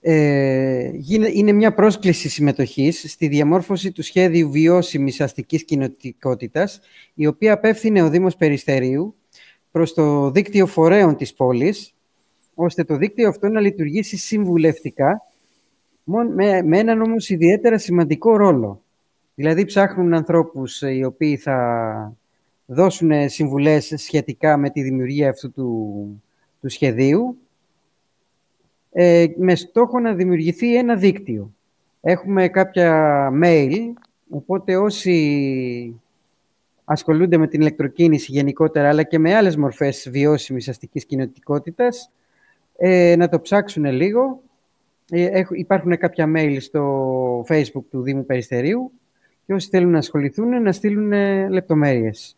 Ε, 0.00 0.90
είναι 1.32 1.52
μια 1.52 1.74
πρόσκληση 1.74 2.28
συμμετοχής 2.28 3.04
στη 3.12 3.28
διαμόρφωση 3.28 3.92
του 3.92 4.02
σχέδιου 4.02 4.50
βιώσιμης 4.50 5.20
αστικής 5.20 5.64
κοινοτικότητας, 5.64 6.80
η 7.14 7.26
οποία 7.26 7.52
απέφθινε 7.52 8.02
ο 8.02 8.10
Δήμος 8.10 8.36
Περιστερίου 8.36 9.16
προς 9.70 9.94
το 9.94 10.30
δίκτυο 10.30 10.66
φορέων 10.66 11.16
της 11.16 11.34
πόλης, 11.34 11.94
ώστε 12.54 12.84
το 12.84 12.96
δίκτυο 12.96 13.28
αυτό 13.28 13.48
να 13.48 13.60
λειτουργήσει 13.60 14.16
συμβουλευτικά, 14.16 15.22
με, 16.08 16.62
με 16.62 16.78
έναν 16.78 17.02
όμως 17.02 17.28
ιδιαίτερα 17.28 17.78
σημαντικό 17.78 18.36
ρόλο. 18.36 18.82
Δηλαδή 19.34 19.64
ψάχνουν 19.64 20.14
ανθρώπους 20.14 20.82
οι 20.82 21.04
οποίοι 21.04 21.36
θα 21.36 22.16
δώσουν 22.66 23.28
συμβουλές 23.28 23.92
σχετικά 23.96 24.56
με 24.56 24.70
τη 24.70 24.82
δημιουργία 24.82 25.30
αυτού 25.30 25.52
του, 25.52 26.22
του 26.60 26.68
σχεδίου, 26.68 27.38
ε, 28.92 29.26
με 29.36 29.54
στόχο 29.54 30.00
να 30.00 30.14
δημιουργηθεί 30.14 30.76
ένα 30.76 30.96
δίκτυο. 30.96 31.54
Έχουμε 32.00 32.48
κάποια 32.48 33.30
mail, 33.42 33.72
οπότε 34.30 34.76
όσοι 34.76 36.00
ασχολούνται 36.84 37.36
με 37.36 37.46
την 37.46 37.60
ηλεκτροκίνηση 37.60 38.32
γενικότερα, 38.32 38.88
αλλά 38.88 39.02
και 39.02 39.18
με 39.18 39.34
άλλες 39.34 39.56
μορφές 39.56 40.08
βιώσιμης 40.10 40.68
αστικής 40.68 41.04
κοινωτικότητας, 41.04 42.10
ε, 42.76 43.14
να 43.16 43.28
το 43.28 43.40
ψάξουν 43.40 43.84
λίγο. 43.84 44.42
Ε, 45.10 45.42
υπάρχουν 45.50 45.98
κάποια 45.98 46.32
mail 46.36 46.56
στο 46.60 47.44
facebook 47.48 47.84
του 47.90 48.02
Δήμου 48.02 48.26
Περιστερίου 48.26 48.92
και 49.46 49.54
όσοι 49.54 49.68
θέλουν 49.68 49.90
να 49.90 49.98
ασχοληθούν 49.98 50.62
να 50.62 50.72
στείλουν 50.72 51.12
ε, 51.12 51.48
λεπτομέρειες. 51.48 52.36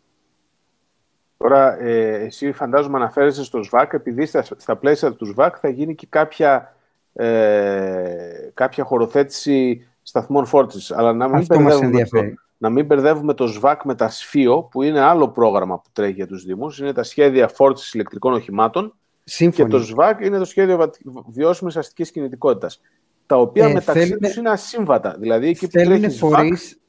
Τώρα, 1.37 1.81
ε, 1.81 2.13
εσύ 2.13 2.51
φαντάζομαι 2.51 2.97
αναφέρεσαι 2.97 3.43
στο 3.43 3.63
ΣΒΑΚ, 3.63 3.93
επειδή 3.93 4.25
στα, 4.25 4.43
στα 4.57 4.75
πλαίσια 4.75 5.13
του 5.13 5.25
ΣΒΑΚ 5.25 5.55
θα 5.59 5.69
γίνει 5.69 5.95
και 5.95 6.07
κάποια, 6.09 6.75
ε, 7.13 8.49
κάποια 8.53 8.83
χωροθέτηση 8.83 9.87
σταθμών 10.01 10.45
φόρτισης. 10.45 10.91
Αλλά 10.91 11.13
να 11.13 11.27
μην, 11.27 11.45
μπερδεύουμε 11.47 12.03
το, 12.03 12.23
να 12.57 12.69
μην 12.69 12.85
μπερδεύουμε 12.85 13.33
το 13.33 13.47
ΣΒΑΚ 13.47 13.83
με 13.83 13.95
τα 13.95 14.09
ΣΦΙΟ, 14.09 14.63
που 14.63 14.83
είναι 14.83 14.99
άλλο 14.99 15.29
πρόγραμμα 15.29 15.79
που 15.79 15.89
τρέχει 15.93 16.13
για 16.13 16.27
τους 16.27 16.43
Δήμους. 16.43 16.79
Είναι 16.79 16.93
τα 16.93 17.03
σχέδια 17.03 17.47
φόρτισης 17.47 17.93
ηλεκτρικών 17.93 18.33
οχημάτων. 18.33 18.93
Σύμφωνοι. 19.29 19.69
Και 19.69 19.77
το 19.77 19.83
ΣΒΑΚ 19.83 20.25
είναι 20.25 20.37
το 20.37 20.45
σχέδιο 20.45 20.91
βιώσιμης 21.27 21.77
αστικής 21.77 22.11
κινητικότητας. 22.11 22.81
Τα 23.25 23.35
οποία 23.37 23.65
ε, 23.65 23.73
μεταξύ 23.73 24.01
θέλουνε... 24.01 24.27
τους 24.27 24.35
είναι 24.35 24.49
ασύμβατα. 24.49 25.15
Δηλαδή, 25.19 25.47
εκεί 25.47 25.65
που 25.65 25.71
τρέχει 25.71 26.09
φορείς, 26.09 26.79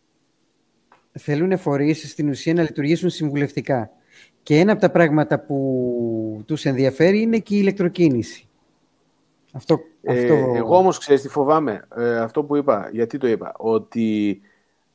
Θέλουν 1.13 1.59
φορείς 1.59 2.11
στην 2.11 2.29
ουσία 2.29 2.55
να 2.55 2.63
λειτουργήσουν 2.63 3.11
συμβουλευτικά. 3.11 3.91
Και 4.43 4.59
ένα 4.59 4.73
από 4.73 4.81
τα 4.81 4.91
πράγματα 4.91 5.39
που 5.39 6.43
τους 6.47 6.65
ενδιαφέρει 6.65 7.21
είναι 7.21 7.39
και 7.39 7.55
η 7.55 7.59
ηλεκτροκίνηση. 7.61 8.49
Αυτό, 9.53 9.81
ε, 10.03 10.21
αυτό... 10.21 10.53
Εγώ 10.57 10.77
όμως 10.77 10.99
ξέρεις 10.99 11.23
τι 11.23 11.29
φοβάμαι, 11.29 11.83
ε, 11.97 12.19
αυτό 12.19 12.45
που 12.45 12.57
είπα, 12.57 12.89
γιατί 12.93 13.19
το 13.19 13.27
είπα, 13.29 13.53
ότι 13.57 14.41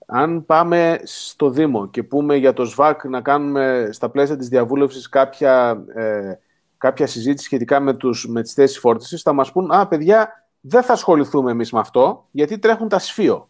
αν 0.05 0.45
πάμε 0.45 0.99
στο 1.03 1.49
Δήμο 1.49 1.89
και 1.89 2.03
πούμε 2.03 2.35
για 2.35 2.53
το 2.53 2.65
ΣΒΑΚ 2.65 3.05
να 3.05 3.21
κάνουμε 3.21 3.89
στα 3.91 4.09
πλαίσια 4.09 4.37
της 4.37 4.47
διαβούλευσης 4.47 5.09
κάποια, 5.09 5.83
ε, 5.95 6.33
κάποια 6.77 7.07
συζήτηση 7.07 7.45
σχετικά 7.45 7.79
με, 7.79 7.93
τους, 7.93 8.27
με 8.27 8.41
τις 8.41 8.53
θέσεις 8.53 8.79
φόρτισης, 8.79 9.21
θα 9.21 9.33
μας 9.33 9.51
πούν 9.51 9.71
«Α, 9.71 9.87
παιδιά, 9.87 10.47
δεν 10.59 10.83
θα 10.83 10.93
ασχοληθούμε 10.93 11.51
εμείς 11.51 11.71
με 11.71 11.79
αυτό, 11.79 12.27
γιατί 12.31 12.59
τρέχουν 12.59 12.89
τα 12.89 12.99
σφείο». 12.99 13.49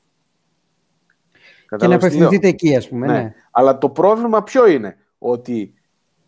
Και 1.78 1.88
να 1.88 1.96
απευθυνθείτε 1.96 2.48
εκεί, 2.48 2.76
ας 2.76 2.88
πούμε. 2.88 3.08
Ναι. 3.08 3.14
ναι. 3.14 3.34
Αλλά 3.52 3.78
το 3.78 3.90
πρόβλημα 3.90 4.44
ποιο 4.44 4.68
είναι, 4.68 4.98
ότι 5.18 5.74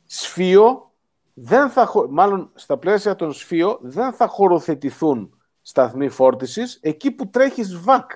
σφείο, 0.05 0.91
δεν 1.33 1.69
θα, 1.69 1.91
μάλλον 2.09 2.51
στα 2.53 2.77
πλαίσια 2.77 3.15
των 3.15 3.33
σφείο, 3.33 3.79
δεν 3.81 4.13
θα 4.13 4.27
χωροθετηθούν 4.27 5.41
σταθμοί 5.61 6.09
φόρτισης 6.09 6.79
εκεί 6.81 7.11
που 7.11 7.29
τρέχει 7.29 7.63
ΒΑΚ. 7.63 8.11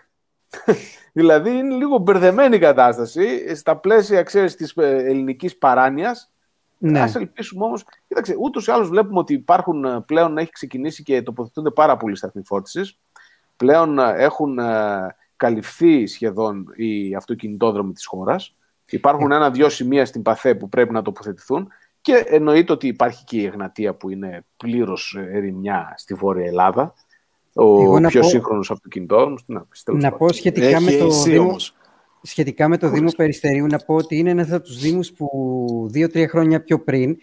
δηλαδή 1.13 1.49
είναι 1.49 1.75
λίγο 1.75 1.97
μπερδεμένη 1.97 2.55
η 2.55 2.59
κατάσταση 2.59 3.55
στα 3.55 3.77
πλαίσια, 3.77 4.23
ξέρεις, 4.23 4.55
της 4.55 4.73
ε, 4.75 5.03
ελληνικής 5.03 5.57
παράνοιας. 5.57 6.30
Ναι. 6.83 6.99
Ας 6.99 7.15
ελπίσουμε 7.15 7.65
όμως, 7.65 7.83
κοίταξε, 8.07 8.35
ούτως 8.39 8.67
ή 8.67 8.71
άλλως 8.71 8.89
βλέπουμε 8.89 9.19
ότι 9.19 9.33
υπάρχουν 9.33 9.85
ε, 9.85 10.01
πλέον, 10.05 10.37
έχει 10.37 10.51
ξεκινήσει 10.51 11.03
και 11.03 11.21
τοποθετούνται 11.21 11.71
πάρα 11.71 11.97
πολλοί 11.97 12.15
σταθμοί 12.15 12.41
φόρτισης. 12.45 12.99
Πλέον 13.55 13.99
ε, 13.99 14.13
έχουν 14.15 14.59
καλυφθεί 15.35 16.07
σχεδόν 16.07 16.65
οι 16.75 17.15
αυτοκινητόδρομοι 17.15 17.93
της 17.93 18.05
χώρας. 18.05 18.55
Υπάρχουν 18.89 19.31
ένα-δυο 19.31 19.69
σημεία 19.69 20.05
στην 20.05 20.21
ΠΑΘΕ 20.21 20.55
που 20.55 20.69
πρέπει 20.69 20.93
να 20.93 21.01
τοποθετηθούν 21.01 21.67
και 22.01 22.23
εννοείται 22.27 22.71
ότι 22.71 22.87
υπάρχει 22.87 23.23
και 23.23 23.37
η 23.37 23.45
Εγνατία 23.45 23.93
που 23.93 24.09
είναι 24.09 24.45
πλήρως 24.57 25.17
ερημιά 25.19 25.93
στη 25.97 26.13
Βόρεια 26.13 26.45
Ελλάδα. 26.45 26.93
Ο 27.53 27.99
πιο 27.99 28.21
πω... 28.21 28.27
σύγχρονος 28.27 28.71
αυτοκινητόδρομος. 28.71 29.43
Να, 29.45 29.65
να 29.85 30.11
πω 30.11 30.31
σχετικά 30.31 30.81
με 30.81 30.91
το 30.91 31.07
Δήμο. 31.07 31.55
Σχετικά 32.21 32.67
με 32.67 32.77
το 32.77 32.89
Δήμο 32.89 33.09
Περιστερίου, 33.17 33.65
να 33.67 33.77
πω 33.77 33.95
ότι 33.95 34.17
είναι 34.17 34.29
ένας 34.29 34.51
από 34.51 34.63
τους 34.63 34.79
Δήμους 34.79 35.11
που 35.11 35.87
δύο-τρία 35.91 36.27
χρόνια 36.27 36.63
πιο 36.63 36.79
πριν 36.79 37.17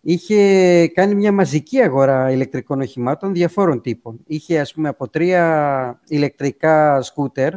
είχε 0.00 0.88
κάνει 0.88 1.14
μια 1.14 1.32
μαζική 1.32 1.80
αγορά 1.80 2.30
ηλεκτρικών 2.30 2.80
οχημάτων 2.80 3.32
διαφόρων 3.32 3.80
τύπων. 3.80 4.20
Είχε, 4.26 4.60
ας 4.60 4.72
πούμε, 4.72 4.88
από 4.88 5.08
τρία 5.08 6.00
ηλεκτρικά 6.08 7.02
σκούτερ, 7.02 7.52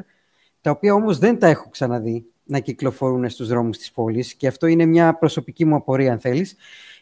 τα 0.62 0.72
οποία 0.72 0.94
όμως 0.94 1.18
δεν 1.18 1.40
τα 1.40 1.48
έχω 1.48 1.70
ξαναδεί 1.70 2.26
να 2.44 2.60
κυκλοφορούν 2.60 3.30
στους 3.30 3.48
δρόμους 3.48 3.78
της 3.78 3.92
πόλης 3.92 4.34
και 4.34 4.48
αυτό 4.48 4.68
είναι 4.68 4.86
μια 4.86 5.18
προσωπική 5.18 5.66
μου 5.66 5.76
απορία 5.76 6.12
αν 6.12 6.20
θέλεις. 6.20 6.56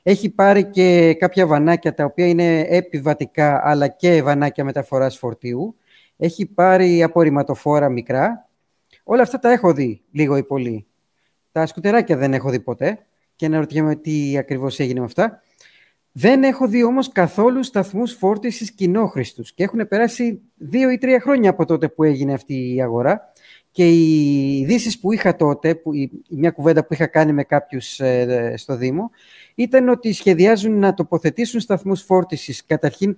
Έχει 0.03 0.29
πάρει 0.29 0.69
και 0.69 1.13
κάποια 1.19 1.47
βανάκια 1.47 1.93
τα 1.93 2.05
οποία 2.05 2.27
είναι 2.27 2.59
επιβατικά 2.59 3.61
αλλά 3.63 3.87
και 3.87 4.21
βανάκια 4.21 4.63
μεταφοράς 4.63 5.17
φορτίου. 5.17 5.75
Έχει 6.17 6.45
πάρει 6.45 7.03
απορριμματοφόρα 7.03 7.89
μικρά. 7.89 8.49
Όλα 9.03 9.21
αυτά 9.21 9.39
τα 9.39 9.51
έχω 9.51 9.73
δει 9.73 10.01
λίγο 10.11 10.37
ή 10.37 10.43
πολύ. 10.43 10.85
Τα 11.51 11.65
σκουτεράκια 11.65 12.17
δεν 12.17 12.33
έχω 12.33 12.49
δει 12.49 12.59
ποτέ 12.59 13.05
και 13.35 13.45
αναρωτιέμαι 13.45 13.95
τι 13.95 14.37
ακριβώς 14.37 14.79
έγινε 14.79 14.99
με 14.99 15.05
αυτά. 15.05 15.41
Δεν 16.11 16.43
έχω 16.43 16.67
δει 16.67 16.83
όμως 16.83 17.11
καθόλου 17.11 17.63
σταθμούς 17.63 18.13
φόρτισης 18.13 18.71
κοινόχρηστους 18.71 19.53
και 19.53 19.63
έχουν 19.63 19.87
περάσει 19.87 20.41
δύο 20.55 20.89
ή 20.89 20.97
τρία 20.97 21.19
χρόνια 21.19 21.49
από 21.49 21.65
τότε 21.65 21.89
που 21.89 22.03
έγινε 22.03 22.33
αυτή 22.33 22.73
η 22.73 22.81
αγορά 22.81 23.33
και 23.71 23.89
οι 23.89 24.59
ειδήσεις 24.59 24.99
που 24.99 25.11
είχα 25.11 25.35
τότε, 25.35 25.75
που, 25.75 25.93
η, 25.93 26.11
μια 26.29 26.51
κουβέντα 26.51 26.85
που 26.85 26.93
είχα 26.93 27.07
κάνει 27.07 27.33
με 27.33 27.43
κάποιους 27.43 27.99
ε, 27.99 28.53
στο 28.57 28.75
Δήμο, 28.75 29.11
ήταν 29.55 29.89
ότι 29.89 30.13
σχεδιάζουν 30.13 30.79
να 30.79 30.93
τοποθετήσουν 30.93 31.59
σταθμούς 31.59 32.01
φόρτισης 32.01 32.65
καταρχήν 32.65 33.15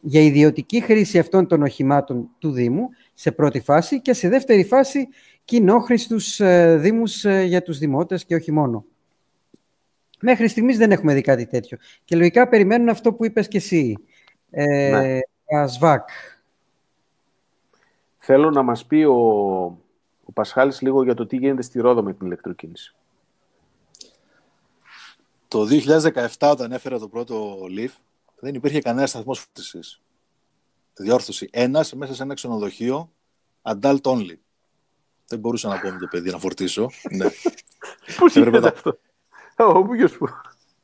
για 0.00 0.20
ιδιωτική 0.20 0.80
χρήση 0.80 1.18
αυτών 1.18 1.46
των 1.46 1.62
οχημάτων 1.62 2.28
του 2.38 2.50
Δήμου 2.50 2.88
σε 3.18 3.32
πρώτη 3.32 3.60
φάση 3.60 4.00
και 4.00 4.12
σε 4.12 4.28
δεύτερη 4.28 4.64
φάση 4.64 5.08
κοινόχρηστους 5.44 6.40
ε, 6.40 6.76
Δήμους 6.76 7.24
ε, 7.24 7.42
για 7.42 7.62
τους 7.62 7.78
Δημότες 7.78 8.24
και 8.24 8.34
όχι 8.34 8.52
μόνο. 8.52 8.84
Μέχρι 10.20 10.48
στιγμής 10.48 10.78
δεν 10.78 10.90
έχουμε 10.90 11.14
δει 11.14 11.20
κάτι 11.20 11.46
τέτοιο. 11.46 11.78
Και 12.04 12.16
λογικά 12.16 12.48
περιμένουν 12.48 12.88
αυτό 12.88 13.12
που 13.12 13.24
είπες 13.24 13.48
και 13.48 13.56
εσύ. 13.56 13.96
Ε, 14.50 14.90
ναι. 14.90 15.18
ΑΣΒΑΚ. 15.60 16.08
Θέλω 18.18 18.50
να 18.50 18.62
μας 18.62 18.86
πει 18.86 19.02
ο, 19.02 19.14
ο 20.24 20.32
Πασχάλης 20.32 20.80
λίγο 20.80 21.02
για 21.02 21.14
το 21.14 21.26
τι 21.26 21.36
γίνεται 21.36 21.62
στη 21.62 21.80
Ρόδο 21.80 22.02
με 22.02 22.12
την 22.12 22.26
ηλεκτροκίνηση. 22.26 22.94
Το 25.48 25.66
2017 26.38 26.50
όταν 26.50 26.72
έφερα 26.72 26.98
το 26.98 27.08
πρώτο 27.08 27.58
Leaf 27.78 27.92
δεν 28.40 28.54
υπήρχε 28.54 28.80
κανένα 28.80 29.06
σταθμός 29.06 29.38
φόρτιση. 29.38 30.00
Διόρθωση. 30.96 31.48
Ένας 31.52 31.92
μέσα 31.92 32.14
σε 32.14 32.22
ένα 32.22 32.34
ξενοδοχείο 32.34 33.12
adult 33.62 34.00
only. 34.00 34.36
Δεν 35.26 35.38
μπορούσα 35.38 35.68
να 35.68 35.80
πω 35.80 35.90
με 35.90 35.98
το 35.98 36.06
παιδί 36.06 36.30
να 36.30 36.38
φορτίσω. 36.38 36.90
ναι. 37.10 37.26
Πώ 38.18 38.26
γίνεται 38.26 38.68
αυτό; 38.68 38.98
που. 40.18 40.28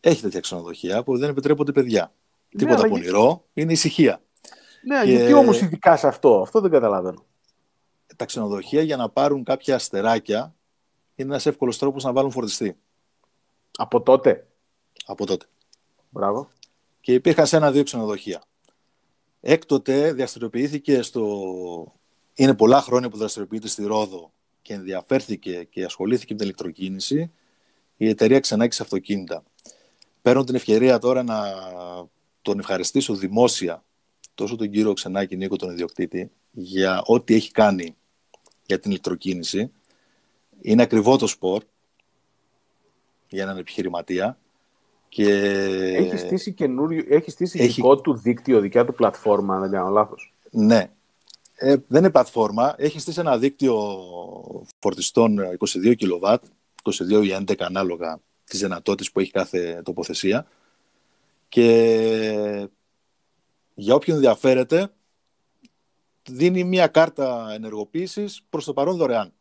Έχει 0.00 0.22
τέτοια 0.22 0.40
ξενοδοχεία 0.40 1.02
που 1.02 1.18
δεν 1.18 1.30
επιτρέπονται 1.30 1.72
παιδιά. 1.72 2.12
Ναι, 2.48 2.64
Τίποτα 2.64 2.88
πονηρό, 2.88 3.44
είναι 3.52 3.72
ησυχία. 3.72 4.22
Ναι, 4.84 5.04
και... 5.04 5.10
γιατί 5.10 5.32
όμως 5.32 5.60
ειδικά 5.60 5.96
σε 5.96 6.06
αυτό, 6.06 6.40
αυτό 6.40 6.60
δεν 6.60 6.70
καταλαβαίνω 6.70 7.24
τα 8.16 8.24
ξενοδοχεία 8.24 8.82
για 8.82 8.96
να 8.96 9.08
πάρουν 9.08 9.44
κάποια 9.44 9.74
αστεράκια 9.74 10.54
είναι 11.14 11.30
ένας 11.30 11.46
εύκολος 11.46 11.78
τρόπος 11.78 12.04
να 12.04 12.12
βάλουν 12.12 12.30
φορτιστή. 12.30 12.76
Από 13.76 14.02
τότε; 14.02 14.46
Από 15.06 15.26
τότε. 15.26 15.46
Μπράβο. 16.10 16.48
Και 17.00 17.14
υπήρχαν 17.14 17.46
σε 17.46 17.56
ένα-δύο 17.56 17.82
ξενοδοχεία. 17.82 18.42
Έκτοτε 19.44 20.12
διαστηριοποιήθηκε 20.12 21.02
στο... 21.02 21.92
Είναι 22.34 22.54
πολλά 22.54 22.80
χρόνια 22.80 23.08
που 23.08 23.16
δραστηριοποιείται 23.16 23.68
στη 23.68 23.84
Ρόδο 23.84 24.32
και 24.62 24.74
ενδιαφέρθηκε 24.74 25.66
και 25.70 25.84
ασχολήθηκε 25.84 26.32
με 26.32 26.38
την 26.38 26.46
ηλεκτροκίνηση 26.46 27.30
η 27.96 28.08
εταιρεία 28.08 28.40
Ξενάκης 28.40 28.80
Αυτοκίνητα. 28.80 29.42
Παίρνω 30.22 30.44
την 30.44 30.54
ευκαιρία 30.54 30.98
τώρα 30.98 31.22
να 31.22 31.42
τον 32.42 32.58
ευχαριστήσω 32.58 33.14
δημόσια 33.14 33.84
τόσο 34.34 34.56
τον 34.56 34.70
κύριο 34.70 34.92
Ξενάκη 34.92 35.36
Νίκο, 35.36 35.56
τον 35.56 35.70
ιδιοκτήτη, 35.70 36.30
για 36.50 37.02
ό,τι 37.06 37.34
έχει 37.34 37.50
κάνει 37.50 37.96
για 38.66 38.78
την 38.78 38.90
ηλεκτροκίνηση. 38.90 39.72
Είναι 40.60 40.82
ακριβό 40.82 41.16
το 41.16 41.26
σπορ 41.26 41.62
για 43.28 43.42
έναν 43.42 43.58
επιχειρηματία. 43.58 44.38
Και... 45.14 45.32
Έχει 45.96 46.16
στήσει, 46.16 46.52
καινούριο, 46.52 47.04
έχει 47.08 47.30
στήσει 47.30 47.58
έχει... 47.58 47.72
δικό 47.72 48.00
του 48.00 48.14
δίκτυο, 48.14 48.60
δικιά 48.60 48.84
του 48.84 48.94
πλατφόρμα, 48.94 49.54
αν 49.54 49.60
δεν 49.60 49.70
κάνω 49.70 49.88
λάθος. 49.88 50.34
Ναι. 50.50 50.90
Ε, 51.54 51.76
δεν 51.88 52.00
είναι 52.00 52.10
πλατφόρμα. 52.10 52.74
Έχει 52.78 52.98
στήσει 52.98 53.20
ένα 53.20 53.38
δίκτυο 53.38 53.76
φορτιστών 54.78 55.38
22 55.58 55.94
kW, 55.98 56.36
22 56.82 57.24
ή 57.24 57.44
11 57.46 57.54
ανάλογα 57.58 58.20
τις 58.44 58.60
δυνατότητες 58.60 59.12
που 59.12 59.20
έχει 59.20 59.30
κάθε 59.30 59.82
τοποθεσία. 59.84 60.46
Και 61.48 62.68
για 63.74 63.94
όποιον 63.94 64.16
ενδιαφέρεται, 64.16 64.92
δίνει 66.30 66.64
μια 66.64 66.86
κάρτα 66.86 67.52
ενεργοποίησης 67.52 68.42
προς 68.50 68.64
το 68.64 68.72
παρόν 68.72 68.96
δωρεάν. 68.96 69.32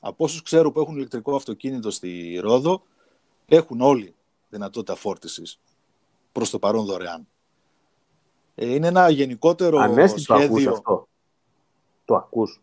Από 0.00 0.24
όσους 0.24 0.42
ξέρω 0.42 0.72
που 0.72 0.80
έχουν 0.80 0.96
ηλεκτρικό 0.96 1.34
αυτοκίνητο 1.34 1.90
στη 1.90 2.38
Ρόδο, 2.42 2.82
έχουν 3.46 3.80
όλοι 3.80 4.14
δυνατότητα 4.48 4.94
φόρτισης 4.94 5.58
προς 6.32 6.50
το 6.50 6.58
παρόν 6.58 6.84
δωρεάν. 6.84 7.26
Ε, 8.54 8.74
είναι 8.74 8.86
ένα 8.86 9.08
γενικότερο 9.10 9.78
Ανέστη 9.78 10.20
σχέδιο... 10.20 10.46
το 10.46 10.52
ακούς 10.52 10.66
αυτό; 10.66 11.08
Το 12.04 12.14
ακούς; 12.14 12.60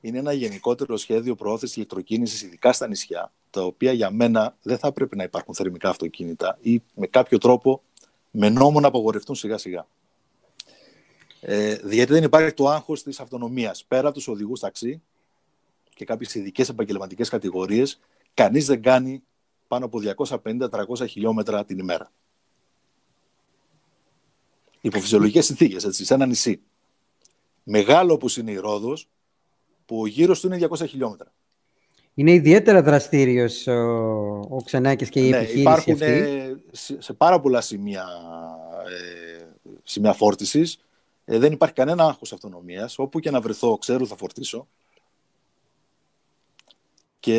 Είναι 0.00 0.18
ένα 0.18 0.32
γενικότερο 0.32 0.96
σχέδιο 0.96 1.34
προώθησης 1.34 1.76
ηλεκτροκίνησης, 1.76 2.42
ειδικά 2.42 2.72
στα 2.72 2.88
νησιά, 2.88 3.32
τα 3.50 3.62
οποία 3.62 3.92
για 3.92 4.10
μένα 4.10 4.56
δεν 4.62 4.78
θα 4.78 4.92
πρέπει 4.92 5.16
να 5.16 5.22
υπάρχουν 5.22 5.54
θερμικά 5.54 5.88
αυτοκίνητα 5.88 6.58
ή 6.60 6.82
με 6.94 7.06
κάποιο 7.06 7.38
τρόπο 7.38 7.82
με 8.30 8.48
νόμο 8.48 8.80
να 8.80 8.88
απογορευτούν 8.88 9.34
σιγά 9.34 9.58
σιγά. 9.58 9.86
Ε, 11.40 11.78
γιατί 11.90 12.12
δεν 12.12 12.22
υπάρχει 12.22 12.52
το 12.52 12.68
άγχος 12.68 13.02
της 13.02 13.20
αυτονομίας. 13.20 13.84
Πέρα 13.84 14.08
από 14.08 14.16
τους 14.16 14.28
οδηγούς 14.28 14.60
ταξί 14.60 15.02
και 15.94 16.04
κάποιες 16.04 16.34
ειδικές 16.34 16.68
επαγγελματικές 16.68 17.28
κατηγορίες, 17.28 18.00
κανείς 18.34 18.66
δεν 18.66 18.82
κάνει 18.82 19.22
πάνω 19.68 19.84
από 19.84 20.00
250-300 20.42 21.08
χιλιόμετρα 21.08 21.64
την 21.64 21.78
ημέρα. 21.78 22.12
Υπό 24.80 25.00
φυσιολογικές 25.00 25.44
συνθήκες, 25.44 25.84
έτσι, 25.84 26.04
σε 26.04 26.14
ένα 26.14 26.26
νησί. 26.26 26.60
Μεγάλο 27.62 28.12
όπως 28.12 28.36
είναι 28.36 28.50
η 28.50 28.56
Ρόδος, 28.56 29.08
που 29.86 30.00
ο 30.00 30.06
γύρος 30.06 30.40
του 30.40 30.46
είναι 30.46 30.68
200 30.70 30.86
χιλιόμετρα. 30.88 31.32
Είναι 32.14 32.32
ιδιαίτερα 32.32 32.82
δραστήριος 32.82 33.66
ο, 33.66 33.72
ο 34.48 34.62
Ξενάκης 34.64 35.08
και 35.08 35.26
η 35.26 35.30
ναι, 35.30 35.36
επιχείρηση 35.36 35.60
υπάρχουν 35.60 35.92
αυτή. 35.92 36.04
ε, 36.04 36.56
σε 36.70 37.00
σε 37.00 37.12
πάρα 37.12 37.40
πολλά 37.40 37.60
σημεία, 37.60 38.06
ε, 38.88 39.44
σημεία 39.82 40.12
φόρτισης. 40.12 40.78
Ε, 41.24 41.38
δεν 41.38 41.52
υπάρχει 41.52 41.74
κανένα 41.74 42.04
άγχος 42.04 42.32
αυτονομίας. 42.32 42.98
Όπου 42.98 43.20
και 43.20 43.30
να 43.30 43.40
βρεθώ, 43.40 43.78
ξέρω 43.78 44.06
θα 44.06 44.16
φορτίσω. 44.16 44.68
Και 47.20 47.38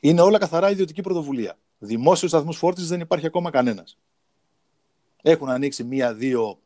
είναι 0.00 0.20
όλα 0.20 0.38
καθαρά 0.38 0.70
ιδιωτική 0.70 1.00
πρωτοβουλία. 1.02 1.58
Δημόσιους 1.78 2.30
σταθμούς 2.30 2.56
φόρτισης 2.56 2.88
δεν 2.88 3.00
υπάρχει 3.00 3.26
ακόμα 3.26 3.50
κανένας. 3.50 3.98
Έχουν 5.22 5.48
ανοίξει 5.48 5.84
μία-δύο 5.84 6.58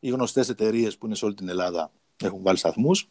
οι 0.00 0.08
γνωστές 0.08 0.48
εταιρείες 0.48 0.98
που 0.98 1.06
είναι 1.06 1.14
σε 1.14 1.24
όλη 1.24 1.34
την 1.34 1.48
Ελλάδα. 1.48 1.90
Έχουν 2.22 2.42
βάλει 2.42 2.58
σταθμούς. 2.58 3.08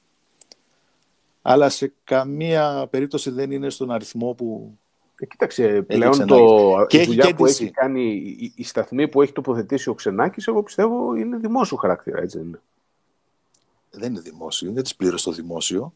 Αλλά 1.41 1.69
σε 1.69 1.93
καμία 2.03 2.88
περίπτωση 2.89 3.30
δεν 3.30 3.51
είναι 3.51 3.69
στον 3.69 3.91
αριθμό 3.91 4.34
που 4.34 4.78
Ε, 5.19 5.25
κοίταξε, 5.25 5.82
πλέον 5.82 6.11
Ξενάκης. 6.11 6.38
το, 6.38 6.86
Και 6.88 6.97
η 6.97 6.99
έχει 6.99 7.09
δουλειά 7.09 7.25
και 7.25 7.34
που 7.34 7.43
DC. 7.43 7.47
έχει 7.47 7.71
κάνει 7.71 8.03
η, 8.39 8.53
η 8.55 8.63
σταθμή 8.63 9.07
που 9.07 9.21
έχει 9.21 9.32
τοποθετήσει 9.32 9.89
ο 9.89 9.93
Ξενάκης, 9.93 10.47
εγώ 10.47 10.63
πιστεύω 10.63 11.15
είναι 11.15 11.38
δημόσιο 11.38 11.78
χαρακτήρα, 11.78 12.21
έτσι 12.21 12.38
δεν 12.38 12.47
είναι. 12.47 12.61
δεν 13.91 14.11
είναι 14.11 14.21
δημόσιο. 14.21 14.71
Δεν 14.71 14.84
τις 14.84 14.95
πλήρωσε 14.95 15.25
το 15.25 15.32
δημόσιο. 15.32 15.93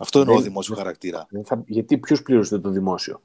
Αυτό 0.00 0.20
εννοώ 0.20 0.34
Δεν- 0.34 0.44
δημόσιο 0.44 0.74
χαρακτήρα. 0.74 1.26
Δεν 1.30 1.44
θα- 1.44 1.62
γιατί 1.66 1.98
ποιος 1.98 2.22
πλήρωσε 2.22 2.58
το 2.58 2.70
δημόσιο; 2.70 3.22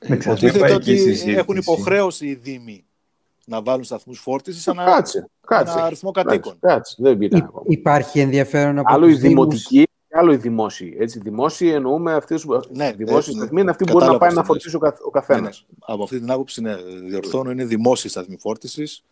Δεν 0.00 0.18
ξέρω, 0.18 0.34
Υποτίθεται 0.34 0.58
υπάρχει 0.58 0.74
ότι 0.76 0.84
και 0.84 0.96
συζήτηση. 0.96 1.30
έχουν 1.30 1.56
υποχρέωση 1.56 2.26
οι 2.26 2.34
Δήμοι 2.34 2.84
να 3.46 3.62
βάλουν 3.62 3.84
σταθμούς 3.84 4.18
φόρτισης 4.18 4.68
ανά 4.68 4.84
Κάτσε, 4.84 5.28
κάτσε. 5.46 5.72
ένα 5.72 5.84
αριθμό 5.84 6.10
κατοίκων. 6.10 6.52
Κάτσε, 6.60 6.74
κάτσε, 6.76 6.96
δεν 6.98 7.18
πήγα 7.18 7.36
Υ- 7.36 7.42
ακόμα. 7.44 7.64
Υπάρχει 7.68 8.20
ενδιαφέρον 8.20 8.78
από 8.78 8.92
Άλλο 8.92 9.06
τους 9.06 9.14
η 9.14 9.18
Δήμους; 9.18 9.34
δημοτική 9.46 9.82
και 10.08 10.16
άλλο 10.18 10.32
οι 10.32 10.36
δημόσιοι. 10.36 10.96
Έτσι, 11.00 11.18
δημόσιοι 11.20 11.70
εννοούμε 11.74 12.12
αυτοί 12.14 12.34
που. 12.40 12.60
Ναι, 12.70 12.92
δημόσιοι 12.92 13.32
ε, 13.36 13.38
σταθμοί 13.40 13.60
είναι 13.60 13.70
αυτοί 13.70 13.84
που 13.84 13.92
μπορεί 13.92 14.04
να 14.04 14.10
κατάλαβα 14.12 14.18
πάει 14.18 14.28
τι 14.28 14.34
να 14.34 14.40
εννοείς. 14.40 14.62
φορτίσει 14.62 14.76
ο, 14.76 14.78
καθ, 14.78 15.00
ο 15.00 15.04
Ναι, 15.04 15.10
καθένας. 15.10 15.66
ναι. 15.68 15.76
Από 15.80 16.02
αυτή 16.02 16.18
την 16.18 16.30
άποψη, 16.30 16.60
ναι, 16.60 16.76
διορθώνω, 17.08 17.50
είναι 17.50 17.64
δημόσιοι 17.64 18.10
σταθμοί 18.10 18.36
φόρτισης. 18.38 19.04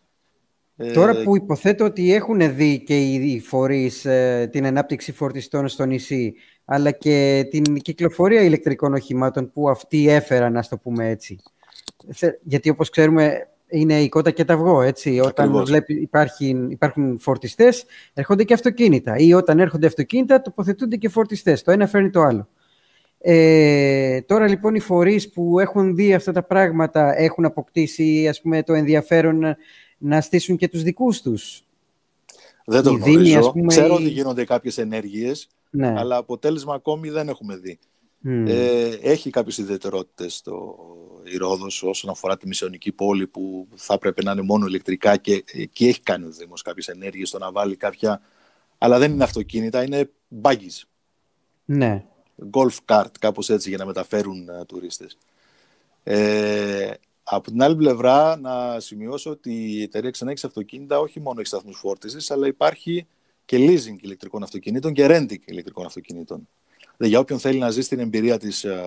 Ε, 0.81 0.91
Τώρα 0.91 1.23
που 1.23 1.35
υποθέτω 1.35 1.85
ότι 1.85 2.13
έχουν 2.13 2.55
δει 2.55 2.79
και 2.83 2.99
οι 2.99 3.39
φορείς 3.39 4.05
ε, 4.05 4.49
την 4.51 4.65
ανάπτυξη 4.65 5.11
φορτιστών 5.11 5.67
στο 5.67 5.85
νησί, 5.85 6.33
αλλά 6.65 6.91
και 6.91 7.47
την 7.49 7.75
κυκλοφορία 7.75 8.41
ηλεκτρικών 8.41 8.93
οχημάτων 8.93 9.51
που 9.51 9.69
αυτοί 9.69 10.09
έφεραν, 10.09 10.53
να 10.53 10.63
το 10.69 10.77
πούμε 10.77 11.09
έτσι. 11.09 11.39
Θε- 12.13 12.39
Γιατί 12.43 12.69
όπως 12.69 12.89
ξέρουμε 12.89 13.47
είναι 13.69 14.01
η 14.01 14.09
κότα 14.09 14.31
και 14.31 14.45
τα 14.45 14.53
αυγό, 14.53 14.81
έτσι. 14.81 15.19
Όταν 15.19 15.45
Ακριβώς. 15.45 15.69
βλέπει, 15.69 15.93
υπάρχει, 15.93 16.67
υπάρχουν 16.69 17.19
φορτιστές, 17.19 17.85
έρχονται 18.13 18.43
και 18.43 18.53
αυτοκίνητα. 18.53 19.15
Ή 19.17 19.33
όταν 19.33 19.59
έρχονται 19.59 19.87
αυτοκίνητα, 19.87 20.41
τοποθετούνται 20.41 20.95
και 20.95 21.09
φορτιστές. 21.09 21.61
Το 21.63 21.71
ένα 21.71 21.87
φέρνει 21.87 22.09
το 22.09 22.21
άλλο. 22.21 22.47
Ε, 23.21 24.21
τώρα 24.21 24.47
λοιπόν 24.47 24.75
οι 24.75 24.79
φορείς 24.79 25.29
που 25.29 25.59
έχουν 25.59 25.95
δει 25.95 26.13
αυτά 26.13 26.31
τα 26.31 26.43
πράγματα 26.43 27.19
έχουν 27.19 27.45
αποκτήσει 27.45 28.27
ας 28.27 28.41
πούμε, 28.41 28.63
το 28.63 28.73
ενδιαφέρον 28.73 29.55
να, 29.99 30.15
να 30.15 30.21
στήσουν 30.21 30.57
και 30.57 30.67
τους 30.67 30.83
δικούς 30.83 31.21
τους. 31.21 31.63
δεν 32.65 32.83
το 32.83 32.91
οι 32.91 32.95
Δήμοι, 32.95 33.11
γνωρίζω. 33.11 33.39
ας 33.39 33.51
πούμε, 33.51 33.67
Ξέρω 33.67 33.87
οι- 33.87 33.91
ότι 33.95 34.09
γίνονται 34.09 34.43
κάποιες 34.45 34.77
ενέργειες, 34.77 35.47
Ναι. 35.69 35.93
αλλά 35.99 36.15
αποτέλεσμα 36.15 36.73
ακόμη 36.73 37.09
δεν 37.09 37.29
έχουμε 37.29 37.55
δει. 37.57 37.79
Μμ. 38.21 38.45
Ε, 38.47 38.87
έχει 39.01 39.29
κάποιες 39.29 39.57
ιδιαιτερότητες 39.57 40.41
το 40.41 40.75
η 41.23 41.37
Ρόδος 41.37 41.83
όσον 41.83 42.09
αφορά 42.09 42.37
τη 42.37 42.47
μισιονική 42.47 42.91
πόλη 42.91 43.27
που 43.27 43.67
θα 43.75 43.93
έπρεπε 43.93 44.23
να 44.23 44.31
είναι 44.31 44.41
μόνο 44.41 44.65
ηλεκτρικά 44.65 45.17
και 45.17 45.43
εκεί 45.53 45.87
έχει 45.87 46.01
κάνει 46.01 46.25
ο 46.25 46.29
Δήμος 46.31 46.61
κάποιες 46.61 46.87
ενέργειες 46.87 47.27
στο 47.27 47.37
να 47.37 47.51
βάλει 47.51 47.75
κάποια 47.75 48.21
αλλά 48.77 48.99
δεν 48.99 49.11
είναι 49.11 49.23
αυτοκίνητα, 49.23 49.83
είναι 49.83 50.09
buggies, 50.41 50.81
ναι. 51.65 52.05
golf 52.51 52.75
cart, 52.85 53.11
κάπως 53.19 53.49
έτσι 53.49 53.69
για 53.69 53.77
να 53.77 53.85
μεταφέρουν 53.85 54.49
ε, 54.49 54.65
τουρίστες. 54.65 55.17
Ε, 56.03 56.91
από 57.31 57.51
την 57.51 57.63
άλλη 57.63 57.75
πλευρά 57.75 58.37
να 58.37 58.79
σημειώσω 58.79 59.29
ότι 59.29 59.53
η 59.77 59.81
εταιρεία 59.81 60.09
ξανά 60.11 60.31
έχει 60.31 60.45
αυτοκίνητα 60.45 60.99
όχι 60.99 61.19
μόνο 61.19 61.39
έχει 61.39 61.47
σταθμούς 61.47 61.77
φόρτισης 61.77 62.31
αλλά 62.31 62.47
υπάρχει 62.47 63.07
και 63.45 63.57
leasing 63.57 63.95
ηλεκτρικών 64.01 64.43
αυτοκινήτων 64.43 64.93
και 64.93 65.05
renting 65.09 65.39
ηλεκτρικών 65.45 65.85
αυτοκινήτων. 65.85 66.47
Δηλαδή, 66.79 67.13
για 67.13 67.19
όποιον 67.19 67.39
θέλει 67.39 67.59
να 67.59 67.69
ζήσει 67.69 67.89
την 67.89 67.99
εμπειρία 67.99 68.37
της 68.37 68.63
ε, 68.63 68.83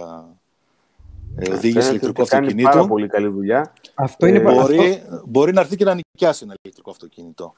ε, 1.36 1.50
οδήγηση 1.50 1.70
Φαίνεται 1.72 1.88
ηλεκτρικού 1.88 2.20
ότι 2.20 2.30
κάνει 2.30 2.46
αυτοκινήτου, 2.46 2.70
Πάρα 2.76 2.86
πολύ 2.86 3.08
καλή 3.08 3.26
δουλειά. 3.28 3.72
Αυτό 3.94 4.26
Ε, 4.26 4.28
είναι 4.28 4.40
πα- 4.40 4.52
μπορεί, 4.52 4.78
αυτό- 4.90 5.22
μπορεί 5.26 5.52
να 5.52 5.60
έρθει 5.60 5.76
και 5.76 5.84
να 5.84 5.94
νοικιάσει 5.94 6.44
ένα 6.44 6.54
ηλεκτρικό 6.62 6.90
αυτοκίνητο. 6.90 7.52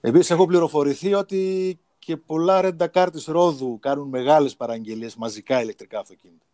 Επίσης, 0.00 0.30
έχω 0.30 0.46
πληροφορηθεί 0.46 1.14
ότι 1.14 1.78
και 1.98 2.16
πολλά 2.16 2.60
ρεντακάρ 2.60 3.10
της 3.10 3.24
Ρόδου 3.26 3.78
κάνουν 3.80 4.08
μεγάλες 4.08 4.56
παραγγελίες 4.56 5.16
μαζικά 5.16 5.62
ηλεκτρικά 5.62 5.98
αυτοκίνητα. 5.98 6.44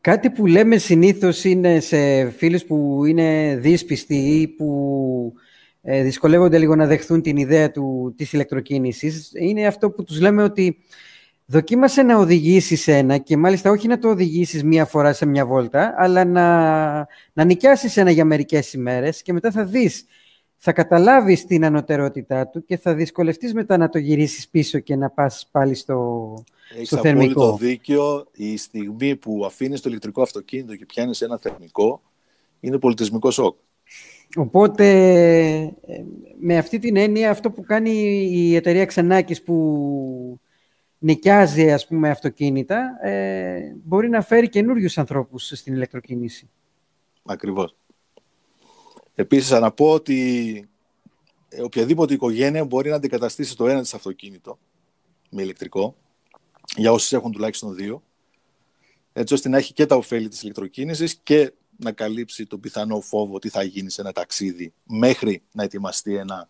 Κάτι 0.00 0.30
που 0.30 0.46
λέμε 0.46 0.76
συνήθως 0.76 1.44
είναι 1.44 1.80
σε 1.80 2.30
φίλους 2.30 2.64
που 2.64 3.04
είναι 3.04 3.56
δύσπιστοι 3.60 4.14
ή 4.14 4.48
που 4.48 5.34
ε, 5.82 6.02
δυσκολεύονται 6.02 6.58
λίγο 6.58 6.76
να 6.76 6.86
δεχθούν 6.86 7.22
την 7.22 7.36
ιδέα 7.36 7.70
του, 7.70 8.14
της 8.16 8.32
ηλεκτροκίνησης 8.32 9.30
είναι 9.34 9.66
αυτό 9.66 9.90
που 9.90 10.04
τους 10.04 10.20
λέμε 10.20 10.42
ότι 10.42 10.76
δοκίμασε 11.46 12.02
να 12.02 12.18
οδηγήσεις 12.18 12.88
ένα 12.88 13.18
και 13.18 13.36
μάλιστα 13.36 13.70
όχι 13.70 13.88
να 13.88 13.98
το 13.98 14.08
οδηγήσεις 14.08 14.64
μία 14.64 14.84
φορά 14.84 15.12
σε 15.12 15.26
μια 15.26 15.46
βόλτα 15.46 15.94
αλλά 15.96 16.24
να, 16.24 16.46
να 17.32 17.44
νοικιάσεις 17.44 17.96
ένα 17.96 18.10
για 18.10 18.24
μερικές 18.24 18.72
ημέρες 18.72 19.22
και 19.22 19.32
μετά 19.32 19.50
θα 19.50 19.64
δεις 19.64 20.04
θα 20.66 20.72
καταλάβεις 20.72 21.44
την 21.44 21.64
ανωτερότητά 21.64 22.46
του 22.48 22.64
και 22.64 22.76
θα 22.76 22.94
δυσκολευτείς 22.94 23.54
μετά 23.54 23.76
να 23.76 23.88
το 23.88 23.98
γυρίσεις 23.98 24.48
πίσω 24.48 24.78
και 24.78 24.96
να 24.96 25.10
πας 25.10 25.48
πάλι 25.50 25.74
στο, 25.74 26.34
Έχεις 26.74 26.86
στο 26.86 26.96
απόλυτο 26.96 27.18
θερμικό. 27.18 27.56
δίκιο. 27.56 28.26
Η 28.32 28.56
στιγμή 28.56 29.16
που 29.16 29.42
αφήνεις 29.46 29.80
το 29.80 29.88
ηλεκτρικό 29.88 30.22
αυτοκίνητο 30.22 30.76
και 30.76 30.86
πιάνεις 30.86 31.20
ένα 31.20 31.38
θερμικό, 31.38 32.02
είναι 32.60 32.78
πολιτισμικό 32.78 33.30
σοκ. 33.30 33.56
Οπότε, 34.36 34.86
ε, 35.86 36.04
με 36.38 36.56
αυτή 36.56 36.78
την 36.78 36.96
έννοια, 36.96 37.30
αυτό 37.30 37.50
που 37.50 37.62
κάνει 37.62 37.90
η 38.30 38.54
εταιρεία 38.54 38.84
Ξενάκης 38.84 39.42
που 39.42 40.40
νοικιάζει, 40.98 41.72
ας 41.72 41.86
πούμε, 41.86 42.10
αυτοκίνητα, 42.10 42.98
ε, 43.02 43.74
μπορεί 43.84 44.08
να 44.08 44.20
φέρει 44.20 44.48
καινούριους 44.48 44.98
ανθρώπους 44.98 45.46
στην 45.54 45.74
ηλεκτροκίνηση. 45.74 46.50
Ακριβώς. 47.24 47.76
Επίσης, 49.14 49.50
να 49.50 49.70
πω 49.72 49.92
ότι 49.92 50.68
ε, 51.48 51.62
οποιαδήποτε 51.62 52.14
οικογένεια 52.14 52.64
μπορεί 52.64 52.90
να 52.90 52.96
αντικαταστήσει 52.96 53.56
το 53.56 53.68
ένα 53.68 53.80
της 53.80 53.94
αυτοκίνητο 53.94 54.58
με 55.30 55.42
ηλεκτρικό, 55.42 55.96
για 56.76 56.92
όσους 56.92 57.12
έχουν 57.12 57.32
τουλάχιστον 57.32 57.74
δύο, 57.74 58.02
έτσι 59.12 59.34
ώστε 59.34 59.48
να 59.48 59.56
έχει 59.56 59.72
και 59.72 59.86
τα 59.86 59.96
ωφέλη 59.96 60.28
της 60.28 60.42
ηλεκτροκίνησης 60.42 61.14
και 61.22 61.52
να 61.76 61.92
καλύψει 61.92 62.46
το 62.46 62.58
πιθανό 62.58 63.00
φόβο 63.00 63.38
τι 63.38 63.48
θα 63.48 63.62
γίνει 63.62 63.90
σε 63.90 64.00
ένα 64.00 64.12
ταξίδι 64.12 64.72
μέχρι 64.84 65.42
να 65.52 65.62
ετοιμαστεί 65.62 66.14
ένα 66.14 66.48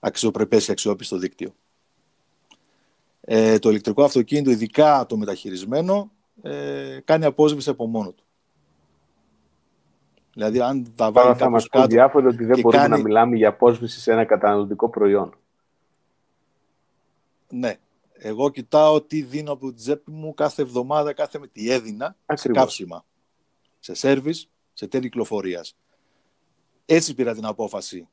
αξιοπρεπές 0.00 0.64
και 0.64 0.70
αξιόπιστο 0.70 1.18
δίκτυο. 1.18 1.54
Ε, 3.20 3.58
το 3.58 3.68
ηλεκτρικό 3.68 4.02
αυτοκίνητο, 4.02 4.50
ειδικά 4.50 5.06
το 5.06 5.16
μεταχειρισμένο, 5.16 6.12
ε, 6.42 6.98
κάνει 7.04 7.24
απόσβηση 7.24 7.70
από 7.70 7.86
μόνο 7.86 8.12
του. 8.12 8.25
Δηλαδή, 10.36 10.60
αν 10.60 10.92
θα 10.96 11.10
βάλει 11.10 11.26
Τώρα 11.26 11.38
θα 11.38 11.50
μας 11.50 11.68
κάτω 11.68 11.86
διάφορα 11.86 12.28
ότι 12.28 12.44
δεν 12.44 12.60
μπορούμε 12.60 12.88
να 12.88 12.98
μιλάμε 12.98 13.36
για 13.36 13.48
απόσβηση 13.48 14.00
σε 14.00 14.12
ένα 14.12 14.24
καταναλωτικό 14.24 14.88
προϊόν. 14.88 15.38
Ναι. 17.48 17.76
Εγώ 18.12 18.50
κοιτάω 18.50 19.02
τι 19.02 19.22
δίνω 19.22 19.52
από 19.52 19.66
την 19.66 19.76
τσέπη 19.76 20.10
μου 20.10 20.34
κάθε 20.34 20.62
εβδομάδα, 20.62 21.12
κάθε 21.12 21.38
με 21.38 21.46
τι 21.46 21.70
έδινα 21.70 22.16
σε 22.32 22.48
καύσιμα, 22.48 23.04
σε 23.78 23.94
σέρβις, 23.94 24.50
σε 24.72 24.86
τέλη 24.86 25.02
κυκλοφορίας. 25.02 25.76
Έτσι 26.86 27.14
πήρα 27.14 27.34
την 27.34 27.44
απόφαση 27.44 28.08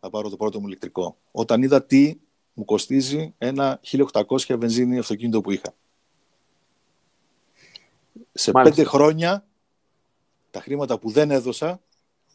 να 0.00 0.10
πάρω 0.10 0.28
το 0.28 0.36
πρώτο 0.36 0.60
μου 0.60 0.66
ηλεκτρικό. 0.66 1.16
Όταν 1.30 1.62
είδα 1.62 1.84
τι 1.84 2.20
μου 2.54 2.64
κοστίζει 2.64 3.34
ένα 3.38 3.80
1800 4.12 4.56
βενζίνη 4.58 4.98
αυτοκίνητο 4.98 5.40
που 5.40 5.50
είχα. 5.50 5.74
Σε 8.32 8.52
πέντε 8.52 8.84
χρόνια, 8.84 9.44
τα 10.50 10.60
χρήματα 10.60 10.98
που 10.98 11.10
δεν 11.10 11.30
έδωσα, 11.30 11.80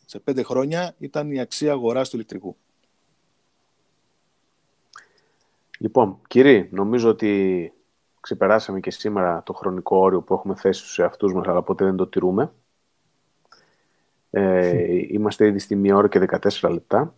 σε 0.06 0.20
πέντε 0.20 0.44
χρόνια 0.44 0.96
ήταν 0.98 1.32
η 1.32 1.40
αξία 1.40 1.72
αγοράς 1.72 2.10
του 2.10 2.16
ηλεκτρικού. 2.16 2.56
Λοιπόν, 5.80 6.20
κύριε, 6.28 6.68
νομίζω 6.72 7.10
ότι 7.10 7.74
ξεπεράσαμε 8.20 8.80
και 8.80 8.92
σήμερα 8.92 9.44
το 9.46 9.54
χρονικό 9.54 9.98
όριο 9.98 10.22
που 10.22 10.34
έχουμε 10.34 10.56
θέσει 10.56 10.80
στους 10.80 11.00
εαυτούς 11.00 11.34
μας, 11.34 11.48
αλλά 11.48 11.62
ποτέ 11.62 11.86
δεν 11.86 11.96
το 11.96 12.08
τηρούμε. 12.08 12.52
Ε, 14.30 14.86
είμαστε 15.08 15.48
ήδη 15.48 15.60
στη 15.60 15.76
μία 15.76 15.96
ώρα 15.96 16.08
και 16.08 16.20
14 16.20 16.70
λεπτά. 16.70 17.16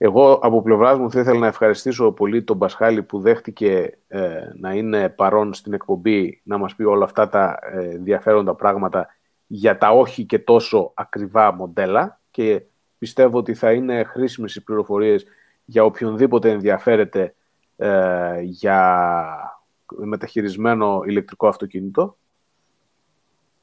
Εγώ 0.00 0.32
από 0.32 0.62
πλευράς 0.62 0.98
μου 0.98 1.10
θα 1.10 1.20
ήθελα 1.20 1.38
να 1.38 1.46
ευχαριστήσω 1.46 2.12
πολύ 2.12 2.42
τον 2.42 2.58
Πασχάλη 2.58 3.02
που 3.02 3.20
δέχτηκε 3.20 3.98
ε, 4.08 4.40
να 4.58 4.74
είναι 4.74 5.08
παρόν 5.08 5.54
στην 5.54 5.72
εκπομπή 5.72 6.40
να 6.44 6.58
μας 6.58 6.74
πει 6.74 6.84
όλα 6.84 7.04
αυτά 7.04 7.28
τα 7.28 7.58
ε, 7.72 7.88
ενδιαφέροντα 7.88 8.54
πράγματα 8.54 9.17
για 9.50 9.78
τα 9.78 9.90
όχι 9.90 10.24
και 10.24 10.38
τόσο 10.38 10.90
ακριβά 10.94 11.52
μοντέλα 11.52 12.20
και 12.30 12.62
πιστεύω 12.98 13.38
ότι 13.38 13.54
θα 13.54 13.72
είναι 13.72 14.04
χρήσιμες 14.04 14.54
οι 14.54 14.64
πληροφορίες 14.64 15.26
για 15.64 15.84
οποιονδήποτε 15.84 16.50
ενδιαφέρεται 16.50 17.34
ε, 17.76 18.40
για 18.40 19.60
μεταχειρισμένο 19.86 21.02
ηλεκτρικό 21.06 21.48
αυτοκίνητο. 21.48 22.16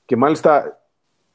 Και 0.06 0.16
μάλιστα 0.16 0.82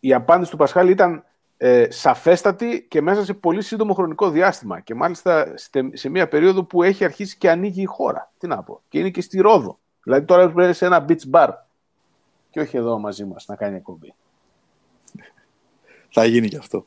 η 0.00 0.14
απάντηση 0.14 0.50
του 0.50 0.56
Πασχάλη 0.56 0.90
ήταν 0.90 1.24
ε, 1.56 1.86
σαφέστατη 1.90 2.86
και 2.88 3.00
μέσα 3.00 3.24
σε 3.24 3.34
πολύ 3.34 3.62
σύντομο 3.62 3.94
χρονικό 3.94 4.30
διάστημα. 4.30 4.80
Και 4.80 4.94
μάλιστα 4.94 5.54
σε 5.92 6.08
μια 6.08 6.28
περίοδο 6.28 6.64
που 6.64 6.82
έχει 6.82 7.04
αρχίσει 7.04 7.38
και 7.38 7.50
ανοίγει 7.50 7.82
η 7.82 7.84
χώρα. 7.84 8.32
Τι 8.38 8.46
να 8.46 8.62
πω. 8.62 8.82
Και 8.88 8.98
είναι 8.98 9.10
και 9.10 9.20
στη 9.20 9.40
Ρόδο. 9.40 9.78
Δηλαδή 10.02 10.24
τώρα 10.24 10.50
πρέπει 10.50 10.72
σε 10.72 10.86
ένα 10.86 11.04
beach 11.08 11.30
bar. 11.32 11.48
Και 12.50 12.60
όχι 12.60 12.76
εδώ 12.76 12.98
μαζί 12.98 13.24
μας 13.24 13.46
να 13.46 13.56
κάνει 13.56 13.76
εκπομπή. 13.76 14.14
Θα 16.10 16.24
γίνει 16.24 16.48
και 16.48 16.56
αυτό. 16.56 16.86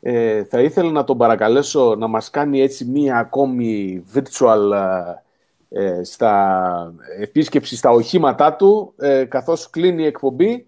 Ε, 0.00 0.44
θα 0.44 0.60
ήθελα 0.60 0.90
να 0.90 1.04
τον 1.04 1.16
παρακαλέσω 1.18 1.94
να 1.94 2.06
μας 2.06 2.30
κάνει 2.30 2.60
έτσι 2.60 2.84
μία 2.84 3.16
ακόμη 3.16 4.02
virtual 4.14 4.70
ε, 5.68 6.04
στα, 6.04 6.94
επίσκεψη 7.20 7.76
στα 7.76 7.90
οχήματά 7.90 8.54
του, 8.54 8.92
ε, 8.96 9.24
καθώς 9.24 9.70
κλείνει 9.70 10.02
η 10.02 10.06
εκπομπή 10.06 10.66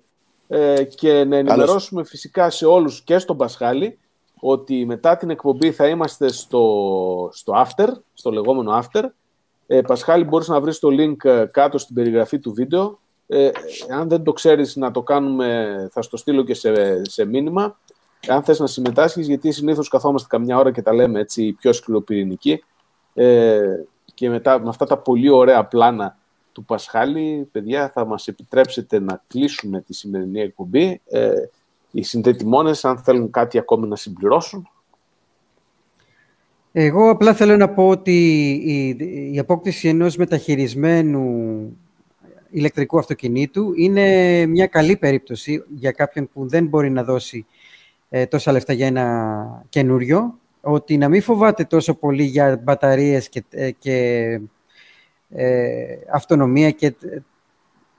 ε, 0.48 0.84
και 0.84 1.24
να 1.24 1.36
ενημερώσουμε 1.36 2.04
φυσικά 2.04 2.50
σε 2.50 2.66
όλους 2.66 3.02
και 3.02 3.18
στον 3.18 3.36
Πασχάλη 3.36 3.98
ότι 4.40 4.86
μετά 4.86 5.16
την 5.16 5.30
εκπομπή 5.30 5.72
θα 5.72 5.88
είμαστε 5.88 6.32
στο, 6.32 7.28
στο 7.32 7.66
after, 7.66 7.88
στο 8.14 8.30
λεγόμενο 8.30 8.82
after. 8.82 9.04
Ε, 9.66 9.80
Πασχάλη, 9.80 10.24
μπορείς 10.24 10.48
να 10.48 10.60
βρεις 10.60 10.78
το 10.78 10.88
link 10.90 11.24
ε, 11.24 11.44
κάτω 11.50 11.78
στην 11.78 11.94
περιγραφή 11.94 12.38
του 12.38 12.52
βίντεο. 12.52 12.98
Ε, 13.26 13.50
αν 13.90 14.08
δεν 14.08 14.22
το 14.22 14.32
ξέρεις 14.32 14.76
να 14.76 14.90
το 14.90 15.02
κάνουμε, 15.02 15.88
θα 15.92 16.02
στο 16.02 16.16
στείλω 16.16 16.44
και 16.44 16.54
σε, 16.54 17.04
σε 17.04 17.24
μήνυμα. 17.24 17.78
Αν 18.28 18.42
θες 18.42 18.58
να 18.58 18.66
συμμετάσχεις, 18.66 19.26
γιατί 19.26 19.52
συνήθως 19.52 19.88
καθόμαστε 19.88 20.28
καμιά 20.30 20.58
ώρα 20.58 20.72
και 20.72 20.82
τα 20.82 20.94
λέμε 20.94 21.20
έτσι 21.20 21.52
πιο 21.52 21.72
σκληροπυρηνικοί 21.72 22.64
ε, 23.14 23.60
και 24.14 24.28
μετά 24.28 24.60
με 24.60 24.68
αυτά 24.68 24.86
τα 24.86 24.98
πολύ 24.98 25.28
ωραία 25.28 25.64
πλάνα 25.64 26.18
του 26.52 26.64
Πασχάλη, 26.64 27.48
παιδιά, 27.52 27.90
θα 27.90 28.06
μας 28.06 28.28
επιτρέψετε 28.28 29.00
να 29.00 29.22
κλείσουμε 29.26 29.80
τη 29.80 29.94
σημερινή 29.94 30.40
εκπομπή. 30.40 31.00
Ε, 31.08 31.32
οι 31.90 32.02
συνδετημόνες, 32.02 32.84
αν 32.84 32.98
θέλουν 32.98 33.30
κάτι 33.30 33.58
ακόμη 33.58 33.88
να 33.88 33.96
συμπληρώσουν. 33.96 34.68
Εγώ 36.72 37.10
απλά 37.10 37.34
θέλω 37.34 37.56
να 37.56 37.68
πω 37.68 37.88
ότι 37.88 38.50
η, 38.64 38.88
η 39.32 39.38
απόκτηση 39.38 39.88
ενός 39.88 40.16
μεταχειρισμένου 40.16 41.76
ηλεκτρικού 42.54 42.98
αυτοκινήτου 42.98 43.72
είναι 43.76 44.46
μια 44.46 44.66
καλή 44.66 44.96
περίπτωση 44.96 45.64
για 45.68 45.90
κάποιον 45.90 46.28
που 46.32 46.48
δεν 46.48 46.66
μπορεί 46.66 46.90
να 46.90 47.04
δώσει 47.04 47.46
ε, 48.08 48.26
τόσα 48.26 48.52
λεφτά 48.52 48.72
για 48.72 48.86
ένα 48.86 49.66
καινούριο, 49.68 50.38
ότι 50.60 50.96
να 50.96 51.08
μην 51.08 51.22
φοβάται 51.22 51.64
τόσο 51.64 51.94
πολύ 51.94 52.22
για 52.22 52.60
μπαταρίες 52.62 53.28
και, 53.28 53.44
ε, 53.50 53.70
και 53.70 54.40
ε, 55.30 55.84
αυτονομία 56.12 56.70
και 56.70 56.94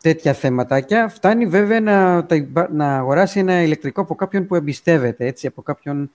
τέτοια 0.02 0.34
θεματάκια. 0.34 1.07
Φτάνει 1.07 1.45
βέβαια 1.45 1.80
να, 1.80 2.26
να 2.72 2.98
αγοράσει 2.98 3.40
ένα 3.40 3.61
ηλεκτρικό 3.61 4.02
από 4.02 4.15
κάποιον 4.15 4.48
που 4.48 4.56
εμπιστεύεται, 4.56 5.26
έτσι, 5.26 5.48
από 5.48 5.61
κάποιον 5.61 6.11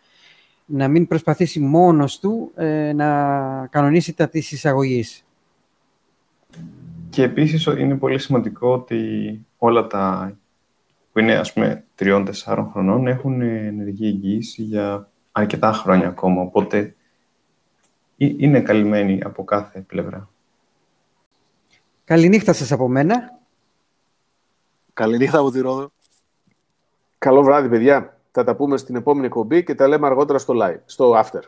να 0.65 0.89
μην 0.89 1.07
προσπαθήσει 1.07 1.61
μόνος 1.61 2.19
του 2.19 2.53
ε, 2.57 2.93
να 2.93 3.67
κανονίσει 3.71 4.15
τα 4.15 4.29
της 4.29 4.53
εισαγωγής. 4.53 5.25
Και 7.11 7.23
επίσης 7.23 7.65
είναι 7.65 7.97
πολύ 7.97 8.19
σημαντικό 8.19 8.73
ότι 8.73 9.47
όλα 9.59 9.87
τα 9.87 10.35
που 11.12 11.19
είναι 11.19 11.35
ας 11.35 11.53
πούμε 11.53 11.85
τριών-τεσσάρων 11.95 12.70
χρονών 12.70 13.07
έχουν 13.07 13.41
ενεργή 13.41 14.07
εγγύηση 14.07 14.62
για 14.62 15.11
αρκετά 15.32 15.73
χρόνια 15.73 16.09
ακόμα, 16.09 16.43
οπότε 16.43 16.95
είναι 18.16 18.61
καλυμμένοι 18.61 19.20
από 19.23 19.45
κάθε 19.45 19.81
πλευρά. 19.81 20.28
Καληνύχτα 22.05 22.53
σας 22.53 22.73
από 22.73 22.89
μένα. 22.89 23.39
Καληνύχτα 24.93 25.39
από 25.39 25.51
τη 25.51 25.61
Ρόδο. 25.61 25.91
Καλό 27.19 27.43
βράδυ, 27.43 27.69
παιδιά. 27.69 28.20
Θα 28.31 28.45
τα 28.45 28.57
πούμε 28.57 28.77
στην 28.77 28.97
επόμενη 28.97 29.27
εκπομπή 29.27 29.65
και 29.65 29.74
τα 29.74 29.89
λέμε 29.89 30.07
αργότερα 30.07 30.39
στο 30.39 30.55
live, 30.57 30.81
στο 30.85 31.20
after. 31.20 31.43